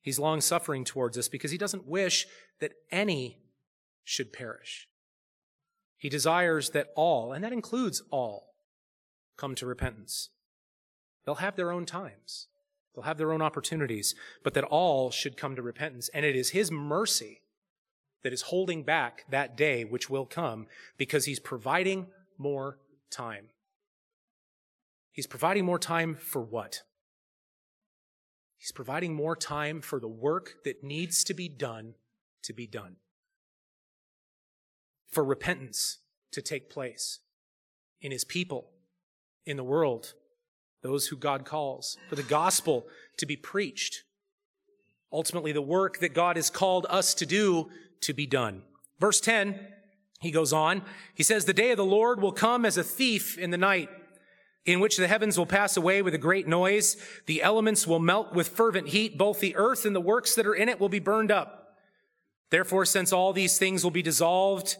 He's 0.00 0.18
long 0.18 0.40
suffering 0.40 0.84
towards 0.84 1.16
us 1.18 1.28
because 1.28 1.50
he 1.50 1.58
doesn't 1.58 1.86
wish 1.86 2.26
that 2.60 2.72
any 2.90 3.38
should 4.04 4.32
perish. 4.32 4.88
He 5.96 6.08
desires 6.08 6.70
that 6.70 6.88
all, 6.94 7.32
and 7.32 7.42
that 7.42 7.52
includes 7.52 8.02
all, 8.10 8.54
come 9.36 9.54
to 9.56 9.66
repentance. 9.66 10.30
They'll 11.24 11.36
have 11.36 11.56
their 11.56 11.72
own 11.72 11.84
times. 11.84 12.46
They'll 12.98 13.04
have 13.04 13.18
their 13.18 13.32
own 13.32 13.42
opportunities, 13.42 14.16
but 14.42 14.54
that 14.54 14.64
all 14.64 15.12
should 15.12 15.36
come 15.36 15.54
to 15.54 15.62
repentance. 15.62 16.10
And 16.12 16.26
it 16.26 16.34
is 16.34 16.50
His 16.50 16.72
mercy 16.72 17.42
that 18.24 18.32
is 18.32 18.42
holding 18.42 18.82
back 18.82 19.24
that 19.30 19.56
day 19.56 19.84
which 19.84 20.10
will 20.10 20.26
come 20.26 20.66
because 20.96 21.24
He's 21.24 21.38
providing 21.38 22.08
more 22.38 22.80
time. 23.08 23.50
He's 25.12 25.28
providing 25.28 25.64
more 25.64 25.78
time 25.78 26.16
for 26.16 26.42
what? 26.42 26.82
He's 28.56 28.72
providing 28.72 29.14
more 29.14 29.36
time 29.36 29.80
for 29.80 30.00
the 30.00 30.08
work 30.08 30.54
that 30.64 30.82
needs 30.82 31.22
to 31.22 31.34
be 31.34 31.48
done 31.48 31.94
to 32.42 32.52
be 32.52 32.66
done. 32.66 32.96
For 35.08 35.22
repentance 35.22 35.98
to 36.32 36.42
take 36.42 36.68
place 36.68 37.20
in 38.00 38.10
His 38.10 38.24
people, 38.24 38.70
in 39.46 39.56
the 39.56 39.62
world, 39.62 40.14
those 40.82 41.08
who 41.08 41.16
God 41.16 41.44
calls, 41.44 41.96
for 42.08 42.16
the 42.16 42.22
gospel 42.22 42.86
to 43.16 43.26
be 43.26 43.36
preached. 43.36 44.02
Ultimately, 45.12 45.52
the 45.52 45.62
work 45.62 45.98
that 45.98 46.14
God 46.14 46.36
has 46.36 46.50
called 46.50 46.86
us 46.88 47.14
to 47.14 47.26
do 47.26 47.70
to 48.02 48.12
be 48.12 48.26
done. 48.26 48.62
Verse 49.00 49.20
10, 49.20 49.58
he 50.20 50.30
goes 50.30 50.52
on, 50.52 50.82
he 51.14 51.22
says, 51.22 51.44
The 51.44 51.52
day 51.52 51.70
of 51.70 51.76
the 51.76 51.84
Lord 51.84 52.20
will 52.20 52.32
come 52.32 52.64
as 52.64 52.76
a 52.76 52.84
thief 52.84 53.38
in 53.38 53.50
the 53.50 53.58
night, 53.58 53.88
in 54.64 54.80
which 54.80 54.96
the 54.96 55.08
heavens 55.08 55.38
will 55.38 55.46
pass 55.46 55.76
away 55.76 56.02
with 56.02 56.14
a 56.14 56.18
great 56.18 56.46
noise. 56.46 56.96
The 57.26 57.42
elements 57.42 57.86
will 57.86 58.00
melt 58.00 58.34
with 58.34 58.48
fervent 58.48 58.88
heat. 58.88 59.16
Both 59.16 59.40
the 59.40 59.56
earth 59.56 59.84
and 59.84 59.96
the 59.96 60.00
works 60.00 60.34
that 60.34 60.46
are 60.46 60.54
in 60.54 60.68
it 60.68 60.80
will 60.80 60.88
be 60.88 60.98
burned 60.98 61.30
up. 61.30 61.76
Therefore, 62.50 62.84
since 62.84 63.12
all 63.12 63.32
these 63.32 63.58
things 63.58 63.84
will 63.84 63.90
be 63.90 64.02
dissolved, 64.02 64.76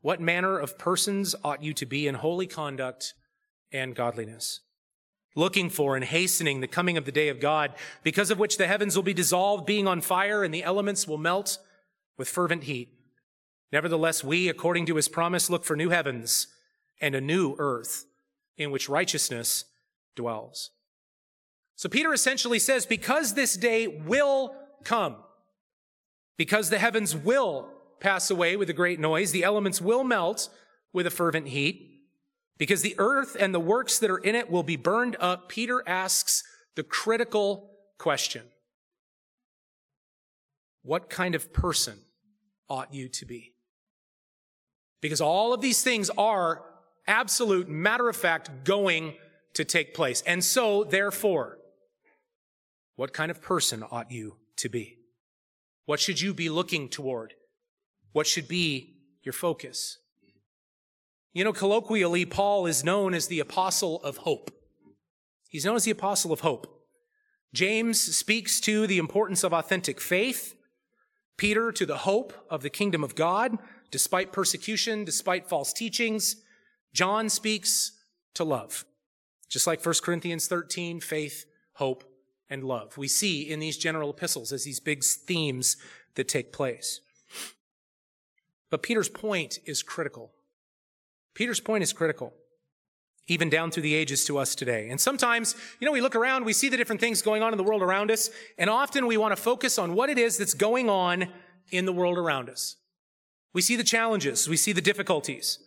what 0.00 0.20
manner 0.20 0.58
of 0.58 0.78
persons 0.78 1.34
ought 1.44 1.62
you 1.62 1.72
to 1.74 1.86
be 1.86 2.08
in 2.08 2.16
holy 2.16 2.46
conduct 2.46 3.14
and 3.70 3.94
godliness? 3.94 4.60
Looking 5.34 5.70
for 5.70 5.96
and 5.96 6.04
hastening 6.04 6.60
the 6.60 6.66
coming 6.66 6.96
of 6.96 7.04
the 7.04 7.12
day 7.12 7.28
of 7.28 7.40
God, 7.40 7.72
because 8.02 8.30
of 8.30 8.38
which 8.38 8.56
the 8.56 8.66
heavens 8.66 8.96
will 8.96 9.02
be 9.02 9.14
dissolved, 9.14 9.66
being 9.66 9.88
on 9.88 10.00
fire, 10.00 10.44
and 10.44 10.52
the 10.52 10.64
elements 10.64 11.08
will 11.08 11.18
melt 11.18 11.58
with 12.18 12.28
fervent 12.28 12.64
heat. 12.64 12.92
Nevertheless, 13.72 14.22
we, 14.22 14.48
according 14.48 14.86
to 14.86 14.96
his 14.96 15.08
promise, 15.08 15.48
look 15.48 15.64
for 15.64 15.76
new 15.76 15.88
heavens 15.88 16.48
and 17.00 17.14
a 17.14 17.20
new 17.20 17.56
earth 17.58 18.04
in 18.58 18.70
which 18.70 18.88
righteousness 18.88 19.64
dwells. 20.14 20.70
So 21.74 21.88
Peter 21.88 22.12
essentially 22.12 22.58
says, 22.58 22.84
because 22.84 23.34
this 23.34 23.56
day 23.56 23.86
will 23.86 24.54
come, 24.84 25.16
because 26.36 26.68
the 26.68 26.78
heavens 26.78 27.16
will 27.16 27.70
pass 27.98 28.30
away 28.30 28.56
with 28.56 28.68
a 28.68 28.74
great 28.74 29.00
noise, 29.00 29.32
the 29.32 29.44
elements 29.44 29.80
will 29.80 30.04
melt 30.04 30.48
with 30.92 31.06
a 31.06 31.10
fervent 31.10 31.48
heat, 31.48 31.91
because 32.62 32.82
the 32.82 32.94
earth 32.98 33.36
and 33.40 33.52
the 33.52 33.58
works 33.58 33.98
that 33.98 34.08
are 34.08 34.18
in 34.18 34.36
it 34.36 34.48
will 34.48 34.62
be 34.62 34.76
burned 34.76 35.16
up, 35.18 35.48
Peter 35.48 35.82
asks 35.84 36.44
the 36.76 36.84
critical 36.84 37.68
question 37.98 38.44
What 40.84 41.10
kind 41.10 41.34
of 41.34 41.52
person 41.52 41.98
ought 42.70 42.94
you 42.94 43.08
to 43.08 43.26
be? 43.26 43.54
Because 45.00 45.20
all 45.20 45.52
of 45.52 45.60
these 45.60 45.82
things 45.82 46.08
are 46.10 46.62
absolute, 47.08 47.68
matter 47.68 48.08
of 48.08 48.14
fact, 48.14 48.62
going 48.62 49.14
to 49.54 49.64
take 49.64 49.92
place. 49.92 50.22
And 50.24 50.44
so, 50.44 50.84
therefore, 50.84 51.58
what 52.94 53.12
kind 53.12 53.32
of 53.32 53.42
person 53.42 53.82
ought 53.90 54.12
you 54.12 54.36
to 54.58 54.68
be? 54.68 54.98
What 55.86 55.98
should 55.98 56.20
you 56.20 56.32
be 56.32 56.48
looking 56.48 56.88
toward? 56.88 57.34
What 58.12 58.28
should 58.28 58.46
be 58.46 58.98
your 59.24 59.32
focus? 59.32 59.98
You 61.32 61.44
know, 61.44 61.52
colloquially, 61.52 62.26
Paul 62.26 62.66
is 62.66 62.84
known 62.84 63.14
as 63.14 63.26
the 63.26 63.40
apostle 63.40 64.02
of 64.02 64.18
hope. 64.18 64.50
He's 65.48 65.64
known 65.64 65.76
as 65.76 65.84
the 65.84 65.90
apostle 65.90 66.32
of 66.32 66.40
hope. 66.40 66.82
James 67.54 68.00
speaks 68.00 68.60
to 68.60 68.86
the 68.86 68.98
importance 68.98 69.42
of 69.42 69.52
authentic 69.52 70.00
faith. 70.00 70.54
Peter 71.36 71.72
to 71.72 71.86
the 71.86 71.98
hope 71.98 72.32
of 72.50 72.62
the 72.62 72.70
kingdom 72.70 73.02
of 73.02 73.14
God, 73.14 73.58
despite 73.90 74.32
persecution, 74.32 75.04
despite 75.04 75.48
false 75.48 75.72
teachings. 75.72 76.36
John 76.92 77.28
speaks 77.28 77.92
to 78.34 78.44
love. 78.44 78.84
Just 79.48 79.66
like 79.66 79.84
1 79.84 79.94
Corinthians 80.02 80.46
13, 80.46 81.00
faith, 81.00 81.46
hope, 81.74 82.04
and 82.48 82.62
love. 82.64 82.98
We 82.98 83.08
see 83.08 83.50
in 83.50 83.60
these 83.60 83.78
general 83.78 84.10
epistles 84.10 84.52
as 84.52 84.64
these 84.64 84.80
big 84.80 85.02
themes 85.02 85.76
that 86.14 86.28
take 86.28 86.52
place. 86.52 87.00
But 88.70 88.82
Peter's 88.82 89.08
point 89.08 89.58
is 89.64 89.82
critical. 89.82 90.32
Peter's 91.34 91.60
point 91.60 91.82
is 91.82 91.92
critical, 91.92 92.32
even 93.28 93.48
down 93.48 93.70
through 93.70 93.82
the 93.82 93.94
ages 93.94 94.24
to 94.26 94.38
us 94.38 94.54
today. 94.54 94.88
And 94.90 95.00
sometimes, 95.00 95.54
you 95.80 95.86
know, 95.86 95.92
we 95.92 96.00
look 96.00 96.16
around, 96.16 96.44
we 96.44 96.52
see 96.52 96.68
the 96.68 96.76
different 96.76 97.00
things 97.00 97.22
going 97.22 97.42
on 97.42 97.52
in 97.52 97.56
the 97.56 97.64
world 97.64 97.82
around 97.82 98.10
us, 98.10 98.30
and 98.58 98.68
often 98.68 99.06
we 99.06 99.16
want 99.16 99.34
to 99.34 99.42
focus 99.42 99.78
on 99.78 99.94
what 99.94 100.10
it 100.10 100.18
is 100.18 100.36
that's 100.36 100.54
going 100.54 100.90
on 100.90 101.28
in 101.70 101.86
the 101.86 101.92
world 101.92 102.18
around 102.18 102.50
us. 102.50 102.76
We 103.54 103.62
see 103.62 103.76
the 103.76 103.84
challenges, 103.84 104.48
we 104.48 104.56
see 104.56 104.72
the 104.72 104.80
difficulties. 104.80 105.58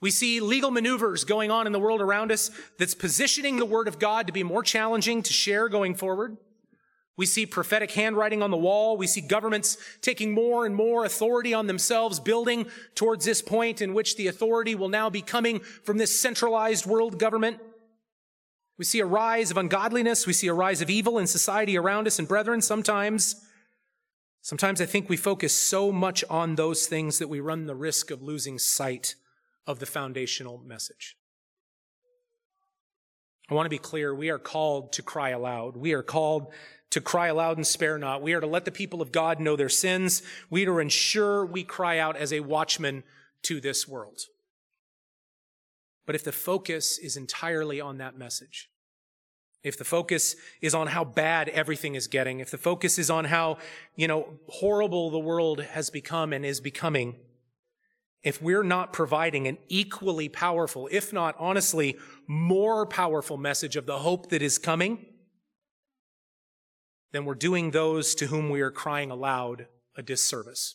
We 0.00 0.10
see 0.10 0.40
legal 0.40 0.70
maneuvers 0.70 1.24
going 1.24 1.50
on 1.50 1.66
in 1.66 1.72
the 1.72 1.80
world 1.80 2.02
around 2.02 2.30
us 2.30 2.50
that's 2.78 2.94
positioning 2.94 3.56
the 3.56 3.64
Word 3.64 3.88
of 3.88 3.98
God 3.98 4.26
to 4.26 4.34
be 4.34 4.42
more 4.42 4.62
challenging 4.62 5.22
to 5.22 5.32
share 5.32 5.66
going 5.70 5.94
forward. 5.94 6.36
We 7.16 7.26
see 7.26 7.46
prophetic 7.46 7.92
handwriting 7.92 8.42
on 8.42 8.50
the 8.50 8.56
wall. 8.56 8.96
We 8.96 9.06
see 9.06 9.20
governments 9.20 9.76
taking 10.00 10.32
more 10.32 10.66
and 10.66 10.74
more 10.74 11.04
authority 11.04 11.54
on 11.54 11.68
themselves, 11.68 12.18
building 12.18 12.66
towards 12.94 13.24
this 13.24 13.40
point 13.40 13.80
in 13.80 13.94
which 13.94 14.16
the 14.16 14.26
authority 14.26 14.74
will 14.74 14.88
now 14.88 15.10
be 15.10 15.22
coming 15.22 15.60
from 15.60 15.98
this 15.98 16.18
centralized 16.18 16.86
world 16.86 17.18
government. 17.18 17.58
We 18.78 18.84
see 18.84 18.98
a 18.98 19.06
rise 19.06 19.52
of 19.52 19.56
ungodliness. 19.56 20.26
We 20.26 20.32
see 20.32 20.48
a 20.48 20.54
rise 20.54 20.80
of 20.80 20.90
evil 20.90 21.18
in 21.18 21.28
society 21.28 21.78
around 21.78 22.08
us. 22.08 22.18
And 22.18 22.26
brethren, 22.26 22.60
sometimes, 22.60 23.36
sometimes 24.42 24.80
I 24.80 24.86
think 24.86 25.08
we 25.08 25.16
focus 25.16 25.56
so 25.56 25.92
much 25.92 26.24
on 26.28 26.56
those 26.56 26.88
things 26.88 27.20
that 27.20 27.28
we 27.28 27.38
run 27.38 27.66
the 27.66 27.76
risk 27.76 28.10
of 28.10 28.22
losing 28.22 28.58
sight 28.58 29.14
of 29.68 29.78
the 29.78 29.86
foundational 29.86 30.58
message. 30.66 31.16
I 33.48 33.54
want 33.54 33.66
to 33.66 33.70
be 33.70 33.78
clear. 33.78 34.12
We 34.12 34.30
are 34.30 34.38
called 34.38 34.92
to 34.94 35.02
cry 35.02 35.30
aloud. 35.30 35.76
We 35.76 35.92
are 35.92 36.02
called 36.02 36.52
to 36.94 37.00
cry 37.00 37.26
aloud 37.26 37.56
and 37.56 37.66
spare 37.66 37.98
not. 37.98 38.22
We 38.22 38.34
are 38.34 38.40
to 38.40 38.46
let 38.46 38.64
the 38.64 38.70
people 38.70 39.02
of 39.02 39.10
God 39.10 39.40
know 39.40 39.56
their 39.56 39.68
sins. 39.68 40.22
We 40.48 40.62
are 40.62 40.66
to 40.66 40.78
ensure 40.78 41.44
we 41.44 41.64
cry 41.64 41.98
out 41.98 42.16
as 42.16 42.32
a 42.32 42.38
watchman 42.38 43.02
to 43.42 43.60
this 43.60 43.88
world. 43.88 44.20
But 46.06 46.14
if 46.14 46.22
the 46.22 46.30
focus 46.30 46.96
is 46.98 47.16
entirely 47.16 47.80
on 47.80 47.98
that 47.98 48.16
message, 48.16 48.70
if 49.64 49.76
the 49.76 49.84
focus 49.84 50.36
is 50.62 50.72
on 50.72 50.86
how 50.86 51.02
bad 51.02 51.48
everything 51.48 51.96
is 51.96 52.06
getting, 52.06 52.38
if 52.38 52.52
the 52.52 52.58
focus 52.58 52.96
is 52.96 53.10
on 53.10 53.24
how, 53.24 53.58
you 53.96 54.06
know, 54.06 54.28
horrible 54.48 55.10
the 55.10 55.18
world 55.18 55.62
has 55.62 55.90
become 55.90 56.32
and 56.32 56.46
is 56.46 56.60
becoming, 56.60 57.16
if 58.22 58.40
we're 58.40 58.62
not 58.62 58.92
providing 58.92 59.48
an 59.48 59.58
equally 59.66 60.28
powerful, 60.28 60.88
if 60.92 61.12
not 61.12 61.34
honestly 61.40 61.96
more 62.28 62.86
powerful 62.86 63.36
message 63.36 63.74
of 63.74 63.84
the 63.84 63.98
hope 63.98 64.28
that 64.28 64.42
is 64.42 64.58
coming, 64.58 65.06
then 67.14 67.24
we're 67.24 67.36
doing 67.36 67.70
those 67.70 68.12
to 68.16 68.26
whom 68.26 68.50
we 68.50 68.60
are 68.60 68.72
crying 68.72 69.08
aloud 69.08 69.68
a 69.96 70.02
disservice. 70.02 70.74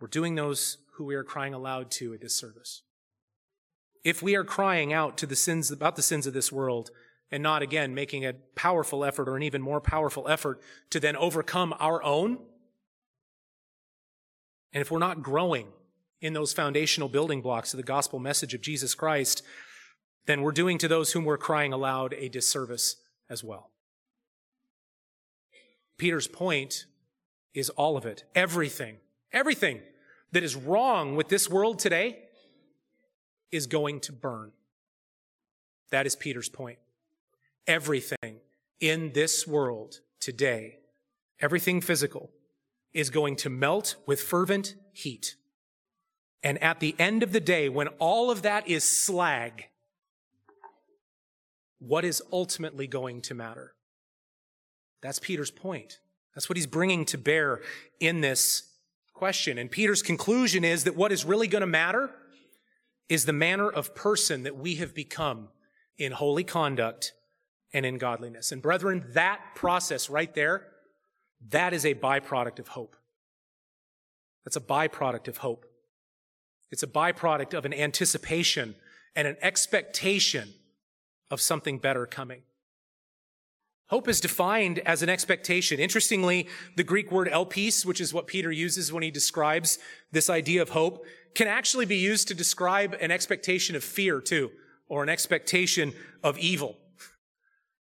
We're 0.00 0.06
doing 0.06 0.36
those 0.36 0.78
who 0.92 1.04
we 1.04 1.16
are 1.16 1.24
crying 1.24 1.52
aloud 1.52 1.90
to 1.90 2.12
a 2.12 2.16
disservice. 2.18 2.82
If 4.04 4.22
we 4.22 4.36
are 4.36 4.44
crying 4.44 4.92
out 4.92 5.18
to 5.18 5.26
the 5.26 5.34
sins 5.34 5.72
about 5.72 5.96
the 5.96 6.02
sins 6.02 6.28
of 6.28 6.32
this 6.32 6.52
world 6.52 6.92
and 7.28 7.42
not 7.42 7.60
again 7.60 7.92
making 7.92 8.24
a 8.24 8.34
powerful 8.54 9.04
effort 9.04 9.28
or 9.28 9.36
an 9.36 9.42
even 9.42 9.60
more 9.60 9.80
powerful 9.80 10.28
effort 10.28 10.60
to 10.90 11.00
then 11.00 11.16
overcome 11.16 11.74
our 11.80 12.00
own, 12.04 12.38
and 14.72 14.80
if 14.80 14.92
we're 14.92 15.00
not 15.00 15.24
growing 15.24 15.66
in 16.20 16.34
those 16.34 16.52
foundational 16.52 17.08
building 17.08 17.42
blocks 17.42 17.72
of 17.74 17.78
the 17.78 17.82
gospel 17.82 18.20
message 18.20 18.54
of 18.54 18.60
Jesus 18.60 18.94
Christ, 18.94 19.42
then 20.26 20.42
we're 20.42 20.52
doing 20.52 20.78
to 20.78 20.86
those 20.86 21.14
whom 21.14 21.24
we're 21.24 21.36
crying 21.36 21.72
aloud 21.72 22.14
a 22.14 22.28
disservice 22.28 22.94
as 23.28 23.42
well. 23.42 23.72
Peter's 25.98 26.28
point 26.28 26.86
is 27.52 27.68
all 27.70 27.96
of 27.96 28.06
it. 28.06 28.24
Everything, 28.34 28.96
everything 29.32 29.80
that 30.32 30.42
is 30.42 30.56
wrong 30.56 31.16
with 31.16 31.28
this 31.28 31.50
world 31.50 31.78
today 31.78 32.20
is 33.50 33.66
going 33.66 34.00
to 34.00 34.12
burn. 34.12 34.52
That 35.90 36.06
is 36.06 36.14
Peter's 36.14 36.48
point. 36.48 36.78
Everything 37.66 38.40
in 38.80 39.12
this 39.12 39.46
world 39.46 40.00
today, 40.20 40.78
everything 41.40 41.80
physical, 41.80 42.30
is 42.92 43.10
going 43.10 43.36
to 43.36 43.50
melt 43.50 43.96
with 44.06 44.20
fervent 44.20 44.74
heat. 44.92 45.34
And 46.42 46.62
at 46.62 46.80
the 46.80 46.94
end 46.98 47.22
of 47.22 47.32
the 47.32 47.40
day, 47.40 47.68
when 47.68 47.88
all 47.98 48.30
of 48.30 48.42
that 48.42 48.68
is 48.68 48.84
slag, 48.84 49.64
what 51.78 52.04
is 52.04 52.22
ultimately 52.32 52.86
going 52.86 53.20
to 53.22 53.34
matter? 53.34 53.74
That's 55.02 55.18
Peter's 55.18 55.50
point. 55.50 55.98
That's 56.34 56.48
what 56.48 56.56
he's 56.56 56.66
bringing 56.66 57.04
to 57.06 57.18
bear 57.18 57.60
in 58.00 58.20
this 58.20 58.62
question. 59.14 59.58
And 59.58 59.70
Peter's 59.70 60.02
conclusion 60.02 60.64
is 60.64 60.84
that 60.84 60.96
what 60.96 61.12
is 61.12 61.24
really 61.24 61.48
going 61.48 61.60
to 61.60 61.66
matter 61.66 62.10
is 63.08 63.24
the 63.24 63.32
manner 63.32 63.68
of 63.68 63.94
person 63.94 64.42
that 64.44 64.56
we 64.56 64.76
have 64.76 64.94
become 64.94 65.48
in 65.96 66.12
holy 66.12 66.44
conduct 66.44 67.12
and 67.72 67.84
in 67.84 67.98
godliness. 67.98 68.52
And 68.52 68.62
brethren, 68.62 69.04
that 69.14 69.40
process 69.54 70.08
right 70.08 70.32
there, 70.34 70.66
that 71.50 71.72
is 71.72 71.84
a 71.84 71.94
byproduct 71.94 72.58
of 72.58 72.68
hope. 72.68 72.96
That's 74.44 74.56
a 74.56 74.60
byproduct 74.60 75.28
of 75.28 75.38
hope. 75.38 75.66
It's 76.70 76.82
a 76.82 76.88
byproduct 76.88 77.54
of 77.54 77.64
an 77.64 77.74
anticipation 77.74 78.74
and 79.16 79.26
an 79.26 79.36
expectation 79.42 80.54
of 81.30 81.40
something 81.40 81.78
better 81.78 82.06
coming. 82.06 82.42
Hope 83.88 84.06
is 84.06 84.20
defined 84.20 84.80
as 84.80 85.02
an 85.02 85.08
expectation. 85.08 85.80
Interestingly, 85.80 86.46
the 86.76 86.84
Greek 86.84 87.10
word 87.10 87.28
elpis, 87.28 87.86
which 87.86 88.00
is 88.00 88.12
what 88.12 88.26
Peter 88.26 88.52
uses 88.52 88.92
when 88.92 89.02
he 89.02 89.10
describes 89.10 89.78
this 90.12 90.28
idea 90.28 90.60
of 90.60 90.70
hope, 90.70 91.06
can 91.34 91.48
actually 91.48 91.86
be 91.86 91.96
used 91.96 92.28
to 92.28 92.34
describe 92.34 92.94
an 93.00 93.10
expectation 93.10 93.74
of 93.74 93.82
fear 93.82 94.20
too, 94.20 94.50
or 94.88 95.02
an 95.02 95.08
expectation 95.08 95.94
of 96.22 96.38
evil. 96.38 96.76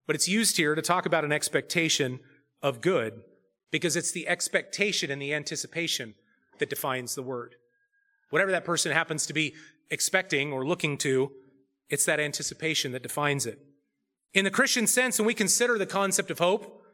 But 0.07 0.15
it's 0.15 0.29
used 0.29 0.57
here 0.57 0.75
to 0.75 0.81
talk 0.81 1.05
about 1.05 1.25
an 1.25 1.31
expectation 1.31 2.19
of 2.61 2.79
good, 2.79 3.23
because 3.69 3.95
it's 3.95 4.11
the 4.11 4.27
expectation 4.27 5.11
and 5.11 5.21
the 5.21 5.33
anticipation 5.33 6.15
that 6.59 6.69
defines 6.69 7.15
the 7.15 7.23
word. 7.23 7.55
Whatever 8.29 8.51
that 8.51 8.65
person 8.65 8.93
happens 8.93 9.25
to 9.25 9.33
be 9.33 9.55
expecting 9.89 10.53
or 10.53 10.65
looking 10.65 10.97
to, 10.99 11.31
it's 11.89 12.05
that 12.05 12.19
anticipation 12.19 12.93
that 12.93 13.03
defines 13.03 13.45
it. 13.45 13.59
In 14.33 14.45
the 14.45 14.51
Christian 14.51 14.87
sense, 14.87 15.19
when 15.19 15.25
we 15.25 15.33
consider 15.33 15.77
the 15.77 15.85
concept 15.85 16.31
of 16.31 16.39
hope 16.39 16.85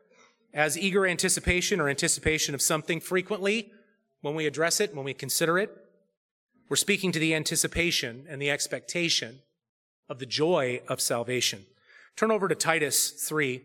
as 0.53 0.77
eager 0.77 1.05
anticipation 1.05 1.79
or 1.79 1.87
anticipation 1.87 2.55
of 2.55 2.61
something 2.61 2.99
frequently, 2.99 3.71
when 4.21 4.33
we 4.33 4.47
address 4.47 4.79
it, 4.79 4.95
when 4.95 5.05
we 5.05 5.13
consider 5.13 5.59
it, 5.59 5.69
we're 6.67 6.75
speaking 6.75 7.11
to 7.11 7.19
the 7.19 7.35
anticipation 7.35 8.25
and 8.27 8.41
the 8.41 8.49
expectation 8.49 9.39
of 10.09 10.17
the 10.17 10.25
joy 10.25 10.81
of 10.87 10.99
salvation. 10.99 11.65
Turn 12.15 12.31
over 12.31 12.47
to 12.47 12.55
Titus 12.55 13.11
3 13.11 13.61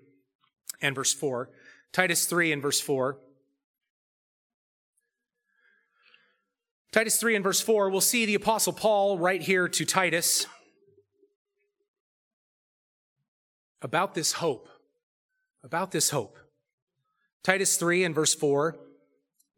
and 0.83 0.95
verse 0.95 1.15
4. 1.15 1.49
Titus 1.93 2.27
3 2.27 2.53
and 2.53 2.61
verse 2.61 2.81
4. 2.81 3.17
Titus 6.93 7.17
3 7.17 7.37
and 7.37 7.43
verse 7.43 7.63
4, 7.63 7.89
we'll 7.89 8.03
see 8.03 8.27
the 8.27 8.35
apostle 8.35 8.75
Paul 8.75 9.19
right 9.19 9.41
here 9.41 9.67
to 9.67 9.85
Titus 9.87 10.45
about 13.83 14.15
this 14.15 14.33
hope. 14.33 14.69
About 15.63 15.91
this 15.91 16.11
hope. 16.11 16.39
Titus 17.43 17.77
3 17.77 18.05
and 18.05 18.15
verse 18.15 18.35
4 18.35 18.77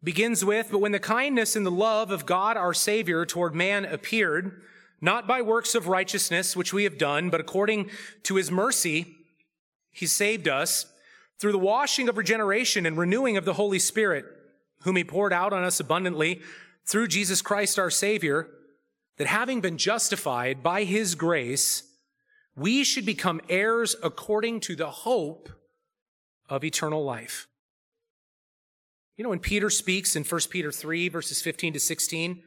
begins 0.03 0.43
with, 0.43 0.69
But 0.71 0.79
when 0.79 0.91
the 0.91 0.99
kindness 0.99 1.55
and 1.55 1.65
the 1.65 1.71
love 1.71 2.11
of 2.11 2.25
God 2.25 2.57
our 2.57 2.73
Savior 2.73 3.25
toward 3.25 3.55
man 3.55 3.85
appeared, 3.85 4.61
not 5.01 5.27
by 5.27 5.41
works 5.41 5.75
of 5.75 5.87
righteousness 5.87 6.55
which 6.55 6.73
we 6.73 6.83
have 6.83 6.97
done, 6.97 7.29
but 7.29 7.39
according 7.39 7.89
to 8.23 8.35
his 8.35 8.51
mercy, 8.51 9.15
he 9.91 10.07
saved 10.07 10.47
us 10.47 10.87
through 11.39 11.51
the 11.51 11.57
washing 11.57 12.09
of 12.09 12.17
regeneration 12.17 12.85
and 12.85 12.97
renewing 12.97 13.37
of 13.37 13.45
the 13.45 13.53
Holy 13.53 13.79
Spirit, 13.79 14.25
whom 14.81 14.95
he 14.95 15.03
poured 15.03 15.33
out 15.33 15.53
on 15.53 15.63
us 15.63 15.79
abundantly 15.79 16.41
through 16.85 17.07
Jesus 17.07 17.41
Christ 17.41 17.77
our 17.77 17.89
Savior, 17.89 18.47
that 19.17 19.27
having 19.27 19.61
been 19.61 19.77
justified 19.77 20.61
by 20.61 20.83
his 20.83 21.15
grace, 21.15 21.83
we 22.55 22.83
should 22.83 23.05
become 23.05 23.41
heirs 23.49 23.95
according 24.01 24.61
to 24.61 24.75
the 24.75 24.89
hope 24.89 25.49
of 26.47 26.63
eternal 26.63 27.03
life. 27.03 27.47
You 29.17 29.23
know, 29.23 29.29
when 29.29 29.39
Peter 29.39 29.69
speaks 29.69 30.15
in 30.15 30.23
1 30.23 30.41
Peter 30.49 30.71
3, 30.71 31.09
verses 31.09 31.41
15 31.41 31.73
to 31.73 31.79
16, 31.79 32.43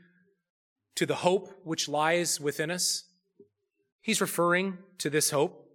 to 0.97 1.07
the 1.07 1.17
hope 1.17 1.61
which 1.65 1.89
lies 1.89 2.41
within 2.41 2.71
us, 2.71 3.05
he's 4.01 4.21
referring 4.21 4.79
to 4.99 5.11
this 5.11 5.31
hope. 5.31 5.67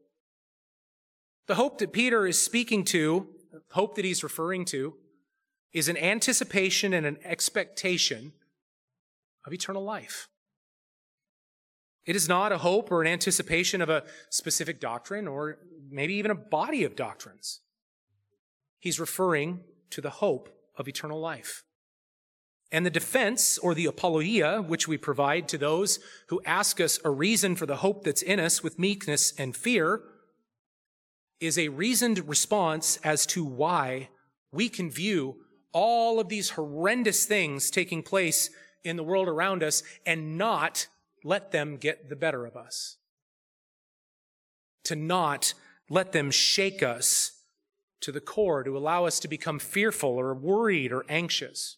The 1.48 1.56
hope 1.56 1.80
that 1.80 1.94
Peter 1.94 2.26
is 2.26 2.42
speaking 2.42 2.84
to, 2.86 3.28
hope 3.72 3.96
that 3.96 4.06
he's 4.06 4.24
referring 4.24 4.66
to, 4.66 4.96
is 5.74 5.90
an 5.90 5.98
anticipation 5.98 6.94
and 6.94 7.06
an 7.06 7.18
expectation 7.24 8.34
of 9.46 9.54
eternal 9.54 9.84
life. 9.84 10.28
It 12.06 12.16
is 12.16 12.28
not 12.28 12.52
a 12.52 12.58
hope 12.58 12.92
or 12.92 13.02
an 13.02 13.08
anticipation 13.08 13.82
of 13.82 13.90
a 13.90 14.04
specific 14.30 14.80
doctrine 14.80 15.28
or 15.28 15.60
maybe 15.90 16.16
even 16.16 16.32
a 16.32 16.36
body 16.36 16.84
of 16.84 16.96
doctrines. 16.96 17.62
He's 18.80 19.00
referring 19.00 19.62
to 19.92 20.02
the 20.02 20.10
hope 20.10 20.50
of 20.78 20.88
eternal 20.88 21.20
life. 21.20 21.64
And 22.72 22.86
the 22.86 22.90
defense 22.90 23.58
or 23.60 23.76
the 23.76 23.86
apologia, 23.86 24.62
which 24.62 24.88
we 24.88 24.98
provide 24.98 25.48
to 25.50 25.58
those 25.58 26.00
who 26.30 26.42
ask 26.44 26.82
us 26.82 27.00
a 27.06 27.12
reason 27.12 27.56
for 27.56 27.68
the 27.68 27.78
hope 27.78 28.04
that's 28.04 28.24
in 28.24 28.40
us 28.40 28.64
with 28.64 28.80
meekness 28.80 29.32
and 29.38 29.56
fear, 29.56 30.02
is 31.40 31.58
a 31.58 31.70
reasoned 31.70 32.28
response 32.28 32.98
as 33.04 33.26
to 33.28 33.46
why 33.46 34.10
we 34.52 34.70
can 34.70 34.90
view 34.90 35.36
all 35.72 36.20
of 36.20 36.30
these 36.30 36.52
horrendous 36.52 37.26
things 37.26 37.70
taking 37.70 38.02
place 38.02 38.50
in 38.84 38.96
the 38.96 39.04
world 39.04 39.28
around 39.28 39.62
us 39.62 39.84
and 40.06 40.38
not 40.38 40.88
let 41.24 41.52
them 41.52 41.78
get 41.78 42.10
the 42.10 42.16
better 42.16 42.46
of 42.46 42.56
us. 42.56 42.98
To 44.86 44.96
not 44.96 45.54
let 45.90 46.12
them 46.12 46.32
shake 46.32 46.84
us 46.84 47.32
to 48.02 48.12
the 48.12 48.22
core, 48.22 48.64
to 48.64 48.78
allow 48.78 49.06
us 49.06 49.20
to 49.20 49.28
become 49.28 49.60
fearful 49.60 50.10
or 50.10 50.34
worried 50.34 50.92
or 50.92 51.06
anxious, 51.08 51.78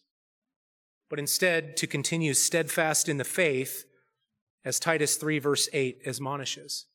but 1.08 1.18
instead 1.18 1.76
to 1.76 1.86
continue 1.86 2.34
steadfast 2.34 3.08
in 3.08 3.16
the 3.16 3.24
faith, 3.24 3.84
as 4.64 4.80
Titus 4.80 5.16
3 5.16 5.38
verse 5.38 5.68
8 5.72 6.02
admonishes. 6.04 6.86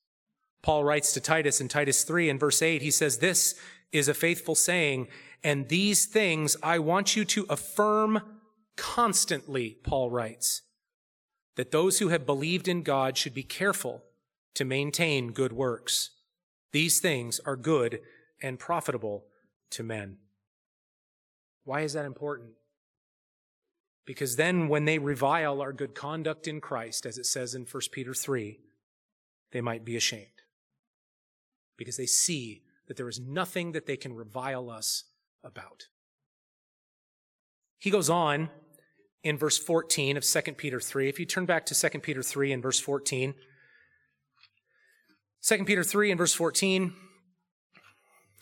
Paul 0.62 0.84
writes 0.84 1.14
to 1.14 1.22
Titus 1.22 1.62
in 1.62 1.70
Titus 1.70 2.04
3 2.04 2.30
and 2.30 2.40
verse 2.40 2.62
8, 2.62 2.82
he 2.82 2.92
says, 2.92 3.18
This 3.18 3.56
is 3.92 4.08
a 4.08 4.14
faithful 4.14 4.56
saying, 4.56 5.08
and 5.44 5.70
these 5.70 6.06
things 6.06 6.58
I 6.62 6.80
want 6.80 7.16
you 7.16 7.26
to 7.26 7.46
affirm 7.50 8.22
constantly, 8.76 9.78
Paul 9.84 10.12
writes 10.12 10.62
that 11.62 11.70
those 11.70 12.00
who 12.00 12.08
have 12.08 12.26
believed 12.26 12.68
in 12.68 12.82
God 12.82 13.16
should 13.16 13.36
be 13.36 13.44
careful 13.44 14.02
to 14.56 14.66
maintain 14.66 15.32
good 15.32 15.54
works. 15.54 16.10
These 16.72 17.00
things 17.00 17.40
are 17.46 17.56
good 17.56 18.00
and 18.42 18.58
profitable 18.58 19.26
to 19.70 19.84
men. 19.84 20.18
Why 21.64 21.82
is 21.82 21.94
that 21.94 22.06
important? 22.06 22.54
Because 24.08 24.38
then 24.38 24.70
when 24.70 24.86
they 24.86 24.98
revile 24.98 25.62
our 25.62 25.72
good 25.72 25.94
conduct 25.94 26.48
in 26.48 26.62
Christ, 26.62 27.06
as 27.06 27.20
it 27.20 27.28
says 27.28 27.54
in 27.54 27.68
1 27.72 27.82
Peter 27.92 28.16
3, 28.16 28.58
they 29.52 29.62
might 29.62 29.86
be 29.86 29.96
ashamed. 29.96 30.26
Because 31.78 31.96
they 31.96 32.08
see 32.08 32.64
that 32.88 32.98
there 32.98 33.08
is 33.08 33.20
nothing 33.20 33.74
that 33.74 33.86
they 33.86 33.98
can 33.98 34.16
revile 34.16 34.72
us 34.72 35.04
about. 35.44 35.90
He 37.78 37.92
goes 37.92 38.10
on 38.10 38.50
in 39.24 39.38
verse 39.38 39.58
14 39.58 40.18
of 40.18 40.24
2 40.24 40.42
Peter 40.54 40.80
3. 40.80 41.10
If 41.10 41.20
you 41.20 41.26
turn 41.26 41.46
back 41.46 41.66
to 41.68 41.76
2 41.76 42.00
Peter 42.00 42.24
3 42.24 42.52
and 42.52 42.64
verse 42.64 42.80
14, 42.80 43.34
2 45.44 45.66
Peter 45.66 45.84
3 45.84 46.12
and 46.12 46.18
verse 46.18 46.34
14, 46.34 46.94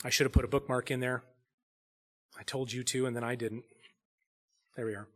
I 0.04 0.10
should 0.10 0.24
have 0.24 0.32
put 0.32 0.44
a 0.44 0.48
bookmark 0.48 0.90
in 0.90 1.00
there. 1.00 1.22
I 2.38 2.42
told 2.42 2.72
you 2.72 2.82
to, 2.84 3.06
and 3.06 3.14
then 3.14 3.24
I 3.24 3.34
didn't. 3.34 3.64
There 4.76 4.86
we 4.86 4.94
are. 4.94 5.08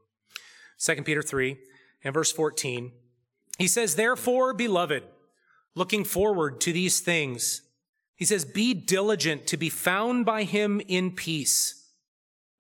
2 0.79 1.03
Peter 1.03 1.23
3 1.23 1.57
and 2.03 2.13
verse 2.13 2.33
14. 2.33 2.93
He 3.59 3.69
says, 3.69 3.95
Therefore, 3.95 4.53
beloved, 4.53 5.05
looking 5.75 6.05
forward 6.05 6.61
to 6.63 6.73
these 6.73 7.01
things, 7.01 7.63
he 8.17 8.25
says, 8.25 8.45
Be 8.45 8.75
diligent 8.75 9.47
to 9.49 9.57
be 9.57 9.71
found 9.71 10.27
by 10.27 10.45
him 10.45 10.81
in 10.87 11.13
peace, 11.13 11.89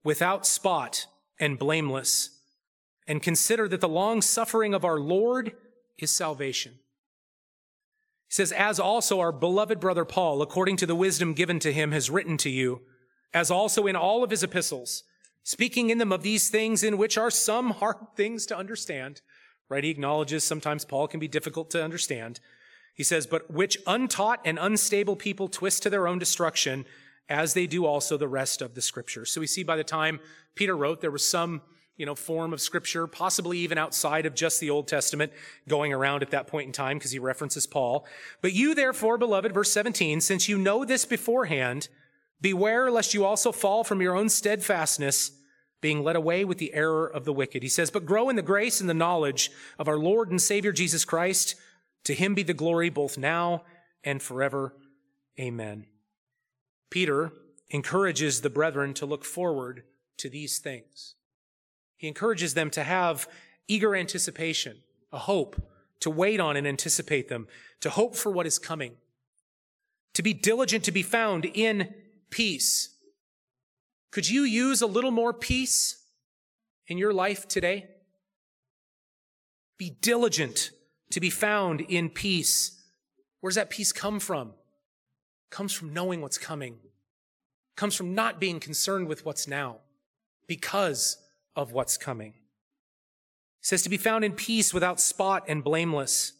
without 0.03 0.47
spot 0.47 1.07
and 1.39 1.59
blameless, 1.59 2.34
and 3.07 3.23
consider 3.23 3.69
that 3.69 3.81
the 3.81 3.89
long 3.89 4.23
suffering 4.23 4.75
of 4.75 4.85
our 4.85 4.99
Lord 4.99 5.53
is 5.99 6.11
salvation. 6.11 6.73
He 8.29 8.35
says, 8.35 8.53
As 8.53 8.81
also 8.81 9.21
our 9.21 9.33
beloved 9.33 9.81
brother 9.81 10.05
Paul, 10.05 10.43
according 10.43 10.77
to 10.79 10.87
the 10.87 10.95
wisdom 10.95 11.35
given 11.35 11.59
to 11.61 11.73
him, 11.73 11.93
has 11.93 12.11
written 12.11 12.37
to 12.39 12.51
you, 12.51 12.83
as 13.33 13.51
also 13.51 13.87
in 13.87 13.97
all 13.97 14.25
of 14.25 14.31
his 14.31 14.43
epistles, 14.43 15.05
speaking 15.43 15.91
in 15.91 15.99
them 15.99 16.13
of 16.13 16.23
these 16.23 16.49
things 16.49 16.83
in 16.83 16.99
which 16.99 17.19
are 17.19 17.31
some 17.31 17.71
hard 17.71 17.97
things 18.17 18.47
to 18.47 18.57
understand. 18.57 19.21
Right? 19.69 19.85
He 19.85 19.91
acknowledges 19.91 20.45
sometimes 20.45 20.85
Paul 20.85 21.09
can 21.09 21.21
be 21.21 21.29
difficult 21.29 21.71
to 21.71 21.83
understand. 21.83 22.41
He 22.95 23.03
says, 23.03 23.27
but 23.27 23.51
which 23.51 23.79
untaught 23.87 24.41
and 24.45 24.59
unstable 24.61 25.17
people 25.17 25.49
twist 25.49 25.83
to 25.83 25.91
their 25.91 26.07
own 26.07 26.19
destruction, 26.19 26.85
as 27.29 27.55
they 27.55 27.67
do 27.67 27.87
also 27.87 28.17
the 28.17 28.29
rest 28.29 28.63
of 28.63 28.75
the 28.75 28.83
scripture. 28.83 29.25
So 29.25 29.41
we 29.41 29.47
see 29.47 29.63
by 29.63 29.77
the 29.77 29.85
time 29.85 30.21
Peter 30.55 30.77
wrote, 30.77 31.01
there 31.01 31.11
was 31.11 31.29
some, 31.29 31.63
you 31.97 32.07
know, 32.07 32.15
form 32.15 32.53
of 32.53 32.61
scripture, 32.61 33.07
possibly 33.07 33.59
even 33.59 33.79
outside 33.79 34.27
of 34.27 34.35
just 34.35 34.61
the 34.61 34.71
Old 34.71 34.89
Testament 34.89 35.33
going 35.69 35.93
around 35.93 36.23
at 36.23 36.31
that 36.31 36.47
point 36.47 36.67
in 36.67 36.73
time, 36.73 36.99
because 36.99 37.13
he 37.13 37.19
references 37.19 37.67
Paul. 37.67 38.07
But 38.41 38.53
you 38.53 38.75
therefore, 38.75 39.19
beloved, 39.19 39.53
verse 39.55 39.73
17, 39.73 40.21
since 40.21 40.49
you 40.49 40.59
know 40.59 40.85
this 40.85 41.05
beforehand, 41.05 41.89
Beware 42.45 42.91
lest 42.91 43.15
you 43.15 43.25
also 43.25 43.53
fall 43.53 43.85
from 43.85 44.03
your 44.03 44.15
own 44.15 44.29
steadfastness, 44.29 45.33
being 45.81 46.03
led 46.03 46.15
away 46.15 46.45
with 46.45 46.59
the 46.59 46.75
error 46.75 47.07
of 47.07 47.25
the 47.25 47.33
wicked. 47.33 47.63
He 47.63 47.71
says, 47.71 47.91
But 47.91 48.05
grow 48.05 48.29
in 48.29 48.37
the 48.37 48.43
grace 48.43 48.83
and 48.83 48.91
the 48.91 48.93
knowledge 48.93 49.51
of 49.79 49.89
our 49.89 49.97
Lord 49.97 50.31
and 50.31 50.43
Savior 50.43 50.71
Jesus 50.71 51.07
Christ. 51.07 51.55
To 52.05 52.13
him 52.13 52.35
be 52.35 52.43
the 52.43 52.53
glory 52.53 52.91
both 52.91 53.17
now 53.17 53.65
and 54.05 54.23
forever. 54.23 54.75
Amen. 55.41 55.87
Peter 56.91 57.33
encourages 57.71 58.43
the 58.43 58.51
brethren 58.51 58.93
to 58.93 59.07
look 59.07 59.25
forward 59.25 59.85
to 60.19 60.29
these 60.29 60.59
things. 60.59 61.15
He 62.05 62.09
encourages 62.09 62.53
them 62.53 62.69
to 62.73 62.85
have 62.85 63.27
eager 63.67 63.97
anticipation, 63.97 64.77
a 65.11 65.17
hope, 65.17 65.57
to 66.01 66.11
wait 66.11 66.39
on 66.39 66.55
and 66.55 66.67
anticipate 66.67 67.31
them, 67.31 67.49
to 67.81 67.89
hope 67.89 68.15
for 68.15 68.31
what 68.31 68.47
is 68.47 68.59
coming, 68.59 68.97
to 70.13 70.23
be 70.23 70.35
diligent 70.35 70.85
to 70.85 70.93
be 70.93 71.01
found 71.01 71.47
in 71.47 71.95
peace. 72.29 72.95
Could 74.11 74.29
you 74.29 74.43
use 74.43 74.83
a 74.83 74.87
little 74.87 75.13
more 75.13 75.33
peace 75.33 76.05
in 76.89 76.99
your 76.99 77.15
life 77.15 77.49
today? 77.49 77.87
Be 79.79 79.89
diligent 79.89 80.73
to 81.09 81.21
be 81.21 81.31
found 81.31 81.81
in 81.81 82.11
peace. 82.11 82.85
Where 83.41 83.49
does 83.49 83.57
that 83.57 83.71
peace 83.71 83.93
come 83.93 84.21
from? 84.21 84.49
It 84.49 85.51
comes 85.51 85.73
from 85.73 85.95
knowing 85.95 86.21
what's 86.21 86.37
coming. 86.37 86.75
It 86.75 87.77
comes 87.77 87.95
from 87.95 88.15
not 88.15 88.41
being 88.41 88.61
concerned 88.61 89.09
with 89.09 89.25
what's 89.25 89.49
now 89.49 89.79
because 90.47 91.17
of 91.57 91.73
what's 91.73 91.97
coming. 91.97 92.35
It 93.61 93.67
says 93.67 93.83
to 93.83 93.89
be 93.89 93.97
found 93.97 94.25
in 94.25 94.33
peace 94.33 94.75
without 94.75 95.01
spot 95.01 95.45
and 95.49 95.65
blameless, 95.65 96.33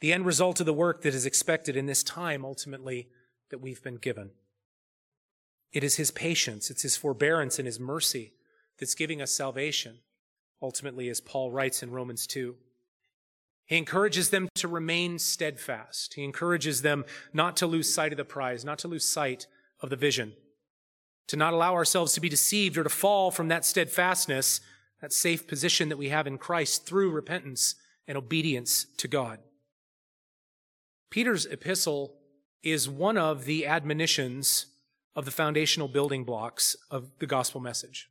the 0.00 0.12
end 0.12 0.24
result 0.24 0.60
of 0.60 0.66
the 0.66 0.72
work 0.72 1.02
that 1.02 1.14
is 1.14 1.26
expected 1.26 1.76
in 1.76 1.86
this 1.86 2.02
time 2.02 2.44
ultimately 2.44 3.08
that 3.50 3.60
we've 3.60 3.82
been 3.82 3.96
given. 3.96 4.30
It 5.72 5.84
is 5.84 5.96
his 5.96 6.10
patience, 6.10 6.70
it's 6.70 6.82
his 6.82 6.96
forbearance 6.96 7.58
and 7.58 7.66
his 7.66 7.78
mercy 7.78 8.32
that's 8.78 8.94
giving 8.94 9.20
us 9.20 9.30
salvation, 9.30 9.98
ultimately, 10.62 11.08
as 11.08 11.20
Paul 11.20 11.50
writes 11.50 11.82
in 11.82 11.90
Romans 11.90 12.26
2. 12.26 12.56
He 13.66 13.76
encourages 13.76 14.30
them 14.30 14.48
to 14.56 14.66
remain 14.66 15.20
steadfast. 15.20 16.14
He 16.14 16.24
encourages 16.24 16.82
them 16.82 17.04
not 17.32 17.56
to 17.58 17.68
lose 17.68 17.92
sight 17.92 18.12
of 18.12 18.16
the 18.16 18.24
prize, 18.24 18.64
not 18.64 18.80
to 18.80 18.88
lose 18.88 19.04
sight 19.04 19.46
of 19.80 19.90
the 19.90 19.96
vision, 19.96 20.32
to 21.30 21.36
not 21.36 21.52
allow 21.52 21.74
ourselves 21.74 22.12
to 22.12 22.20
be 22.20 22.28
deceived 22.28 22.76
or 22.76 22.82
to 22.82 22.90
fall 22.90 23.30
from 23.30 23.46
that 23.46 23.64
steadfastness, 23.64 24.60
that 25.00 25.12
safe 25.12 25.46
position 25.46 25.88
that 25.88 25.96
we 25.96 26.08
have 26.08 26.26
in 26.26 26.36
Christ 26.36 26.84
through 26.84 27.12
repentance 27.12 27.76
and 28.08 28.18
obedience 28.18 28.86
to 28.96 29.06
God. 29.06 29.38
Peter's 31.08 31.46
epistle 31.46 32.16
is 32.64 32.88
one 32.88 33.16
of 33.16 33.44
the 33.44 33.64
admonitions 33.64 34.66
of 35.14 35.24
the 35.24 35.30
foundational 35.30 35.86
building 35.86 36.24
blocks 36.24 36.74
of 36.90 37.12
the 37.20 37.28
gospel 37.28 37.60
message. 37.60 38.10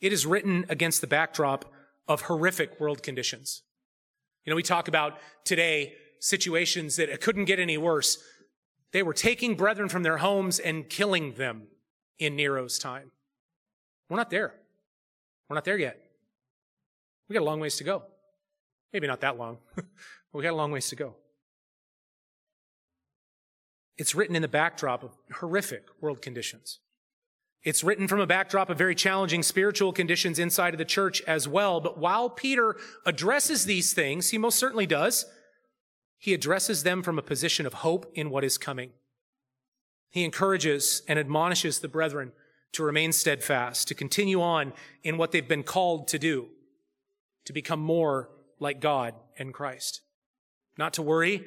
It 0.00 0.10
is 0.10 0.24
written 0.24 0.64
against 0.70 1.02
the 1.02 1.06
backdrop 1.06 1.70
of 2.08 2.22
horrific 2.22 2.80
world 2.80 3.02
conditions. 3.02 3.60
You 4.46 4.50
know, 4.50 4.56
we 4.56 4.62
talk 4.62 4.88
about 4.88 5.18
today 5.44 5.92
situations 6.20 6.96
that 6.96 7.20
couldn't 7.20 7.44
get 7.44 7.58
any 7.58 7.76
worse. 7.76 8.16
They 8.92 9.02
were 9.02 9.12
taking 9.12 9.54
brethren 9.54 9.90
from 9.90 10.02
their 10.02 10.16
homes 10.16 10.58
and 10.58 10.88
killing 10.88 11.34
them 11.34 11.66
in 12.18 12.36
Nero's 12.36 12.78
time. 12.78 13.10
We're 14.08 14.16
not 14.16 14.30
there. 14.30 14.54
We're 15.48 15.54
not 15.54 15.64
there 15.64 15.78
yet. 15.78 16.00
We 17.28 17.34
got 17.34 17.42
a 17.42 17.44
long 17.44 17.60
ways 17.60 17.76
to 17.76 17.84
go. 17.84 18.02
Maybe 18.92 19.06
not 19.06 19.20
that 19.20 19.36
long, 19.36 19.58
but 19.74 19.84
we 20.32 20.42
got 20.42 20.52
a 20.52 20.56
long 20.56 20.70
ways 20.70 20.88
to 20.90 20.96
go. 20.96 21.16
It's 23.98 24.14
written 24.14 24.36
in 24.36 24.42
the 24.42 24.48
backdrop 24.48 25.02
of 25.02 25.12
horrific 25.32 25.86
world 26.00 26.20
conditions. 26.20 26.80
It's 27.62 27.82
written 27.82 28.06
from 28.06 28.20
a 28.20 28.26
backdrop 28.26 28.70
of 28.70 28.78
very 28.78 28.94
challenging 28.94 29.42
spiritual 29.42 29.92
conditions 29.92 30.38
inside 30.38 30.74
of 30.74 30.78
the 30.78 30.84
church 30.84 31.20
as 31.22 31.48
well. 31.48 31.80
But 31.80 31.98
while 31.98 32.30
Peter 32.30 32.76
addresses 33.04 33.64
these 33.64 33.92
things, 33.92 34.30
he 34.30 34.38
most 34.38 34.58
certainly 34.58 34.86
does, 34.86 35.26
he 36.18 36.32
addresses 36.32 36.82
them 36.82 37.02
from 37.02 37.18
a 37.18 37.22
position 37.22 37.66
of 37.66 37.74
hope 37.74 38.10
in 38.14 38.30
what 38.30 38.44
is 38.44 38.56
coming. 38.56 38.90
He 40.10 40.24
encourages 40.24 41.02
and 41.08 41.18
admonishes 41.18 41.80
the 41.80 41.88
brethren 41.88 42.32
to 42.72 42.82
remain 42.82 43.12
steadfast, 43.12 43.88
to 43.88 43.94
continue 43.94 44.40
on 44.40 44.72
in 45.02 45.18
what 45.18 45.32
they've 45.32 45.46
been 45.46 45.62
called 45.62 46.08
to 46.08 46.18
do, 46.18 46.48
to 47.44 47.52
become 47.52 47.80
more 47.80 48.30
like 48.58 48.80
God 48.80 49.14
and 49.38 49.52
Christ. 49.52 50.02
Not 50.78 50.92
to 50.94 51.02
worry, 51.02 51.44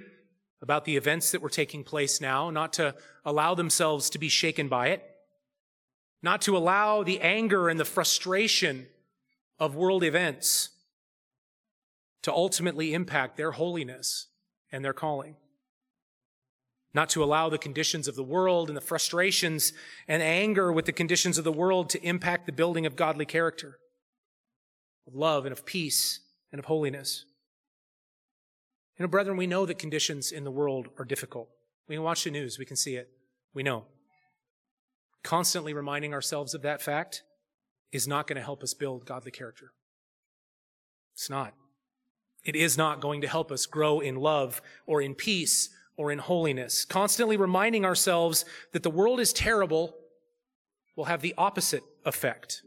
about 0.61 0.85
the 0.85 0.97
events 0.97 1.31
that 1.31 1.41
were 1.41 1.49
taking 1.49 1.83
place 1.83 2.19
now, 2.19 2.49
not 2.49 2.73
to 2.73 2.95
allow 3.23 3.55
themselves 3.55 4.09
to 4.09 4.19
be 4.19 4.29
shaken 4.29 4.67
by 4.67 4.87
it, 4.87 5.03
not 6.21 6.41
to 6.41 6.57
allow 6.57 7.03
the 7.03 7.21
anger 7.21 7.69
and 7.69 7.79
the 7.79 7.85
frustration 7.85 8.87
of 9.57 9.75
world 9.75 10.03
events 10.03 10.69
to 12.23 12.33
ultimately 12.33 12.93
impact 12.93 13.37
their 13.37 13.51
holiness 13.51 14.27
and 14.71 14.83
their 14.83 14.93
calling. 14.93 15.35
Not 16.93 17.09
to 17.09 17.23
allow 17.23 17.49
the 17.49 17.57
conditions 17.57 18.07
of 18.07 18.15
the 18.15 18.23
world 18.23 18.67
and 18.67 18.75
the 18.75 18.81
frustrations 18.81 19.73
and 20.07 20.23
anger 20.23 20.71
with 20.71 20.85
the 20.85 20.91
conditions 20.91 21.37
of 21.37 21.43
the 21.43 21.51
world 21.51 21.89
to 21.89 22.03
impact 22.03 22.45
the 22.45 22.51
building 22.51 22.85
of 22.85 22.95
godly 22.95 23.25
character, 23.25 23.77
of 25.07 25.13
love 25.13 25.45
and 25.45 25.53
of 25.53 25.65
peace 25.65 26.21
and 26.51 26.59
of 26.59 26.65
holiness. 26.65 27.25
You 28.97 29.03
know, 29.03 29.09
brethren, 29.09 29.37
we 29.37 29.47
know 29.47 29.65
that 29.65 29.77
conditions 29.77 30.31
in 30.31 30.43
the 30.43 30.51
world 30.51 30.89
are 30.97 31.05
difficult. 31.05 31.49
We 31.87 31.95
can 31.95 32.03
watch 32.03 32.23
the 32.23 32.31
news, 32.31 32.57
we 32.57 32.65
can 32.65 32.75
see 32.75 32.95
it. 32.95 33.09
We 33.53 33.63
know. 33.63 33.85
Constantly 35.23 35.73
reminding 35.73 36.13
ourselves 36.13 36.53
of 36.53 36.61
that 36.63 36.81
fact 36.81 37.23
is 37.91 38.07
not 38.07 38.27
going 38.27 38.37
to 38.37 38.43
help 38.43 38.63
us 38.63 38.73
build 38.73 39.05
godly 39.05 39.31
character. 39.31 39.71
It's 41.13 41.29
not. 41.29 41.53
It 42.43 42.55
is 42.55 42.77
not 42.77 43.01
going 43.01 43.21
to 43.21 43.27
help 43.27 43.51
us 43.51 43.65
grow 43.65 43.99
in 43.99 44.15
love 44.15 44.61
or 44.85 45.01
in 45.01 45.15
peace 45.15 45.69
or 45.99 46.13
in 46.13 46.17
holiness. 46.17 46.85
Constantly 46.85 47.35
reminding 47.35 47.83
ourselves 47.83 48.45
that 48.71 48.83
the 48.83 48.89
world 48.89 49.19
is 49.19 49.33
terrible 49.33 49.93
will 50.95 51.03
have 51.03 51.19
the 51.19 51.33
opposite 51.37 51.83
effect. 52.05 52.61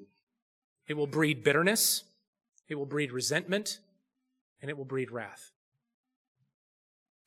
It 0.87 0.99
will 0.99 1.07
breed 1.07 1.43
bitterness, 1.43 2.05
it 2.69 2.75
will 2.75 2.85
breed 2.85 3.11
resentment, 3.11 3.79
and 4.61 4.71
it 4.71 4.77
will 4.77 4.85
breed 4.85 5.11
wrath. 5.11 5.51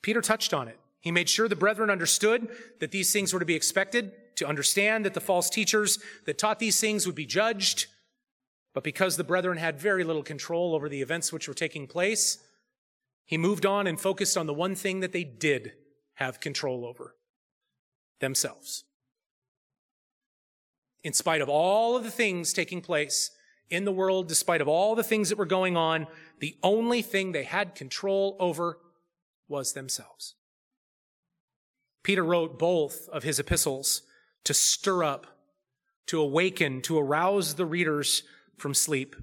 Peter 0.04 0.22
touched 0.22 0.54
on 0.54 0.68
it. 0.68 0.80
He 1.00 1.10
made 1.10 1.28
sure 1.28 1.48
the 1.48 1.56
brethren 1.56 1.90
understood 1.90 2.50
that 2.80 2.92
these 2.92 3.12
things 3.12 3.34
were 3.34 3.40
to 3.40 3.46
be 3.46 3.56
expected, 3.56 4.12
to 4.36 4.48
understand 4.48 5.06
that 5.06 5.16
the 5.16 5.20
false 5.20 5.50
teachers 5.50 5.98
that 6.28 6.38
taught 6.38 6.60
these 6.60 6.80
things 6.80 7.08
would 7.08 7.16
be 7.16 7.26
judged. 7.26 7.88
But 8.76 8.84
because 8.84 9.18
the 9.18 9.24
brethren 9.24 9.58
had 9.58 9.80
very 9.80 10.04
little 10.04 10.22
control 10.22 10.76
over 10.76 10.88
the 10.88 11.02
events 11.02 11.34
which 11.34 11.48
were 11.48 11.56
taking 11.56 11.88
place, 11.88 12.38
he 13.26 13.40
moved 13.40 13.66
on 13.66 13.88
and 13.88 14.00
focused 14.00 14.38
on 14.38 14.46
the 14.46 14.54
one 14.54 14.76
thing 14.76 15.00
that 15.00 15.12
they 15.12 15.24
did 15.24 15.74
have 16.16 16.40
control 16.40 16.86
over 16.86 17.16
themselves. 18.20 18.84
In 21.04 21.14
spite 21.14 21.42
of 21.42 21.50
all 21.50 21.96
of 21.96 22.04
the 22.04 22.12
things 22.12 22.52
taking 22.52 22.82
place 22.82 23.32
in 23.70 23.86
the 23.86 23.92
world, 23.92 24.28
despite 24.28 24.62
of 24.62 24.68
all 24.68 24.96
the 24.96 25.04
things 25.04 25.30
that 25.30 25.38
were 25.38 25.46
going 25.46 25.78
on, 25.78 26.08
the 26.40 26.58
only 26.64 27.02
thing 27.02 27.32
they 27.32 27.44
had 27.44 27.76
control 27.76 28.36
over 28.40 28.80
was 29.48 29.74
themselves. 29.74 30.36
Peter 32.04 32.24
wrote 32.24 32.60
both 32.60 33.10
of 33.10 33.24
his 33.24 33.40
epistles 33.40 34.04
to 34.44 34.54
stir 34.54 35.04
up, 35.04 35.28
to 36.08 36.22
awaken, 36.22 36.82
to 36.84 37.00
arouse 37.00 37.56
the 37.56 37.66
readers 37.66 38.24
from 38.58 38.74
sleep. 38.74 39.16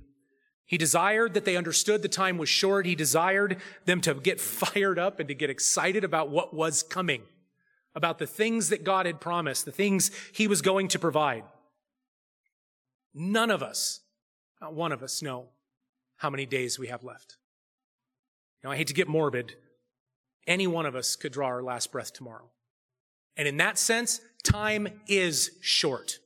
He 0.73 0.79
desired 0.79 1.35
that 1.35 1.45
they 1.45 1.59
understood 1.59 2.01
the 2.01 2.09
time 2.09 2.39
was 2.39 2.49
short. 2.49 2.87
He 2.87 2.95
desired 2.95 3.59
them 3.85 4.01
to 4.01 4.15
get 4.15 4.41
fired 4.41 4.99
up 4.99 5.21
and 5.21 5.29
to 5.29 5.35
get 5.35 5.51
excited 5.51 6.03
about 6.03 6.31
what 6.31 6.55
was 6.55 6.83
coming, 6.83 7.25
about 7.95 8.19
the 8.19 8.27
things 8.27 8.71
that 8.71 8.83
God 8.83 9.05
had 9.05 9.21
promised, 9.21 9.67
the 9.67 9.71
things 9.71 10.11
he 10.33 10.49
was 10.49 10.63
going 10.63 10.89
to 10.89 10.99
provide. 10.99 11.45
None 13.13 13.51
of 13.51 13.63
us, 13.63 14.01
not 14.63 14.73
one 14.73 14.93
of 14.93 15.03
us, 15.03 15.21
know 15.21 15.51
how 16.17 16.31
many 16.31 16.47
days 16.47 16.79
we 16.79 16.87
have 16.87 17.05
left. 17.05 17.37
Now, 18.65 18.71
I 18.71 18.77
hate 18.77 18.87
to 18.87 18.95
get 18.95 19.09
morbid. 19.09 19.57
Any 20.47 20.67
one 20.67 20.87
of 20.87 20.97
us 20.97 21.17
could 21.17 21.33
draw 21.33 21.49
our 21.49 21.63
last 21.63 21.93
breath 21.93 22.15
tomorrow. 22.15 22.49
And 23.37 23.47
in 23.47 23.59
that 23.59 23.77
sense, 23.77 24.23
time 24.43 24.89
is 25.07 25.51
short. 25.61 26.19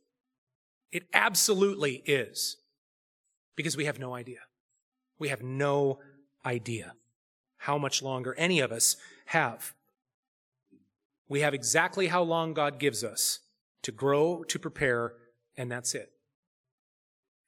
It 0.93 1.03
absolutely 1.13 2.05
is. 2.07 2.59
Because 3.57 3.77
we 3.77 3.87
have 3.87 3.99
no 3.99 4.15
idea. 4.15 4.41
We 5.19 5.29
have 5.29 5.43
no 5.43 5.99
idea 6.45 6.95
how 7.59 7.79
much 7.79 8.03
longer 8.03 8.35
any 8.39 8.61
of 8.61 8.71
us 8.71 8.97
have. 9.27 9.75
We 11.29 11.41
have 11.41 11.55
exactly 11.55 12.07
how 12.07 12.23
long 12.23 12.55
God 12.55 12.79
gives 12.79 13.03
us 13.03 13.41
to 13.83 13.91
grow, 13.91 14.45
to 14.45 14.59
prepare, 14.59 15.15
and 15.57 15.71
that's 15.71 15.95
it. 15.95 16.13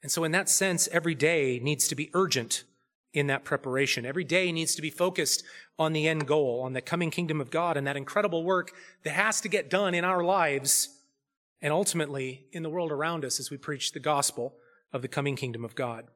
And 0.02 0.11
so, 0.11 0.24
in 0.24 0.32
that 0.32 0.48
sense, 0.48 0.88
every 0.92 1.14
day 1.14 1.61
needs 1.62 1.88
to 1.88 1.94
be 1.94 2.11
urgent 2.14 2.64
in 3.12 3.26
that 3.28 3.44
preparation. 3.44 4.06
Every 4.06 4.24
day 4.24 4.52
needs 4.52 4.74
to 4.74 4.82
be 4.82 4.90
focused 4.90 5.42
on 5.78 5.92
the 5.92 6.09
end 6.09 6.26
goal, 6.26 6.62
on 6.64 6.72
the 6.72 6.80
coming 6.80 7.11
kingdom 7.11 7.40
of 7.40 7.50
God, 7.50 7.76
and 7.76 7.86
that 7.86 7.96
incredible 7.96 8.44
work 8.44 8.72
that 9.04 9.12
has 9.12 9.40
to 9.40 9.48
get 9.48 9.70
done 9.70 9.94
in 9.94 10.04
our 10.04 10.22
lives 10.22 10.88
and 11.61 11.72
ultimately 11.72 12.46
in 12.52 12.62
the 12.62 12.70
world 12.70 12.92
around 12.92 13.24
us 13.24 13.40
as 13.40 13.50
we 13.50 13.56
preach 13.56 13.92
the 13.92 14.00
gospel 14.00 14.54
of 14.93 15.03
the 15.03 15.09
coming 15.09 15.36
kingdom 15.36 15.64
of 15.64 15.74
God. 15.74 16.07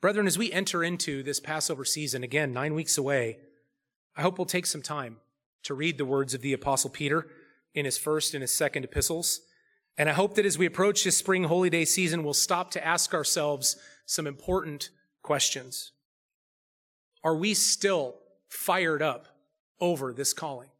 Brethren, 0.00 0.26
as 0.26 0.38
we 0.38 0.52
enter 0.52 0.82
into 0.82 1.22
this 1.22 1.40
Passover 1.40 1.84
season, 1.84 2.22
again, 2.22 2.52
nine 2.52 2.74
weeks 2.74 2.96
away, 2.96 3.38
I 4.16 4.22
hope 4.22 4.38
we'll 4.38 4.46
take 4.46 4.66
some 4.66 4.82
time 4.82 5.18
to 5.64 5.74
read 5.74 5.98
the 5.98 6.04
words 6.04 6.32
of 6.32 6.40
the 6.40 6.52
Apostle 6.52 6.90
Peter 6.90 7.26
in 7.74 7.84
his 7.84 7.98
first 7.98 8.34
and 8.34 8.40
his 8.40 8.50
second 8.50 8.84
epistles. 8.84 9.40
And 9.98 10.08
I 10.08 10.12
hope 10.12 10.34
that 10.36 10.46
as 10.46 10.56
we 10.56 10.66
approach 10.66 11.04
this 11.04 11.18
spring 11.18 11.44
holy 11.44 11.68
day 11.68 11.84
season, 11.84 12.24
we'll 12.24 12.32
stop 12.32 12.70
to 12.72 12.86
ask 12.86 13.12
ourselves 13.12 13.76
some 14.06 14.26
important 14.26 14.90
questions. 15.22 15.92
Are 17.22 17.36
we 17.36 17.52
still 17.52 18.16
fired 18.48 19.02
up 19.02 19.26
over 19.80 20.12
this 20.12 20.32
calling? 20.32 20.70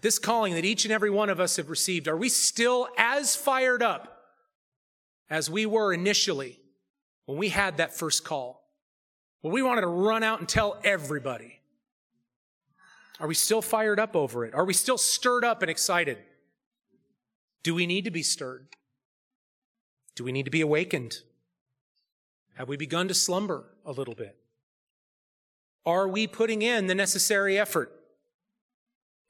This 0.00 0.18
calling 0.18 0.54
that 0.54 0.64
each 0.64 0.84
and 0.84 0.92
every 0.92 1.10
one 1.10 1.28
of 1.28 1.40
us 1.40 1.56
have 1.56 1.70
received, 1.70 2.08
are 2.08 2.16
we 2.16 2.28
still 2.28 2.88
as 2.96 3.36
fired 3.36 3.82
up 3.82 4.13
as 5.30 5.50
we 5.50 5.66
were 5.66 5.92
initially 5.92 6.60
when 7.26 7.38
we 7.38 7.48
had 7.48 7.76
that 7.78 7.94
first 7.94 8.24
call? 8.24 8.62
When 9.40 9.52
we 9.52 9.62
wanted 9.62 9.82
to 9.82 9.88
run 9.88 10.22
out 10.22 10.40
and 10.40 10.48
tell 10.48 10.80
everybody? 10.84 11.60
Are 13.20 13.28
we 13.28 13.34
still 13.34 13.62
fired 13.62 14.00
up 14.00 14.16
over 14.16 14.44
it? 14.44 14.54
Are 14.54 14.64
we 14.64 14.72
still 14.72 14.98
stirred 14.98 15.44
up 15.44 15.62
and 15.62 15.70
excited? 15.70 16.18
Do 17.62 17.74
we 17.74 17.86
need 17.86 18.04
to 18.04 18.10
be 18.10 18.22
stirred? 18.22 18.68
Do 20.14 20.24
we 20.24 20.32
need 20.32 20.44
to 20.44 20.50
be 20.50 20.60
awakened? 20.60 21.18
Have 22.54 22.68
we 22.68 22.76
begun 22.76 23.08
to 23.08 23.14
slumber 23.14 23.64
a 23.84 23.92
little 23.92 24.14
bit? 24.14 24.36
Are 25.86 26.08
we 26.08 26.26
putting 26.26 26.62
in 26.62 26.86
the 26.86 26.94
necessary 26.94 27.58
effort? 27.58 27.92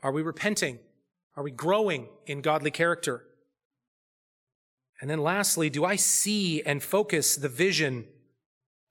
Are 0.03 0.13
we 0.13 0.23
repenting? 0.23 0.79
Are 1.37 1.43
we 1.43 1.51
growing 1.51 2.09
in 2.27 2.43
godly 2.43 2.71
character? 2.71 3.25
And 5.01 5.11
then 5.11 5.21
lastly, 5.21 5.71
do 5.71 5.85
I 5.85 5.97
see 5.97 6.63
and 6.63 6.83
focus 6.83 7.37
the 7.37 7.49
vision 7.49 8.07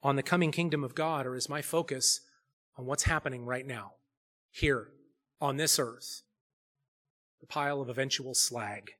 on 0.02 0.16
the 0.16 0.22
coming 0.22 0.52
kingdom 0.52 0.84
of 0.84 0.94
God, 0.94 1.26
or 1.26 1.34
is 1.34 1.48
my 1.48 1.62
focus 1.62 2.20
on 2.76 2.84
what's 2.84 3.04
happening 3.04 3.46
right 3.46 3.66
now, 3.66 3.92
here, 4.50 4.88
on 5.40 5.56
this 5.56 5.78
earth, 5.78 6.22
the 7.40 7.46
pile 7.46 7.80
of 7.80 7.88
eventual 7.88 8.34
slag? 8.34 8.92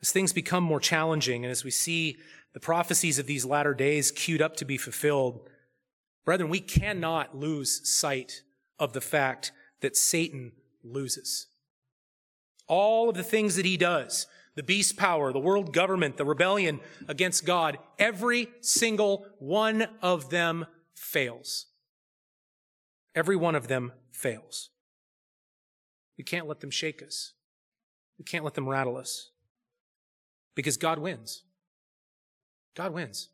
As 0.00 0.12
things 0.12 0.32
become 0.32 0.62
more 0.62 0.78
challenging 0.78 1.44
and 1.44 1.50
as 1.50 1.64
we 1.64 1.72
see 1.72 2.16
the 2.54 2.60
prophecies 2.60 3.18
of 3.18 3.26
these 3.26 3.44
latter 3.44 3.74
days 3.74 4.12
queued 4.12 4.40
up 4.40 4.56
to 4.56 4.64
be 4.64 4.78
fulfilled, 4.78 5.40
brethren, 6.24 6.48
we 6.48 6.60
cannot 6.60 7.36
lose 7.36 7.80
sight 7.88 8.42
of 8.78 8.92
the 8.92 9.00
fact 9.00 9.50
that 9.80 9.96
Satan 9.96 10.52
loses. 10.84 11.48
All 12.68 13.08
of 13.08 13.16
the 13.16 13.24
things 13.24 13.56
that 13.56 13.64
he 13.64 13.76
does, 13.76 14.26
the 14.58 14.64
beast 14.64 14.96
power, 14.96 15.32
the 15.32 15.38
world 15.38 15.72
government, 15.72 16.16
the 16.16 16.24
rebellion 16.24 16.80
against 17.06 17.46
God, 17.46 17.78
every 17.96 18.48
single 18.60 19.24
one 19.38 19.86
of 20.02 20.30
them 20.30 20.66
fails. 20.96 21.66
Every 23.14 23.36
one 23.36 23.54
of 23.54 23.68
them 23.68 23.92
fails. 24.10 24.70
We 26.18 26.24
can't 26.24 26.48
let 26.48 26.58
them 26.58 26.70
shake 26.70 27.04
us. 27.04 27.34
We 28.18 28.24
can't 28.24 28.42
let 28.42 28.54
them 28.54 28.68
rattle 28.68 28.96
us 28.96 29.30
because 30.56 30.76
God 30.76 30.98
wins. 30.98 31.44
God 32.74 32.92
wins. 32.92 33.28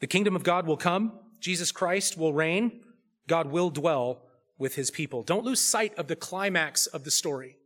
The 0.00 0.08
kingdom 0.08 0.34
of 0.34 0.42
God 0.42 0.66
will 0.66 0.76
come. 0.76 1.12
Jesus 1.38 1.70
Christ 1.70 2.18
will 2.18 2.32
reign. 2.32 2.80
God 3.28 3.52
will 3.52 3.70
dwell 3.70 4.22
with 4.58 4.74
his 4.74 4.90
people. 4.90 5.22
Don't 5.22 5.44
lose 5.44 5.60
sight 5.60 5.96
of 5.96 6.08
the 6.08 6.16
climax 6.16 6.86
of 6.88 7.04
the 7.04 7.12
story. 7.12 7.56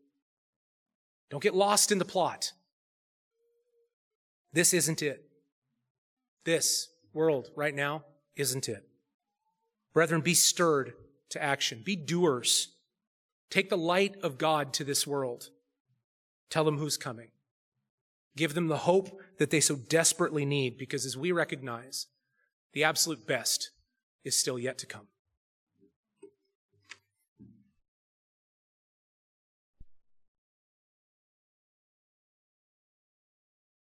Don't 1.31 1.43
get 1.43 1.55
lost 1.55 1.91
in 1.91 1.97
the 1.97 2.05
plot. 2.05 2.53
This 4.53 4.73
isn't 4.73 5.03
it. 5.03 5.25
This 6.45 6.89
world 7.13 7.51
right 7.57 7.75
now 7.75 8.05
isn't 8.37 8.69
it. 8.69 8.89
Brethren, 9.93 10.21
be 10.21 10.35
stirred 10.35 10.93
to 11.31 11.43
action. 11.43 11.83
Be 11.85 11.97
doers. 11.97 12.69
Take 13.51 13.69
the 13.69 13.79
light 13.79 14.17
of 14.23 14.39
God 14.39 14.73
to 14.75 14.85
this 14.85 15.07
world. 15.07 15.51
Tell 16.51 16.65
them 16.65 16.79
who's 16.79 16.97
coming. 16.97 17.29
Give 18.37 18.55
them 18.55 18.69
the 18.69 18.79
hope 18.79 19.21
that 19.39 19.51
they 19.51 19.61
so 19.61 19.75
desperately 19.75 20.45
need 20.45 20.79
because 20.79 21.05
as 21.05 21.17
we 21.17 21.33
recognize, 21.33 22.07
the 22.73 22.85
absolute 22.85 23.27
best 23.27 23.71
is 24.25 24.39
still 24.39 24.59
yet 24.59 24.79
to 24.79 24.87
come. 24.87 25.09